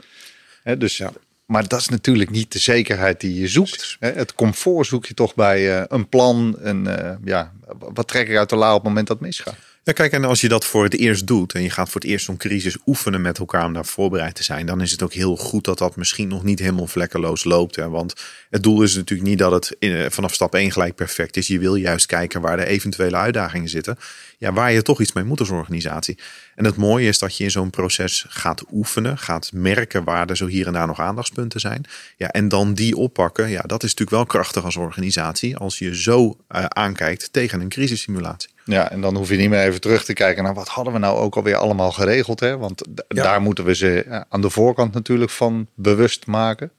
Hè, 0.62 0.77
dus, 0.77 0.97
ja. 0.97 1.12
Maar 1.47 1.69
dat 1.69 1.81
is 1.81 1.88
natuurlijk 1.88 2.31
niet 2.31 2.53
de 2.53 2.59
zekerheid 2.59 3.21
die 3.21 3.41
je 3.41 3.49
zoekt. 3.49 3.97
Hè, 4.01 4.11
het 4.11 4.35
comfort 4.35 4.87
zoek 4.87 5.07
je 5.07 5.15
toch 5.15 5.35
bij 5.35 5.79
uh, 5.79 5.85
een 5.88 6.09
plan. 6.09 6.59
En 6.59 6.87
ja, 7.25 7.53
wat 7.79 8.09
trek 8.09 8.29
ik 8.29 8.37
uit 8.37 8.49
de 8.49 8.57
la 8.57 8.69
op 8.69 8.75
het 8.75 8.88
moment 8.88 9.07
dat 9.07 9.17
het 9.17 9.27
misgaat? 9.27 9.57
Ja, 9.85 9.92
kijk, 9.92 10.12
en 10.12 10.25
als 10.25 10.40
je 10.40 10.49
dat 10.49 10.64
voor 10.64 10.85
het 10.85 10.97
eerst 10.97 11.27
doet 11.27 11.53
en 11.53 11.62
je 11.62 11.71
gaat 11.71 11.90
voor 11.90 12.01
het 12.01 12.11
eerst 12.11 12.25
zo'n 12.25 12.37
crisis 12.37 12.77
oefenen 12.87 13.21
met 13.21 13.38
elkaar 13.38 13.64
om 13.64 13.73
daar 13.73 13.87
voorbereid 13.87 14.35
te 14.35 14.42
zijn, 14.42 14.66
dan 14.66 14.81
is 14.81 14.90
het 14.90 15.03
ook 15.03 15.12
heel 15.12 15.37
goed 15.37 15.64
dat 15.64 15.79
dat 15.79 15.97
misschien 15.97 16.29
nog 16.29 16.42
niet 16.45 16.59
helemaal 16.59 16.87
vlekkeloos 16.87 17.45
loopt. 17.45 17.77
Hè? 17.77 17.88
Want 17.88 18.14
het 18.51 18.62
doel 18.62 18.83
is 18.83 18.95
natuurlijk 18.95 19.29
niet 19.29 19.38
dat 19.38 19.53
het 19.53 19.77
in, 19.79 20.11
vanaf 20.11 20.35
stap 20.35 20.55
1 20.55 20.73
gelijk 20.73 20.95
perfect 20.95 21.37
is. 21.37 21.47
Je 21.47 21.59
wil 21.59 21.75
juist 21.75 22.07
kijken 22.07 22.40
waar 22.40 22.57
de 22.57 22.66
eventuele 22.66 23.16
uitdagingen 23.16 23.68
zitten. 23.68 23.99
Ja, 24.38 24.53
waar 24.53 24.73
je 24.73 24.83
toch 24.83 25.01
iets 25.01 25.12
mee 25.12 25.25
moet 25.25 25.40
als 25.40 25.51
organisatie. 25.51 26.18
En 26.62 26.68
het 26.68 26.77
mooie 26.77 27.09
is 27.09 27.18
dat 27.18 27.37
je 27.37 27.44
in 27.44 27.51
zo'n 27.51 27.70
proces 27.70 28.25
gaat 28.29 28.62
oefenen, 28.72 29.18
gaat 29.18 29.51
merken 29.53 30.05
waar 30.05 30.29
er 30.29 30.37
zo 30.37 30.46
hier 30.46 30.66
en 30.66 30.72
daar 30.72 30.87
nog 30.87 31.01
aandachtspunten 31.01 31.61
zijn. 31.61 31.85
Ja, 32.16 32.29
en 32.29 32.48
dan 32.48 32.75
die 32.75 32.96
oppakken. 32.96 33.48
Ja, 33.48 33.61
dat 33.61 33.83
is 33.83 33.90
natuurlijk 33.90 34.11
wel 34.11 34.27
krachtig 34.27 34.64
als 34.64 34.77
organisatie 34.77 35.57
als 35.57 35.79
je 35.79 35.96
zo 35.96 36.25
uh, 36.25 36.64
aankijkt 36.64 37.33
tegen 37.33 37.61
een 37.61 37.68
crisissimulatie. 37.68 38.51
Ja, 38.64 38.90
en 38.90 39.01
dan 39.01 39.16
hoef 39.16 39.29
je 39.29 39.37
niet 39.37 39.48
meer 39.48 39.61
even 39.61 39.81
terug 39.81 40.05
te 40.05 40.12
kijken 40.12 40.42
naar 40.42 40.55
wat 40.55 40.68
hadden 40.68 40.92
we 40.92 40.98
nou 40.98 41.18
ook 41.18 41.37
alweer 41.37 41.57
allemaal 41.57 41.92
geregeld. 41.92 42.40
Hè? 42.40 42.57
Want 42.57 42.83
daar 43.09 43.40
moeten 43.40 43.64
we 43.64 43.75
ze 43.75 44.25
aan 44.29 44.40
de 44.40 44.51
voorkant 44.51 44.92
natuurlijk 44.92 45.31
van 45.31 45.66
bewust 45.75 46.27
maken. 46.27 46.70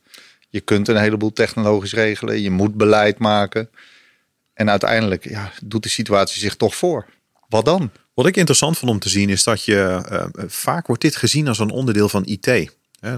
Je 0.49 0.61
kunt 0.61 0.87
een 0.87 0.97
heleboel 0.97 1.33
technologisch 1.33 1.93
regelen. 1.93 2.41
Je 2.41 2.51
moet 2.51 2.75
beleid 2.75 3.17
maken. 3.17 3.69
En 4.53 4.69
uiteindelijk 4.69 5.29
ja, 5.29 5.51
doet 5.63 5.83
de 5.83 5.89
situatie 5.89 6.39
zich 6.39 6.55
toch 6.55 6.75
voor. 6.75 7.05
Wat 7.49 7.65
dan? 7.65 7.91
Wat 8.13 8.25
ik 8.25 8.37
interessant 8.37 8.77
vond 8.77 8.91
om 8.91 8.99
te 8.99 9.09
zien 9.09 9.29
is 9.29 9.43
dat 9.43 9.63
je 9.63 10.03
uh, 10.11 10.25
vaak 10.47 10.87
wordt 10.87 11.01
dit 11.01 11.15
gezien 11.15 11.47
als 11.47 11.59
een 11.59 11.69
onderdeel 11.69 12.09
van 12.09 12.25
IT. 12.25 12.71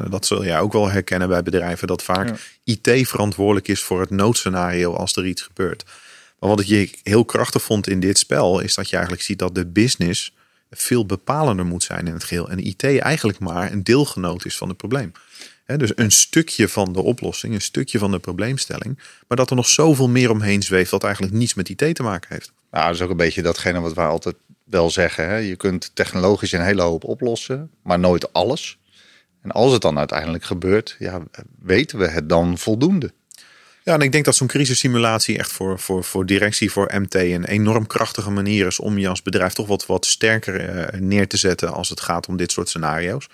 dat 0.09 0.25
zul 0.25 0.45
jij 0.45 0.59
ook 0.59 0.73
wel 0.73 0.89
herkennen 0.89 1.27
bij 1.27 1.43
bedrijven, 1.43 1.87
dat 1.87 2.03
vaak 2.03 2.57
IT 2.63 2.89
verantwoordelijk 3.07 3.67
is 3.67 3.83
voor 3.83 3.99
het 3.99 4.09
noodscenario 4.09 4.93
als 4.93 5.15
er 5.15 5.25
iets 5.25 5.41
gebeurt. 5.41 5.83
Maar 6.39 6.49
wat 6.49 6.59
ik 6.59 6.99
heel 7.03 7.25
krachtig 7.25 7.63
vond 7.63 7.87
in 7.87 7.99
dit 7.99 8.17
spel, 8.17 8.59
is 8.59 8.75
dat 8.75 8.89
je 8.89 8.95
eigenlijk 8.95 9.25
ziet 9.25 9.39
dat 9.39 9.55
de 9.55 9.65
business 9.65 10.33
veel 10.71 11.05
bepalender 11.05 11.65
moet 11.65 11.83
zijn 11.83 12.07
in 12.07 12.13
het 12.13 12.23
geheel. 12.23 12.49
En 12.49 12.67
IT 12.67 12.83
eigenlijk 12.83 13.39
maar 13.39 13.71
een 13.71 13.83
deelgenoot 13.83 14.45
is 14.45 14.57
van 14.57 14.67
het 14.67 14.77
probleem. 14.77 15.11
dus 15.65 15.91
een 15.95 16.11
stukje 16.11 16.67
van 16.67 16.93
de 16.93 17.01
oplossing, 17.01 17.53
een 17.53 17.61
stukje 17.61 17.99
van 17.99 18.11
de 18.11 18.19
probleemstelling. 18.19 18.99
Maar 19.27 19.37
dat 19.37 19.49
er 19.49 19.55
nog 19.55 19.67
zoveel 19.67 20.09
meer 20.09 20.29
omheen 20.29 20.63
zweeft 20.63 20.91
dat 20.91 21.03
eigenlijk 21.03 21.33
niets 21.33 21.53
met 21.53 21.69
IT 21.69 21.95
te 21.95 22.03
maken 22.03 22.33
heeft. 22.33 22.51
Nou, 22.71 22.85
dat 22.85 22.95
is 22.95 23.01
ook 23.01 23.09
een 23.09 23.17
beetje 23.17 23.41
datgene 23.41 23.79
wat 23.79 23.93
we 23.93 24.01
altijd 24.01 24.35
wel 24.65 24.89
zeggen. 24.89 25.27
Hè? 25.27 25.35
Je 25.35 25.55
kunt 25.55 25.91
technologisch 25.93 26.51
een 26.51 26.61
hele 26.61 26.81
hoop 26.81 27.03
oplossen, 27.03 27.71
maar 27.83 27.99
nooit 27.99 28.33
alles. 28.33 28.77
En 29.41 29.51
als 29.51 29.71
het 29.71 29.81
dan 29.81 29.97
uiteindelijk 29.97 30.43
gebeurt, 30.43 30.95
ja, 30.99 31.21
weten 31.59 31.97
we 31.97 32.07
het 32.07 32.29
dan 32.29 32.57
voldoende? 32.57 33.13
Ja, 33.83 33.93
en 33.93 34.01
ik 34.01 34.11
denk 34.11 34.25
dat 34.25 34.35
zo'n 34.35 34.47
crisissimulatie 34.47 35.37
echt 35.37 35.51
voor, 35.51 35.79
voor, 35.79 36.03
voor 36.03 36.25
directie, 36.25 36.71
voor 36.71 36.91
MT, 36.93 37.15
een 37.15 37.45
enorm 37.45 37.87
krachtige 37.87 38.29
manier 38.29 38.67
is 38.67 38.79
om 38.79 38.97
je 38.97 39.07
als 39.07 39.21
bedrijf 39.21 39.53
toch 39.53 39.67
wat, 39.67 39.85
wat 39.85 40.05
sterker 40.05 40.75
uh, 40.93 40.99
neer 40.99 41.27
te 41.27 41.37
zetten 41.37 41.73
als 41.73 41.89
het 41.89 42.01
gaat 42.01 42.27
om 42.27 42.37
dit 42.37 42.51
soort 42.51 42.69
scenario's. 42.69 43.27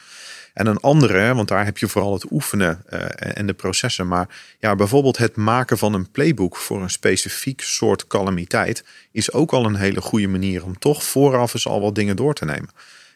En 0.53 0.67
een 0.67 0.79
andere, 0.79 1.33
want 1.33 1.47
daar 1.47 1.65
heb 1.65 1.77
je 1.77 1.87
vooral 1.87 2.13
het 2.13 2.31
oefenen 2.31 2.83
uh, 2.89 2.99
en 3.17 3.45
de 3.47 3.53
processen. 3.53 4.07
Maar 4.07 4.27
ja, 4.59 4.75
bijvoorbeeld 4.75 5.17
het 5.17 5.35
maken 5.35 5.77
van 5.77 5.93
een 5.93 6.11
playbook 6.11 6.57
voor 6.57 6.81
een 6.81 6.89
specifiek 6.89 7.61
soort 7.61 8.07
calamiteit 8.07 8.83
is 9.11 9.31
ook 9.31 9.51
al 9.51 9.65
een 9.65 9.75
hele 9.75 10.01
goede 10.01 10.27
manier 10.27 10.63
om 10.63 10.79
toch 10.79 11.03
vooraf 11.03 11.53
eens 11.53 11.67
al 11.67 11.81
wat 11.81 11.95
dingen 11.95 12.15
door 12.15 12.33
te 12.33 12.45
nemen. 12.45 12.69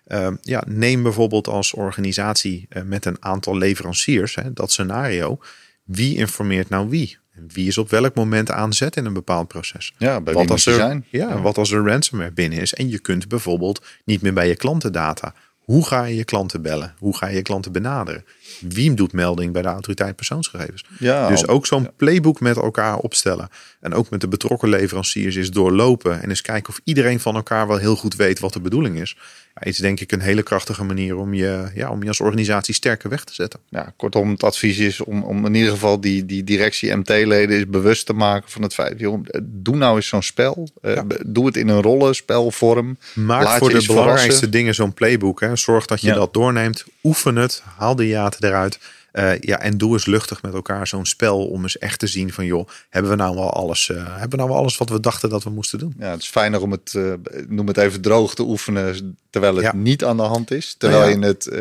Uh, 0.07 0.27
ja, 0.41 0.63
neem 0.67 1.03
bijvoorbeeld 1.03 1.47
als 1.47 1.73
organisatie 1.73 2.67
uh, 2.69 2.83
met 2.83 3.05
een 3.05 3.17
aantal 3.19 3.57
leveranciers 3.57 4.35
hè, 4.35 4.53
dat 4.53 4.71
scenario. 4.71 5.39
Wie 5.83 6.17
informeert 6.17 6.69
nou 6.69 6.89
wie? 6.89 7.17
Wie 7.47 7.67
is 7.67 7.77
op 7.77 7.89
welk 7.89 8.15
moment 8.15 8.51
aan 8.51 8.73
zet 8.73 8.95
in 8.95 9.05
een 9.05 9.13
bepaald 9.13 9.47
proces? 9.47 9.93
Ja, 9.97 10.21
bij 10.21 10.33
wat 10.33 10.51
als 10.51 10.65
er, 10.65 10.73
zijn. 10.73 11.05
Ja, 11.09 11.29
ja, 11.29 11.41
wat 11.41 11.57
als 11.57 11.71
er 11.71 11.85
ransomware 11.85 12.31
binnen 12.31 12.59
is 12.59 12.73
en 12.73 12.89
je 12.89 12.99
kunt 12.99 13.27
bijvoorbeeld 13.27 13.85
niet 14.05 14.21
meer 14.21 14.33
bij 14.33 14.47
je 14.47 14.55
klantendata 14.55 15.33
hoe 15.65 15.85
ga 15.85 16.05
je 16.05 16.15
je 16.15 16.23
klanten 16.23 16.61
bellen? 16.61 16.95
Hoe 16.99 17.17
ga 17.17 17.27
je 17.27 17.35
je 17.35 17.41
klanten 17.41 17.71
benaderen? 17.71 18.25
Wie 18.59 18.93
doet 18.93 19.13
melding 19.13 19.53
bij 19.53 19.61
de 19.61 19.67
autoriteit 19.67 20.15
persoonsgegevens? 20.15 20.83
Ja, 20.99 21.27
dus 21.27 21.47
ook 21.47 21.65
zo'n 21.65 21.89
playbook 21.97 22.39
met 22.39 22.57
elkaar 22.57 22.97
opstellen. 22.97 23.49
En 23.79 23.93
ook 23.93 24.09
met 24.09 24.21
de 24.21 24.27
betrokken 24.27 24.69
leveranciers 24.69 25.35
is 25.35 25.51
doorlopen. 25.51 26.21
En 26.21 26.29
eens 26.29 26.41
kijken 26.41 26.69
of 26.69 26.79
iedereen 26.83 27.19
van 27.19 27.35
elkaar 27.35 27.67
wel 27.67 27.77
heel 27.77 27.95
goed 27.95 28.15
weet 28.15 28.39
wat 28.39 28.53
de 28.53 28.61
bedoeling 28.61 28.99
is 28.99 29.15
ja, 29.55 29.67
is 29.67 29.77
denk 29.77 29.99
ik 29.99 30.11
een 30.11 30.21
hele 30.21 30.43
krachtige 30.43 30.83
manier 30.83 31.17
om 31.17 31.33
je, 31.33 31.65
ja, 31.75 31.89
om 31.89 32.01
je 32.01 32.07
als 32.07 32.19
organisatie 32.19 32.73
sterker 32.73 33.09
weg 33.09 33.23
te 33.23 33.33
zetten. 33.33 33.59
Ja, 33.69 33.93
kortom, 33.97 34.29
het 34.29 34.43
advies 34.43 34.77
is 34.77 35.01
om, 35.01 35.23
om 35.23 35.45
in 35.45 35.55
ieder 35.55 35.71
geval 35.71 36.01
die, 36.01 36.25
die 36.25 36.43
directie 36.43 36.95
MT-leden 36.95 37.57
is 37.57 37.67
bewust 37.67 38.05
te 38.05 38.13
maken 38.13 38.51
van 38.51 38.61
het 38.61 38.73
feit, 38.73 38.99
joh, 38.99 39.25
doe 39.43 39.75
nou 39.75 39.95
eens 39.95 40.07
zo'n 40.07 40.21
spel. 40.21 40.69
Uh, 40.81 40.99
Doe 41.25 41.45
het 41.45 41.57
in 41.57 41.67
een 41.67 41.81
rollenspelvorm. 41.81 42.97
Maak 43.13 43.43
Laat 43.43 43.57
voor 43.57 43.69
de 43.69 43.85
belangrijkste 43.85 44.49
dingen 44.49 44.75
zo'n 44.75 44.93
playbook. 44.93 45.39
Hè. 45.39 45.55
Zorg 45.55 45.85
dat 45.85 46.01
je 46.01 46.13
dat 46.13 46.33
doorneemt. 46.33 46.85
Oefen 47.03 47.35
het. 47.35 47.63
Haal 47.77 47.95
de 47.95 48.07
eruit. 48.43 48.79
Uh, 49.13 49.39
ja, 49.39 49.59
en 49.59 49.77
doe 49.77 49.93
eens 49.93 50.05
luchtig 50.05 50.41
met 50.41 50.53
elkaar 50.53 50.87
zo'n 50.87 51.05
spel 51.05 51.47
om 51.47 51.61
eens 51.61 51.77
echt 51.77 51.99
te 51.99 52.07
zien 52.07 52.33
van 52.33 52.45
joh, 52.45 52.67
hebben 52.89 53.11
we 53.11 53.17
nou 53.17 53.35
wel 53.35 53.53
alles, 53.53 53.89
uh, 53.89 53.97
hebben 53.97 54.29
we 54.29 54.35
nou 54.35 54.49
wel 54.49 54.57
alles 54.57 54.77
wat 54.77 54.89
we 54.89 54.99
dachten 54.99 55.29
dat 55.29 55.43
we 55.43 55.49
moesten 55.49 55.79
doen? 55.79 55.93
Ja, 55.99 56.09
het 56.11 56.21
is 56.21 56.27
fijner 56.27 56.61
om 56.61 56.71
het, 56.71 56.93
uh, 56.97 57.13
noem 57.47 57.67
het 57.67 57.77
even 57.77 58.01
droog 58.01 58.35
te 58.35 58.43
oefenen 58.43 59.17
terwijl 59.29 59.55
het 59.55 59.73
niet 59.73 60.03
aan 60.03 60.17
de 60.17 60.23
hand 60.23 60.51
is. 60.51 60.75
Terwijl 60.77 61.09
je 61.09 61.25
het 61.25 61.51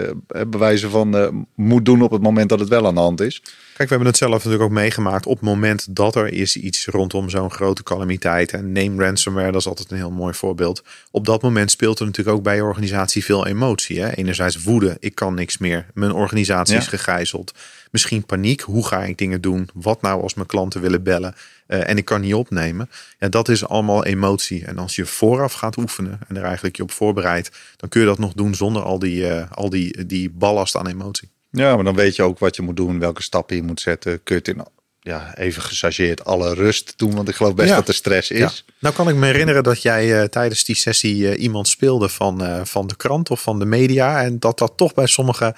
bewijzen 0.51 0.91
van 0.91 1.47
moet 1.55 1.85
doen 1.85 2.03
op 2.03 2.11
het 2.11 2.23
moment 2.23 2.49
dat 2.49 2.61
het 2.61 2.69
wel 2.69 2.87
aan 2.87 2.95
de 2.95 3.01
hand 3.01 3.21
is. 3.21 3.43
Kijk, 3.75 3.89
we 3.89 3.95
hebben 3.95 4.13
het 4.13 4.23
zelf 4.23 4.33
natuurlijk 4.33 4.63
ook 4.63 4.71
meegemaakt 4.71 5.27
op 5.27 5.35
het 5.35 5.45
moment 5.45 5.97
dat 5.97 6.17
er 6.17 6.33
is 6.33 6.57
iets 6.57 6.87
rondom 6.87 7.31
zo'n 7.31 7.51
grote 7.51 7.83
calamiteit. 7.83 8.53
En 8.53 8.73
name 8.73 9.05
ransomware, 9.05 9.53
dat 9.53 9.61
is 9.61 9.67
altijd 9.67 9.91
een 9.91 9.97
heel 9.97 10.11
mooi 10.11 10.35
voorbeeld. 10.35 10.83
Op 11.11 11.27
dat 11.27 11.43
moment 11.43 11.71
speelt 11.71 11.99
er 11.99 12.07
natuurlijk 12.07 12.37
ook 12.37 12.43
bij 12.43 12.57
je 12.57 12.65
organisatie 12.65 13.25
veel 13.25 13.47
emotie. 13.47 14.01
Hè? 14.01 14.11
Enerzijds 14.11 14.63
woede, 14.63 14.97
ik 15.01 15.15
kan 15.15 15.35
niks 15.35 15.59
meer. 15.59 15.87
Mijn 15.95 16.13
organisatie 16.13 16.77
is 16.77 16.87
gegijzeld. 16.87 17.55
Misschien 17.91 18.27
paniek, 18.27 18.61
hoe 18.61 18.87
ga 18.87 19.05
ik 19.05 19.19
dingen 19.19 19.41
doen? 19.41 19.69
Wat 19.75 20.03
nou 20.03 20.23
als 20.23 20.35
mijn 20.35 20.47
klanten 20.47 20.81
willen 20.81 21.03
bellen 21.03 21.35
uh, 21.69 21.89
en 21.89 21.97
ik 21.97 22.05
kan 22.05 22.21
niet 22.21 22.35
opnemen? 22.35 22.91
Ja, 23.19 23.29
dat 23.29 23.49
is 23.49 23.67
allemaal 23.67 24.05
emotie. 24.05 24.65
En 24.65 24.79
als 24.79 24.97
je 24.97 25.07
vooraf 25.07 25.53
gaat 25.53 25.77
oefenen 25.77 26.19
en 26.29 26.37
er 26.37 26.45
eigenlijk 26.45 26.77
je 26.77 26.83
op 26.83 26.91
voorbereidt, 26.91 27.51
dan 27.77 27.89
kun 27.89 28.01
je 28.01 28.07
dat 28.07 28.19
nog 28.19 28.33
doen 28.33 28.55
zonder 28.55 28.83
al 28.83 28.99
die, 28.99 29.23
uh, 29.23 29.51
al 29.51 29.71
die, 29.71 30.07
die 30.07 30.31
ballast 30.31 30.77
aan 30.77 30.87
emotie. 30.87 31.34
Ja, 31.55 31.75
maar 31.75 31.85
dan 31.85 31.95
weet 31.95 32.17
je 32.17 32.23
ook 32.23 32.39
wat 32.39 32.57
je 32.57 32.63
moet 32.63 32.77
doen, 32.77 32.99
welke 32.99 33.23
stappen 33.23 33.57
je 33.57 33.63
moet 33.63 33.81
zetten. 33.81 34.23
Kun 34.23 34.35
je 34.35 34.43
het 34.45 34.57
in, 34.57 34.65
ja, 35.01 35.37
even 35.37 35.63
gechargeerd 35.63 36.25
alle 36.25 36.55
rust 36.55 36.93
doen, 36.97 37.15
want 37.15 37.29
ik 37.29 37.35
geloof 37.35 37.55
best 37.55 37.75
dat 37.75 37.89
er 37.89 37.95
stress 37.95 38.31
is. 38.31 38.39
Ja. 38.39 38.51
Nou 38.79 38.95
kan 38.95 39.09
ik 39.09 39.15
me 39.15 39.27
herinneren 39.27 39.63
dat 39.63 39.83
jij 39.83 40.21
uh, 40.21 40.23
tijdens 40.23 40.65
die 40.65 40.77
sessie 40.77 41.17
uh, 41.17 41.43
iemand 41.43 41.69
speelde 41.69 42.09
van, 42.09 42.43
uh, 42.43 42.65
van 42.65 42.87
de 42.87 42.97
krant 42.97 43.31
of 43.31 43.43
van 43.43 43.59
de 43.59 43.65
media. 43.65 44.23
En 44.23 44.39
dat 44.39 44.59
dat 44.59 44.73
toch 44.77 44.95
bij 44.95 45.07
sommige 45.07 45.55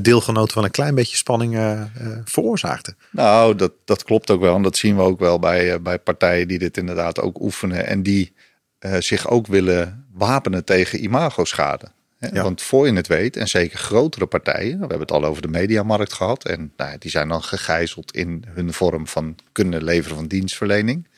deelgenoten 0.00 0.54
wel 0.54 0.64
een 0.64 0.70
klein 0.70 0.94
beetje 0.94 1.16
spanning 1.16 1.78
veroorzaakte. 2.24 2.94
Nou, 3.10 3.54
dat, 3.54 3.72
dat 3.84 4.04
klopt 4.04 4.30
ook 4.30 4.40
wel. 4.40 4.56
En 4.56 4.62
dat 4.62 4.76
zien 4.76 4.96
we 4.96 5.02
ook 5.02 5.18
wel 5.18 5.38
bij, 5.38 5.82
bij 5.82 5.98
partijen 5.98 6.48
die 6.48 6.58
dit 6.58 6.76
inderdaad 6.76 7.20
ook 7.20 7.40
oefenen. 7.40 7.86
En 7.86 8.02
die 8.02 8.32
zich 8.98 9.28
ook 9.28 9.46
willen 9.46 10.06
wapenen 10.12 10.64
tegen 10.64 11.02
imagoschade. 11.02 11.88
Ja. 12.18 12.42
Want 12.42 12.62
voor 12.62 12.86
je 12.86 12.92
het 12.92 13.06
weet, 13.06 13.36
en 13.36 13.48
zeker 13.48 13.78
grotere 13.78 14.26
partijen, 14.26 14.72
we 14.72 14.78
hebben 14.78 15.00
het 15.00 15.12
al 15.12 15.24
over 15.24 15.42
de 15.42 15.48
mediamarkt 15.48 16.12
gehad, 16.12 16.44
en 16.44 16.72
nou, 16.76 16.98
die 16.98 17.10
zijn 17.10 17.28
dan 17.28 17.42
gegijzeld 17.42 18.12
in 18.12 18.44
hun 18.48 18.72
vorm 18.72 19.06
van 19.06 19.36
kunnen 19.52 19.84
leveren 19.84 20.16
van 20.16 20.26
dienstverlening. 20.26 21.08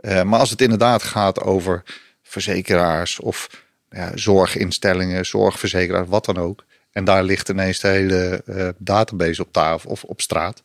Uh, 0.00 0.22
maar 0.22 0.40
als 0.40 0.50
het 0.50 0.60
inderdaad 0.60 1.02
gaat 1.02 1.40
over 1.40 1.82
verzekeraars 2.22 3.20
of 3.20 3.64
ja, 3.90 4.10
zorginstellingen, 4.14 5.26
zorgverzekeraars, 5.26 6.08
wat 6.08 6.24
dan 6.24 6.36
ook, 6.36 6.64
en 6.92 7.04
daar 7.04 7.24
ligt 7.24 7.48
ineens 7.48 7.80
de 7.80 7.88
hele 7.88 8.42
uh, 8.46 8.68
database 8.78 9.42
op 9.42 9.52
tafel 9.52 9.90
of 9.90 10.04
op 10.04 10.20
straat. 10.20 10.62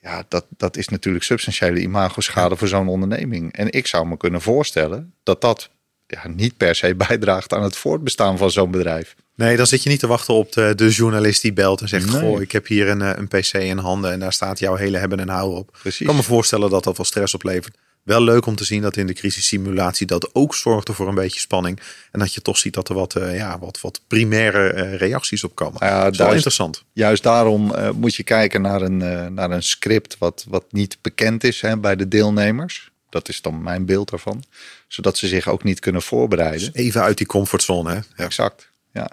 Ja, 0.00 0.24
dat, 0.28 0.46
dat 0.56 0.76
is 0.76 0.88
natuurlijk 0.88 1.24
substantiële 1.24 1.80
imagoschade 1.80 2.50
ja. 2.50 2.56
voor 2.56 2.68
zo'n 2.68 2.88
onderneming. 2.88 3.52
En 3.52 3.72
ik 3.72 3.86
zou 3.86 4.06
me 4.06 4.16
kunnen 4.16 4.40
voorstellen 4.40 5.14
dat 5.22 5.40
dat 5.40 5.70
ja, 6.06 6.28
niet 6.28 6.56
per 6.56 6.74
se 6.74 6.94
bijdraagt 7.08 7.52
aan 7.52 7.62
het 7.62 7.76
voortbestaan 7.76 8.38
van 8.38 8.50
zo'n 8.50 8.70
bedrijf. 8.70 9.14
Nee, 9.34 9.56
dan 9.56 9.66
zit 9.66 9.82
je 9.82 9.88
niet 9.88 10.00
te 10.00 10.06
wachten 10.06 10.34
op 10.34 10.52
de, 10.52 10.72
de 10.74 10.88
journalist 10.88 11.42
die 11.42 11.52
belt 11.52 11.80
en 11.80 11.88
zegt: 11.88 12.10
Goh, 12.10 12.40
ik 12.40 12.52
heb 12.52 12.66
hier 12.66 12.88
een, 12.88 13.02
eh, 13.02 13.10
een 13.14 13.28
PC 13.28 13.52
in 13.52 13.78
handen 13.78 14.12
en 14.12 14.18
daar 14.18 14.32
staat 14.32 14.58
jouw 14.58 14.74
hele 14.74 14.98
hebben 14.98 15.20
en 15.20 15.28
houden 15.28 15.58
op. 15.58 15.76
Precies. 15.80 16.00
Ik 16.00 16.06
kan 16.06 16.16
me 16.16 16.22
voorstellen 16.22 16.70
dat 16.70 16.84
dat 16.84 16.96
wel 16.96 17.06
stress 17.06 17.34
oplevert. 17.34 17.76
Wel 18.02 18.22
leuk 18.22 18.46
om 18.46 18.56
te 18.56 18.64
zien 18.64 18.82
dat 18.82 18.96
in 18.96 19.06
de 19.06 19.12
crisissimulatie 19.12 20.06
dat 20.06 20.34
ook 20.34 20.54
zorgde 20.54 20.92
voor 20.92 21.08
een 21.08 21.14
beetje 21.14 21.40
spanning. 21.40 21.80
En 22.12 22.18
dat 22.18 22.34
je 22.34 22.42
toch 22.42 22.58
ziet 22.58 22.74
dat 22.74 22.88
er 22.88 22.94
wat, 22.94 23.16
uh, 23.16 23.36
ja, 23.36 23.58
wat, 23.58 23.80
wat 23.80 24.00
primaire 24.06 24.74
uh, 24.74 24.94
reacties 24.94 25.44
op 25.44 25.54
komen. 25.54 25.86
Ja, 25.86 26.04
dat 26.04 26.12
is 26.12 26.18
wel 26.18 26.32
interessant. 26.32 26.84
Juist 26.92 27.22
daarom 27.22 27.72
uh, 27.72 27.90
moet 27.90 28.14
je 28.14 28.22
kijken 28.22 28.62
naar 28.62 28.82
een, 28.82 29.34
naar 29.34 29.50
een 29.50 29.62
script 29.62 30.16
wat, 30.18 30.44
wat 30.48 30.64
niet 30.70 30.98
bekend 31.00 31.44
is 31.44 31.60
hè, 31.60 31.78
bij 31.78 31.96
de 31.96 32.08
deelnemers. 32.08 32.90
Dat 33.16 33.28
is 33.28 33.42
dan 33.42 33.62
mijn 33.62 33.84
beeld 33.84 34.10
ervan. 34.10 34.42
Zodat 34.88 35.18
ze 35.18 35.26
zich 35.26 35.48
ook 35.48 35.62
niet 35.62 35.80
kunnen 35.80 36.02
voorbereiden. 36.02 36.58
Dus 36.58 36.84
even 36.84 37.02
uit 37.02 37.18
die 37.18 37.26
comfortzone. 37.26 37.90
Hè? 37.90 37.96
Ja. 37.96 38.24
Exact. 38.24 38.68
Ja. 38.92 39.10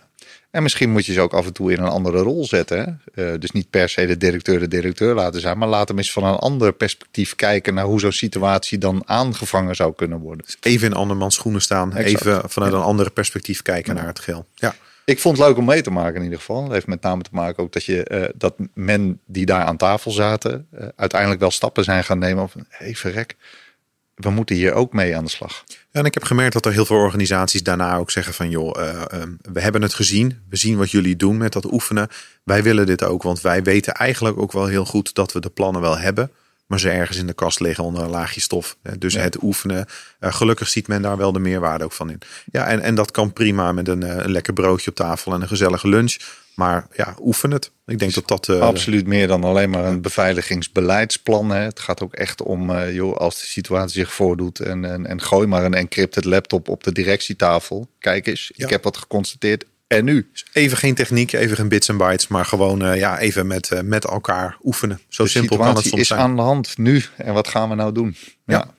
En 0.52 0.64
misschien 0.64 0.90
moet 0.90 1.06
je 1.06 1.14
ze 1.14 1.22
ook 1.22 1.34
af 1.34 1.46
en 1.46 1.54
toe 1.54 1.72
in 1.72 1.80
een 1.80 1.90
andere 1.90 2.18
rol 2.18 2.46
zetten. 2.46 3.02
Hè? 3.14 3.38
dus 3.38 3.52
niet 3.52 3.70
per 3.70 3.90
se 3.90 4.06
de 4.06 4.18
directeur 4.18 4.60
de 4.60 4.68
directeur 4.68 5.14
laten 5.16 5.42
zijn, 5.42 5.58
maar 5.58 5.68
laat 5.68 5.88
hem 5.88 5.98
eens 5.98 6.12
van 6.12 6.24
een 6.24 6.36
ander 6.36 6.74
perspectief 6.74 7.36
kijken 7.36 7.74
naar 7.74 7.86
hoe 7.86 8.00
zo'n 8.00 8.12
situatie 8.12 8.78
dan 8.78 9.04
aangevangen 9.06 9.76
zou 9.76 9.94
kunnen 9.94 10.20
worden. 10.20 10.46
Even 10.62 10.88
in 10.88 10.94
andermans 10.94 11.36
schoenen 11.36 11.62
staan, 11.62 11.96
even 11.96 12.50
vanuit 12.50 12.74
een 12.74 12.82
andere 12.82 13.10
perspectief 13.10 13.62
kijken 13.62 13.96
naar 13.96 14.08
het 14.08 14.20
geheel. 14.20 14.46
Ja. 14.56 14.76
Ik 15.06 15.20
vond 15.20 15.38
het 15.38 15.48
leuk 15.48 15.58
om 15.58 15.66
mee 15.66 15.82
te 15.82 15.92
maken 15.92 16.16
in 16.16 16.24
ieder 16.24 16.40
geval. 16.40 16.64
Het 16.64 16.72
heeft 16.72 16.88
met 16.88 17.02
name 17.02 17.22
te 17.22 17.30
maken 17.32 17.64
ook 17.64 17.74
dat, 17.74 17.84
je, 17.84 18.32
dat 18.36 18.56
men 18.74 19.20
die 19.26 19.46
daar 19.46 19.64
aan 19.64 19.78
tafel 19.78 20.12
zaten, 20.12 20.68
uiteindelijk 20.96 21.40
wel 21.42 21.52
stappen 21.52 21.84
zijn 21.84 22.04
gaan 22.04 22.20
nemen. 22.20 22.44
Of, 22.44 22.56
hey, 22.68 22.96
verrek, 22.96 23.36
we 24.16 24.30
moeten 24.30 24.56
hier 24.56 24.74
ook 24.74 24.94
mee 24.94 25.18
aan 25.18 25.24
de 25.24 25.30
slag. 25.30 25.64
en 25.92 26.06
ik 26.06 26.14
heb 26.14 26.24
gemerkt 26.24 26.54
dat 26.54 26.66
er 26.66 26.72
heel 26.72 26.86
veel 26.86 26.98
organisaties 26.98 27.64
daarna 27.64 27.98
ook 27.98 28.12
zeggen 28.12 28.34
van 28.34 28.50
joh, 28.50 28.80
uh, 28.80 29.02
we 29.42 29.62
hebben 29.62 29.82
het 29.82 29.94
gezien. 29.94 30.40
We 30.50 30.56
zien 30.56 30.78
wat 30.78 30.92
jullie 30.92 31.16
doen 31.16 31.38
met 31.38 31.54
dat 31.54 31.72
oefenen. 31.72 32.08
Wij 32.44 32.64
willen 32.64 32.86
dit 32.86 33.04
ook, 33.04 33.24
want 33.24 33.42
wij 33.42 33.64
weten 33.64 33.94
eigenlijk 33.94 34.38
ook 34.38 34.52
wel 34.52 34.66
heel 34.66 34.86
goed 34.86 35.14
dat 35.14 35.32
we 35.34 35.40
de 35.40 35.50
plannen 35.50 35.82
wel 35.82 35.98
hebben. 35.98 36.32
Maar 36.68 36.80
ze 36.80 36.90
ergens 36.90 37.18
in 37.18 37.28
de 37.28 37.34
kast 37.34 37.60
liggen 37.60 37.84
onder 37.84 38.04
een 38.04 38.10
laagje 38.10 38.42
stof. 38.42 38.78
Dus 38.98 39.14
het 39.14 39.44
oefenen, 39.44 39.86
uh, 40.20 40.34
gelukkig 40.34 40.70
ziet 40.70 40.88
men 40.88 41.02
daar 41.02 41.18
wel 41.18 41.32
de 41.32 41.40
meerwaarde 41.40 41.84
ook 41.84 41.92
van 41.92 42.10
in. 42.10 42.22
Ja, 42.52 42.68
en, 42.68 42.80
en 42.82 42.96
dat 42.96 43.12
kan 43.12 43.34
prima 43.34 43.72
met 43.72 43.88
een, 43.88 44.24
een 44.24 44.32
lekker 44.32 44.54
broodje 44.54 44.90
op 44.90 44.96
tafel 44.96 45.34
en 45.34 45.42
een 45.42 45.48
gezellige 45.48 45.88
lunch. 45.88 46.18
Maar 46.56 46.88
ja, 46.96 47.16
oefen 47.22 47.52
het. 47.52 47.72
Ik 47.86 48.00
denk 48.00 48.14
dat 48.14 48.28
dat. 48.28 48.48
Uh, 48.48 48.60
Absoluut 48.60 49.08
meer 49.08 49.28
dan 49.28 49.44
alleen 49.44 49.70
maar 49.70 49.86
een 49.86 50.02
beveiligingsplan. 50.02 51.50
Hè. 51.50 51.60
Het 51.60 51.80
gaat 51.80 52.02
ook 52.02 52.14
echt 52.14 52.42
om, 52.42 52.70
uh, 52.70 52.94
joh, 52.94 53.18
als 53.18 53.40
de 53.40 53.46
situatie 53.46 54.00
zich 54.00 54.14
voordoet. 54.14 54.60
En, 54.60 54.86
en, 54.86 55.06
en 55.06 55.22
gooi 55.22 55.48
maar 55.48 55.64
een 55.64 55.74
encrypted 55.74 56.26
laptop 56.26 56.70
op 56.70 56.84
de 56.84 56.92
directietafel. 56.92 57.90
Kijk 58.00 58.28
eens, 58.28 58.52
ik 58.56 58.70
heb 58.70 58.84
wat 58.84 58.98
geconstateerd. 58.98 59.66
En 59.94 60.06
nu? 60.06 60.30
Dus 60.32 60.46
even 60.54 60.78
geen 60.78 60.96
techniek, 60.96 61.34
even 61.34 61.56
geen 61.56 61.68
bits 61.68 61.90
en 61.90 61.98
bytes, 61.98 62.28
maar 62.28 62.46
gewoon 62.46 62.84
uh, 62.84 62.98
ja, 62.98 63.20
even 63.20 63.48
met, 63.48 63.82
met 63.84 64.06
elkaar 64.06 64.58
oefenen. 64.64 65.00
Zo 65.08 65.26
simpel 65.26 65.58
kan 65.58 65.76
het 65.76 65.86
soms 65.86 66.02
is 66.02 66.14
aan 66.14 66.36
de 66.36 66.42
hand 66.42 66.78
nu. 66.78 67.04
En 67.18 67.34
wat 67.34 67.48
gaan 67.48 67.70
we 67.70 67.76
nou 67.76 67.92
doen? 67.92 68.16
Ja. 68.46 68.58
ja. 68.58 68.74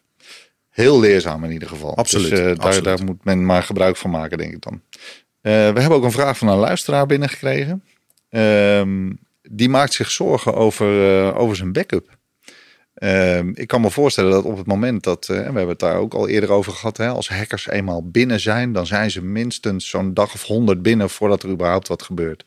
Heel 0.70 1.00
leerzaam 1.00 1.44
in 1.44 1.50
ieder 1.50 1.68
geval. 1.68 1.96
Absoluut. 1.96 2.30
Dus, 2.30 2.40
Absoluut. 2.40 2.84
Daar, 2.84 2.96
daar 2.96 3.04
moet 3.04 3.24
men 3.24 3.46
maar 3.46 3.62
gebruik 3.62 3.96
van 3.96 4.10
maken, 4.10 4.38
denk 4.38 4.52
ik 4.52 4.62
dan. 4.62 4.80
We 5.40 5.50
hebben 5.50 5.90
ook 5.90 6.04
een 6.04 6.12
vraag 6.12 6.38
van 6.38 6.48
een 6.48 6.58
luisteraar 6.58 7.06
binnengekregen. 7.06 7.84
Uh, 8.30 8.82
die 9.42 9.68
maakt 9.68 9.92
zich 9.92 10.10
zorgen 10.10 10.54
over, 10.54 11.34
over 11.34 11.56
zijn 11.56 11.72
backup. 11.72 12.18
Ehm, 12.94 13.50
ik 13.54 13.66
kan 13.66 13.80
me 13.80 13.90
voorstellen 13.90 14.30
dat 14.30 14.44
op 14.44 14.56
het 14.56 14.66
moment 14.66 15.02
dat, 15.02 15.28
uh, 15.30 15.36
we 15.36 15.42
hebben 15.42 15.68
het 15.68 15.78
daar 15.78 15.96
ook 15.96 16.14
al 16.14 16.28
eerder 16.28 16.50
over 16.50 16.72
gehad, 16.72 16.96
hè, 16.96 17.08
als 17.08 17.28
hackers 17.28 17.68
eenmaal 17.68 18.10
binnen 18.10 18.40
zijn, 18.40 18.72
dan 18.72 18.86
zijn 18.86 19.10
ze 19.10 19.22
minstens 19.22 19.88
zo'n 19.88 20.14
dag 20.14 20.34
of 20.34 20.42
honderd 20.42 20.82
binnen 20.82 21.10
voordat 21.10 21.42
er 21.42 21.50
überhaupt 21.50 21.88
wat 21.88 22.02
gebeurt. 22.02 22.44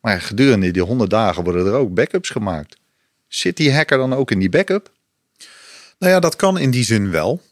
Maar 0.00 0.20
gedurende 0.20 0.70
die 0.70 0.82
honderd 0.82 1.10
dagen 1.10 1.44
worden 1.44 1.66
er 1.66 1.72
ook 1.72 1.94
backups 1.94 2.28
gemaakt. 2.28 2.76
Zit 3.28 3.56
die 3.56 3.74
hacker 3.74 3.98
dan 3.98 4.14
ook 4.14 4.30
in 4.30 4.38
die 4.38 4.48
backup? 4.48 4.90
Nou 6.02 6.14
ja, 6.14 6.20
dat 6.20 6.36
kan 6.36 6.58
in 6.58 6.70
die 6.70 6.84
zin 6.84 7.10
wel. 7.10 7.42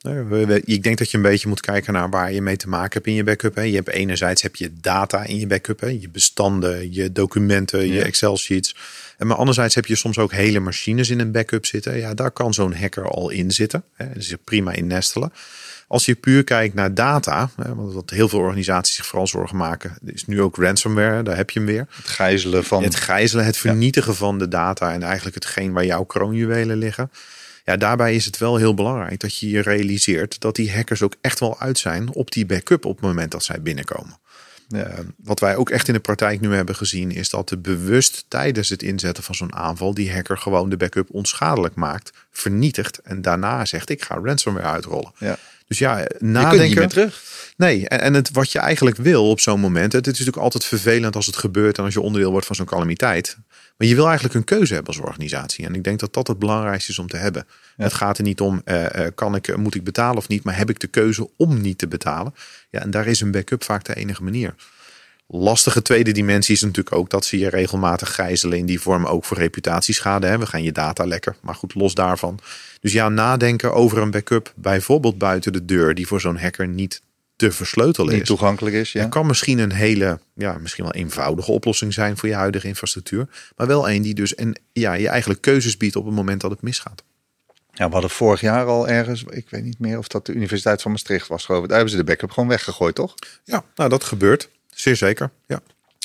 Ik 0.65 0.83
denk 0.83 0.99
dat 0.99 1.11
je 1.11 1.17
een 1.17 1.23
beetje 1.23 1.49
moet 1.49 1.61
kijken 1.61 1.93
naar 1.93 2.11
waar 2.11 2.33
je 2.33 2.43
mee 2.43 2.57
te 2.57 2.69
maken 2.69 2.93
hebt 2.93 3.07
in 3.07 3.15
je 3.15 3.25
backup. 3.25 3.57
Je 3.57 3.75
hebt 3.75 3.89
enerzijds 3.89 4.43
heb 4.43 4.57
je 4.57 4.71
data 4.81 5.25
in 5.25 5.39
je 5.39 5.47
backup, 5.47 5.81
je 5.81 6.09
bestanden, 6.09 6.93
je 6.93 7.13
documenten, 7.13 7.89
je 7.89 8.03
Excel 8.03 8.37
sheets. 8.37 8.77
En 9.19 9.27
maar 9.27 9.37
anderzijds 9.37 9.75
heb 9.75 9.87
je 9.87 9.97
soms 9.97 10.19
ook 10.19 10.33
hele 10.33 10.61
machines 10.61 11.11
in 11.11 11.21
een 11.21 11.33
backup 11.33 11.67
zitten. 11.67 11.99
Ja, 11.99 12.15
daar 12.15 12.31
kan 12.31 12.55
zo'n 12.55 12.75
hacker 12.75 13.11
al 13.11 13.31
in 13.31 13.51
zitten. 13.51 13.85
Dus 14.15 14.35
prima 14.45 14.73
in 14.73 14.87
nestelen. 14.87 15.33
Als 15.87 16.05
je 16.05 16.15
puur 16.15 16.45
kijkt 16.45 16.75
naar 16.75 16.95
data, 16.95 17.51
want 17.57 17.93
wat 17.93 18.11
heel 18.11 18.29
veel 18.29 18.39
organisaties 18.39 18.97
zich 18.97 19.07
vooral 19.07 19.27
zorgen 19.27 19.57
maken, 19.57 19.99
is 20.05 20.27
nu 20.27 20.43
ook 20.43 20.57
ransomware, 20.57 21.23
daar 21.23 21.37
heb 21.37 21.51
je 21.51 21.59
hem 21.59 21.69
weer. 21.69 21.87
Het 21.91 22.09
gijzelen 22.09 22.65
van. 22.65 22.83
Het 22.83 22.95
gijzelen, 22.95 23.45
het 23.45 23.57
vernietigen 23.57 24.17
van 24.17 24.39
de 24.39 24.49
data 24.49 24.93
en 24.93 25.03
eigenlijk 25.03 25.35
hetgeen 25.35 25.73
waar 25.73 25.85
jouw 25.85 26.05
kroonjuwelen 26.05 26.77
liggen. 26.77 27.11
Ja, 27.71 27.77
daarbij 27.77 28.15
is 28.15 28.25
het 28.25 28.39
wel 28.39 28.57
heel 28.57 28.75
belangrijk 28.75 29.21
dat 29.21 29.37
je 29.37 29.51
je 29.51 29.61
realiseert 29.61 30.41
dat 30.41 30.57
die 30.57 30.73
hackers 30.73 31.03
ook 31.03 31.15
echt 31.21 31.41
wel 31.41 31.61
uit 31.61 31.79
zijn 31.79 32.13
op 32.13 32.31
die 32.31 32.47
backup 32.47 32.85
op 32.85 32.97
het 32.97 33.07
moment 33.07 33.31
dat 33.31 33.45
zij 33.45 33.63
binnenkomen. 33.63 34.19
Uh, 34.69 34.87
wat 35.17 35.41
wij 35.41 35.57
ook 35.57 35.71
echt 35.71 35.89
in 35.89 35.95
de 35.95 36.01
praktijk 36.01 36.41
nu 36.41 36.55
hebben 36.55 36.77
gezien, 36.77 37.11
is 37.11 37.31
dat 37.31 37.49
de 37.49 37.59
bewust 37.59 38.25
tijdens 38.29 38.69
het 38.69 38.83
inzetten 38.83 39.25
van 39.25 39.35
zo'n 39.35 39.55
aanval 39.55 39.95
die 39.95 40.13
hacker 40.13 40.39
gewoon 40.39 40.69
de 40.69 40.77
backup 40.77 41.09
onschadelijk 41.11 41.75
maakt, 41.75 42.13
vernietigt 42.31 42.99
en 42.99 43.23
daarna 43.23 43.65
zegt: 43.65 43.91
Ik 43.91 44.03
ga 44.03 44.21
ransomware 44.23 44.67
uitrollen. 44.67 45.13
Ja. 45.19 45.39
Dus 45.71 45.79
ja, 45.79 46.07
nadenken. 46.19 46.69
Je 46.69 46.75
kunt 46.75 46.91
terug. 46.91 47.23
Nee, 47.57 47.89
en, 47.89 48.01
en 48.01 48.15
het, 48.15 48.31
wat 48.33 48.53
je 48.53 48.59
eigenlijk 48.59 48.97
wil 48.97 49.31
op 49.31 49.41
zo'n 49.41 49.61
moment. 49.61 49.93
Het 49.93 50.07
is 50.07 50.13
natuurlijk 50.13 50.43
altijd 50.43 50.65
vervelend 50.65 51.17
als 51.17 51.27
het 51.27 51.37
gebeurt 51.37 51.79
en 51.79 51.85
als 51.85 51.95
je 51.95 52.01
onderdeel 52.01 52.31
wordt 52.31 52.47
van 52.47 52.57
zo'n 52.57 52.67
calamiteit. 52.67 53.37
Maar 53.77 53.89
je 53.89 53.95
wil 53.95 54.07
eigenlijk 54.07 54.35
een 54.35 54.45
keuze 54.45 54.75
hebben 54.75 54.95
als 54.95 55.03
organisatie. 55.03 55.67
En 55.67 55.75
ik 55.75 55.85
denk 55.85 56.01
dat 56.01 56.15
dat 56.15 56.27
het 56.27 56.39
belangrijkste 56.39 56.91
is 56.91 56.99
om 56.99 57.07
te 57.07 57.17
hebben. 57.17 57.47
Het 57.77 57.93
gaat 57.93 58.19
er 58.19 58.25
niet 58.25 58.41
om, 58.41 58.63
uh, 58.65 58.87
kan 59.15 59.35
ik, 59.35 59.57
moet 59.57 59.75
ik 59.75 59.85
betalen 59.85 60.17
of 60.17 60.29
niet, 60.29 60.45
maar 60.45 60.57
heb 60.57 60.71
ik 60.71 60.81
de 60.81 60.87
keuze 60.87 61.29
om 61.37 61.61
niet 61.61 61.79
te 61.79 61.89
betalen? 61.89 62.35
Ja, 62.71 62.81
en 62.81 62.91
daar 62.91 63.07
is 63.07 63.21
een 63.21 63.31
backup 63.31 63.65
vaak 63.65 63.85
de 63.85 63.95
enige 63.95 64.23
manier. 64.23 64.55
Lastige 65.33 65.83
tweede 65.83 66.13
dimensie 66.13 66.55
is 66.55 66.63
natuurlijk 66.63 66.97
ook 66.97 67.11
dat 67.11 67.25
ze 67.25 67.39
je 67.39 67.49
regelmatig 67.49 68.15
gijzelen 68.15 68.59
in 68.59 68.67
die 68.67 68.81
vorm 68.81 69.07
ook 69.07 69.25
voor 69.25 69.37
reputatieschade. 69.37 70.27
Hè. 70.27 70.39
We 70.39 70.47
gaan 70.47 70.63
je 70.63 70.73
data 70.73 71.07
lekken, 71.07 71.37
maar 71.41 71.55
goed, 71.55 71.75
los 71.75 71.95
daarvan. 71.95 72.39
Dus 72.81 72.93
ja, 72.93 73.09
nadenken 73.09 73.75
over 73.75 73.99
een 73.99 74.11
backup, 74.11 74.53
bijvoorbeeld 74.57 75.19
buiten 75.19 75.53
de 75.53 75.65
deur, 75.65 75.95
die 75.95 76.07
voor 76.07 76.21
zo'n 76.21 76.39
hacker 76.39 76.69
niet 76.69 77.03
te 77.37 77.53
versleutelen 77.53 78.15
niet 78.15 78.25
toegankelijk 78.25 78.77
is. 78.77 78.93
Ja. 78.93 79.01
Het 79.01 79.11
kan 79.11 79.27
misschien 79.27 79.59
een 79.59 79.73
hele, 79.73 80.19
ja, 80.35 80.59
misschien 80.59 80.85
wel 80.85 80.93
eenvoudige 80.93 81.53
oplossing 81.53 81.93
zijn 81.93 82.17
voor 82.17 82.29
je 82.29 82.35
huidige 82.35 82.67
infrastructuur. 82.67 83.29
Maar 83.57 83.67
wel 83.67 83.91
een 83.91 84.03
die 84.03 84.15
dus 84.15 84.35
en, 84.35 84.61
ja, 84.73 84.93
je 84.93 85.09
eigenlijk 85.09 85.41
keuzes 85.41 85.77
biedt 85.77 85.97
op 85.97 86.05
het 86.05 86.15
moment 86.15 86.41
dat 86.41 86.51
het 86.51 86.63
misgaat. 86.63 87.03
Ja, 87.73 87.87
we 87.87 87.93
hadden 87.93 88.11
vorig 88.11 88.41
jaar 88.41 88.67
al 88.67 88.89
ergens, 88.89 89.25
ik 89.31 89.51
weet 89.51 89.65
niet 89.65 89.79
meer 89.79 89.99
of 89.99 90.09
dat 90.09 90.27
de 90.27 90.33
Universiteit 90.33 90.83
van 90.83 90.91
Maastricht 90.91 91.29
was, 91.29 91.45
geloof 91.45 91.63
ik. 91.63 91.69
Daar 91.69 91.77
hebben 91.77 91.97
ze 91.97 92.03
de 92.05 92.11
backup 92.11 92.31
gewoon 92.31 92.49
weggegooid, 92.49 92.95
toch? 92.95 93.15
Ja, 93.45 93.65
nou 93.75 93.91
dat 93.91 94.05
gebeurt. 94.05 94.49
Zeer 94.81 94.97
zeker, 94.97 95.31
ja. 95.47 95.61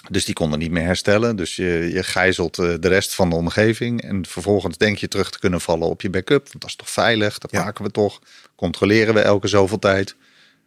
Dus 0.10 0.26
die 0.26 0.34
konden 0.34 0.60
niet 0.60 0.72
meer 0.72 0.84
herstellen. 0.84 1.36
Dus 1.36 1.56
je, 1.56 1.90
je 1.94 2.04
gijzelt 2.04 2.56
de 2.56 2.88
rest 2.88 3.14
van 3.14 3.30
de 3.30 3.36
omgeving. 3.36 4.02
En 4.02 4.26
vervolgens 4.26 4.78
denk 4.78 4.98
je 4.98 5.08
terug 5.08 5.32
te 5.32 5.40
kunnen 5.40 5.62
vallen 5.62 5.88
op 5.88 6.02
je 6.02 6.10
backup. 6.10 6.44
Want 6.44 6.62
dat 6.62 6.70
is 6.70 6.76
toch 6.76 6.90
veilig? 6.90 7.38
Dat 7.38 7.52
maken 7.52 7.84
we 7.84 7.92
toch? 7.92 8.22
Controleren 8.56 9.14
we 9.14 9.20
elke 9.20 9.48
zoveel 9.48 9.80
tijd? 9.80 10.16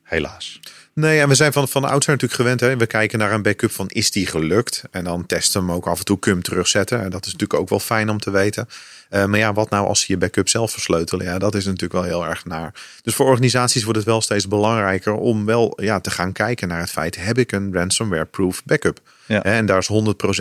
Helaas. 0.03 0.61
Nee, 0.99 1.20
en 1.20 1.28
we 1.28 1.34
zijn 1.34 1.53
van, 1.53 1.68
van 1.68 1.84
oudsher 1.84 2.12
natuurlijk 2.12 2.40
gewend. 2.40 2.61
Hè? 2.61 2.76
We 2.76 2.86
kijken 2.86 3.18
naar 3.18 3.32
een 3.32 3.42
backup 3.42 3.70
van 3.70 3.88
is 3.88 4.11
die 4.11 4.26
gelukt? 4.26 4.82
En 4.90 5.05
dan 5.05 5.26
testen 5.26 5.61
we 5.61 5.66
hem 5.66 5.76
ook 5.76 5.86
af 5.86 5.99
en 5.99 6.05
toe, 6.05 6.18
kun 6.18 6.30
je 6.30 6.36
hem 6.36 6.46
terugzetten. 6.46 7.03
En 7.03 7.11
dat 7.11 7.26
is 7.26 7.32
natuurlijk 7.32 7.61
ook 7.61 7.68
wel 7.68 7.80
fijn 7.80 8.11
om 8.11 8.20
te 8.20 8.30
weten. 8.30 8.68
Uh, 9.11 9.24
maar 9.24 9.38
ja, 9.38 9.53
wat 9.53 9.70
nou 9.70 9.86
als 9.86 10.01
ze 10.01 10.07
je 10.09 10.18
backup 10.18 10.49
zelf 10.49 10.70
versleutelen? 10.70 11.26
Ja, 11.26 11.38
dat 11.38 11.55
is 11.55 11.64
natuurlijk 11.64 11.92
wel 11.92 12.03
heel 12.03 12.26
erg 12.26 12.44
naar. 12.44 12.74
Dus 13.03 13.14
voor 13.14 13.26
organisaties 13.26 13.82
wordt 13.82 13.99
het 13.99 14.07
wel 14.07 14.20
steeds 14.20 14.49
belangrijker 14.49 15.12
om 15.12 15.44
wel 15.44 15.82
ja, 15.82 16.01
te 16.01 16.11
gaan 16.11 16.32
kijken 16.32 16.68
naar 16.68 16.80
het 16.80 16.90
feit: 16.90 17.16
heb 17.16 17.38
ik 17.38 17.53
een 17.53 17.72
ransomware-proof 17.72 18.64
backup? 18.64 19.01
Ja. 19.26 19.42
En 19.42 19.66
daar 19.66 19.78
is 19.78 19.90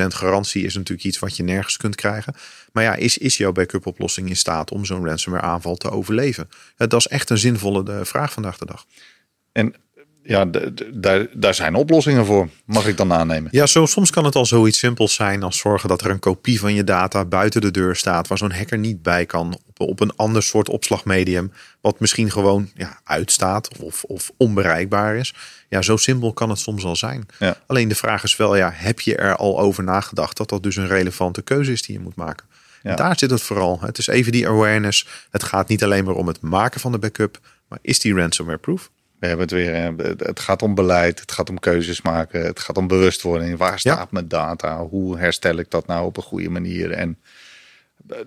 100% 0.03 0.05
garantie 0.07 0.63
is 0.63 0.75
natuurlijk 0.75 1.07
iets 1.07 1.19
wat 1.19 1.37
je 1.37 1.43
nergens 1.43 1.77
kunt 1.77 1.95
krijgen. 1.95 2.33
Maar 2.71 2.83
ja, 2.83 2.95
is, 2.95 3.17
is 3.17 3.37
jouw 3.37 3.51
backup 3.51 3.85
oplossing 3.85 4.29
in 4.29 4.37
staat 4.37 4.71
om 4.71 4.85
zo'n 4.85 5.05
ransomware 5.05 5.45
aanval 5.45 5.75
te 5.75 5.91
overleven? 5.91 6.49
Dat 6.77 6.93
is 6.93 7.07
echt 7.07 7.29
een 7.29 7.37
zinvolle 7.37 7.83
de 7.83 8.05
vraag 8.05 8.31
vandaag 8.31 8.57
de 8.57 8.65
dag. 8.65 8.85
En 9.51 9.75
ja, 10.28 10.45
daar, 10.93 11.28
daar 11.34 11.53
zijn 11.53 11.75
oplossingen 11.75 12.25
voor, 12.25 12.49
mag 12.65 12.88
ik 12.88 12.97
dan 12.97 13.13
aannemen. 13.13 13.49
Ja, 13.51 13.65
zo, 13.65 13.86
soms 13.86 14.11
kan 14.11 14.25
het 14.25 14.36
al 14.36 14.45
zoiets 14.45 14.80
simpels 14.80 15.13
zijn 15.13 15.43
als 15.43 15.57
zorgen 15.57 15.89
dat 15.89 16.01
er 16.01 16.09
een 16.09 16.19
kopie 16.19 16.59
van 16.59 16.73
je 16.73 16.84
data 16.84 17.25
buiten 17.25 17.61
de 17.61 17.71
deur 17.71 17.95
staat, 17.95 18.28
waar 18.28 18.38
zo'n 18.38 18.51
hacker 18.51 18.78
niet 18.78 19.01
bij 19.01 19.25
kan, 19.25 19.59
op, 19.67 19.80
op 19.80 19.99
een 19.99 20.15
ander 20.15 20.43
soort 20.43 20.69
opslagmedium, 20.69 21.51
wat 21.82 21.99
misschien 21.99 22.32
gewoon 22.32 22.69
ja, 22.75 22.99
uitstaat 23.03 23.78
of, 23.78 24.03
of 24.03 24.32
onbereikbaar 24.38 25.15
is. 25.15 25.34
Ja, 25.69 25.82
zo 25.82 25.97
simpel 25.97 26.34
kan 26.34 26.49
het 26.49 26.59
soms 26.59 26.86
al 26.86 26.95
zijn. 26.95 27.25
Ja. 27.39 27.57
Alleen 27.65 27.88
de 27.88 27.95
vraag 27.95 28.23
is 28.23 28.36
wel, 28.36 28.55
ja, 28.55 28.71
heb 28.73 28.99
je 28.99 29.15
er 29.15 29.36
al 29.36 29.59
over 29.59 29.84
nagedacht 29.84 30.38
dat 30.38 30.49
dat 30.49 30.63
dus 30.63 30.75
een 30.75 30.88
relevante 30.88 31.41
keuze 31.41 31.71
is 31.71 31.82
die 31.82 31.95
je 31.95 32.01
moet 32.01 32.15
maken? 32.15 32.47
Ja. 32.84 32.95
Daar 32.95 33.17
zit 33.17 33.30
het 33.30 33.41
vooral. 33.41 33.80
Het 33.82 33.97
is 33.97 34.07
even 34.07 34.32
die 34.32 34.47
awareness. 34.47 35.07
Het 35.30 35.43
gaat 35.43 35.67
niet 35.67 35.84
alleen 35.84 36.03
maar 36.03 36.15
om 36.15 36.28
het 36.28 36.41
maken 36.41 36.80
van 36.80 36.91
de 36.91 36.99
backup, 36.99 37.39
maar 37.67 37.80
is 37.82 37.99
die 37.99 38.13
ransomware 38.15 38.57
proof? 38.57 38.89
We 39.20 39.28
hebben 39.28 39.45
het 39.45 39.55
weer. 39.55 39.93
Het 40.18 40.39
gaat 40.39 40.61
om 40.61 40.76
beleid, 40.76 41.20
het 41.20 41.32
gaat 41.32 41.49
om 41.49 41.59
keuzes 41.59 42.01
maken, 42.01 42.45
het 42.45 42.59
gaat 42.59 42.78
om 42.78 42.88
bewustwording. 42.88 43.57
Waar 43.57 43.80
staat 43.80 43.97
ja. 43.97 44.07
mijn 44.09 44.28
data? 44.28 44.84
Hoe 44.84 45.18
herstel 45.18 45.57
ik 45.57 45.72
dat 45.72 45.88
nou 45.88 46.05
op 46.05 46.18
een 46.18 46.24
goede 46.24 46.49
manier? 46.49 46.91
En 46.91 47.18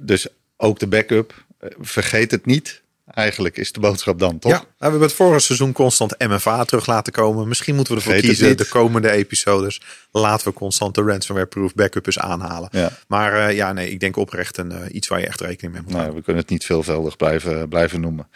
dus 0.01 0.27
ook 0.57 0.79
de 0.79 0.87
backup. 0.87 1.45
Vergeet 1.81 2.31
het 2.31 2.47
niet. 2.47 2.83
Eigenlijk 3.15 3.57
is 3.57 3.73
de 3.73 3.81
boodschap 3.81 4.19
dan 4.19 4.39
toch? 4.39 4.53
Ja, 4.53 4.57
nou, 4.59 4.69
we 4.79 4.85
hebben 4.85 5.01
het 5.01 5.13
vorige 5.13 5.41
seizoen 5.41 5.73
constant 5.73 6.19
MFA 6.19 6.65
terug 6.65 6.87
laten 6.87 7.13
komen. 7.13 7.49
Misschien 7.49 7.75
moeten 7.75 7.95
we 7.95 8.01
ervoor 8.01 8.21
kiezen 8.21 8.57
de 8.57 8.69
komende 8.69 9.11
episodes. 9.11 9.81
Laten 10.11 10.49
we 10.49 10.55
constant 10.55 10.95
de 10.95 11.03
ransomware-proof 11.03 11.75
backup 11.75 12.07
eens 12.07 12.19
aanhalen. 12.19 12.69
Ja. 12.73 12.91
Maar 13.07 13.49
uh, 13.49 13.57
ja, 13.57 13.73
nee, 13.73 13.91
ik 13.91 14.01
denk 14.01 14.17
oprecht 14.17 14.57
een, 14.57 14.73
uh, 14.73 14.79
iets 14.95 15.09
waar 15.09 15.21
je 15.21 15.27
echt 15.27 15.41
rekening 15.41 15.75
mee 15.75 15.83
moet 15.83 15.93
nou, 15.93 16.15
We 16.15 16.23
kunnen 16.23 16.43
het 16.43 16.51
niet 16.51 16.65
veelvuldig 16.65 17.17
blijven, 17.17 17.69
blijven 17.69 18.01
noemen. 18.01 18.29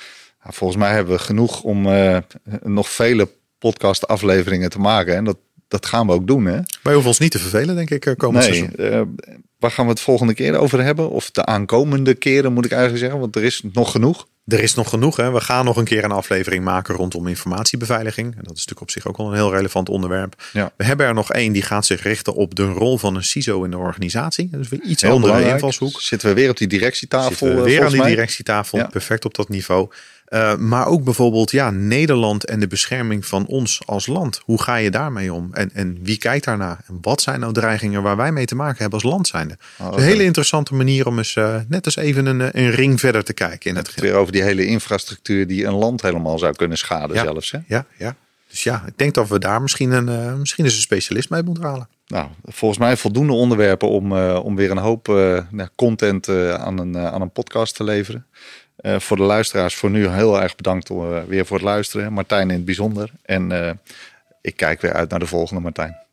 Volgens 0.49 0.79
mij 0.79 0.93
hebben 0.93 1.15
we 1.15 1.21
genoeg 1.21 1.63
om 1.63 1.87
uh, 1.87 2.19
nog 2.63 2.89
vele 2.91 3.29
podcast 3.59 4.09
afleveringen 4.09 4.71
te 4.71 4.79
maken. 4.79 5.17
En 5.17 5.25
dat, 5.25 5.37
dat 5.69 5.87
gaan 5.87 6.07
we 6.07 6.13
ook 6.13 6.27
doen. 6.27 6.45
Hè? 6.45 6.61
Wij 6.83 6.93
hoeven 6.93 7.07
ons 7.07 7.19
niet 7.19 7.31
te 7.31 7.39
vervelen, 7.39 7.77
denk 7.77 7.91
ik, 7.91 8.15
komend 8.17 8.47
nee, 8.47 8.55
seizoen. 8.55 9.17
Uh, 9.19 9.29
waar 9.59 9.71
gaan 9.71 9.85
we 9.85 9.91
het 9.91 10.01
volgende 10.01 10.35
keer 10.35 10.57
over 10.57 10.85
hebben? 10.85 11.11
Of 11.11 11.31
de 11.31 11.45
aankomende 11.45 12.15
keren 12.15 12.53
moet 12.53 12.65
ik 12.65 12.71
eigenlijk 12.71 13.03
zeggen, 13.03 13.21
want 13.21 13.37
er 13.37 13.45
is 13.45 13.63
nog 13.73 13.91
genoeg. 13.91 14.27
Er 14.47 14.61
is 14.61 14.75
nog 14.75 14.89
genoeg. 14.89 15.17
Hè? 15.17 15.33
We 15.33 15.41
gaan 15.41 15.65
nog 15.65 15.77
een 15.77 15.85
keer 15.85 16.05
een 16.05 16.11
aflevering 16.11 16.65
maken 16.65 16.95
rondom 16.95 17.27
informatiebeveiliging. 17.27 18.27
En 18.27 18.43
dat 18.43 18.57
is 18.57 18.67
natuurlijk 18.67 18.81
op 18.81 18.91
zich 18.91 19.07
ook 19.07 19.17
wel 19.17 19.27
een 19.27 19.35
heel 19.35 19.51
relevant 19.51 19.89
onderwerp. 19.89 20.43
Ja. 20.53 20.73
We 20.77 20.85
hebben 20.85 21.07
er 21.07 21.15
nog 21.15 21.33
één 21.33 21.53
die 21.53 21.63
gaat 21.63 21.87
zich 21.87 22.03
richten 22.03 22.35
op 22.35 22.55
de 22.55 22.65
rol 22.65 22.99
van 22.99 23.15
een 23.17 23.25
CISO 23.25 23.65
in 23.65 23.71
de 23.71 23.79
organisatie. 23.79 24.51
Is 24.61 24.69
weer 24.69 24.81
iets 24.81 25.03
heel 25.03 25.11
andere 25.13 25.49
invalshoek. 25.49 26.01
Zitten 26.01 26.29
we 26.29 26.35
weer 26.35 26.51
op 26.51 26.57
die 26.57 26.69
directietafel? 26.69 27.31
Zitten 27.31 27.57
we 27.57 27.63
weer 27.63 27.85
aan 27.85 27.93
die 27.93 28.05
directietafel. 28.05 28.79
Ja. 28.79 28.87
Perfect 28.87 29.25
op 29.25 29.35
dat 29.35 29.49
niveau. 29.49 29.89
Uh, 30.29 30.57
maar 30.57 30.87
ook 30.87 31.05
bijvoorbeeld 31.05 31.51
ja, 31.51 31.71
Nederland 31.71 32.45
en 32.45 32.61
de 32.61 32.67
bescherming 32.67 33.27
van 33.27 33.47
ons 33.47 33.81
als 33.87 34.07
land. 34.07 34.41
Hoe 34.45 34.63
ga 34.63 34.77
je 34.77 34.91
daarmee 34.91 35.33
om? 35.33 35.49
En, 35.53 35.71
en 35.75 35.99
wie 36.03 36.19
kijkt 36.19 36.45
daarna? 36.45 36.81
En 36.87 36.99
wat 37.01 37.23
zijn 37.23 37.41
nou 37.41 37.53
dreigingen 37.53 38.03
waar 38.03 38.17
wij 38.17 38.33
mee 38.33 38.45
te 38.45 38.55
maken 38.55 38.79
hebben 38.79 39.01
als 39.01 39.11
land 39.11 39.27
zijnde? 39.27 39.57
Oh, 39.79 39.87
okay. 39.87 39.99
Een 39.99 40.05
hele 40.05 40.25
interessante 40.25 40.75
manier 40.75 41.07
om 41.07 41.19
eens 41.19 41.35
uh, 41.35 41.57
net 41.69 41.87
eens 41.87 41.97
even 41.97 42.27
een, 42.27 42.41
een 42.41 42.71
ring 42.71 43.01
verder 43.01 43.25
te 43.25 43.33
kijken. 43.33 43.71
In 43.71 43.77
het, 43.77 43.87
het 43.87 44.01
weer 44.01 44.15
over 44.15 44.33
die 44.33 44.43
hele 44.43 44.67
infrastructuur 44.67 45.47
die 45.47 45.65
een 45.65 45.75
land 45.75 46.03
helemaal 46.03 46.39
zou 46.39 46.55
kunnen 46.55 46.79
schaden 46.79 47.17
ja, 47.17 47.23
zelfs. 47.23 47.51
Hè? 47.51 47.59
Ja, 47.67 47.87
ja. 47.99 48.17
Dus 48.49 48.63
ja, 48.63 48.83
ik 48.87 48.99
denk 48.99 49.15
dat 49.15 49.29
we 49.29 49.39
daar 49.39 49.63
misschien 49.63 49.91
een, 49.91 50.09
uh, 50.09 50.35
misschien 50.35 50.65
eens 50.65 50.75
een 50.75 50.81
specialist 50.81 51.31
mee 51.31 51.43
moeten 51.43 51.65
halen. 51.65 51.89
Nou, 52.07 52.29
volgens 52.45 52.81
mij 52.81 52.97
voldoende 52.97 53.33
onderwerpen 53.33 53.89
om, 53.89 54.13
om 54.19 54.57
weer 54.57 54.71
een 54.71 54.79
hoop 54.79 55.07
content 55.75 56.29
aan, 56.29 56.79
een, 56.79 56.99
aan 56.99 57.21
een 57.21 57.31
podcast 57.31 57.77
te 57.77 57.85
leveren. 57.85 58.27
Uh, 58.85 58.99
voor 58.99 59.17
de 59.17 59.23
luisteraars 59.23 59.75
voor 59.75 59.91
nu 59.91 60.09
heel 60.09 60.43
erg 60.43 60.57
bedankt 60.57 60.91
uh, 60.91 61.23
weer 61.23 61.47
voor 61.47 61.57
het 61.57 61.67
luisteren. 61.67 62.13
Martijn 62.13 62.51
in 62.51 62.57
het 62.57 62.65
bijzonder. 62.65 63.11
En 63.23 63.51
uh, 63.51 63.71
ik 64.41 64.57
kijk 64.57 64.81
weer 64.81 64.93
uit 64.93 65.11
naar 65.11 65.19
de 65.19 65.27
volgende 65.27 65.63
Martijn. 65.63 66.04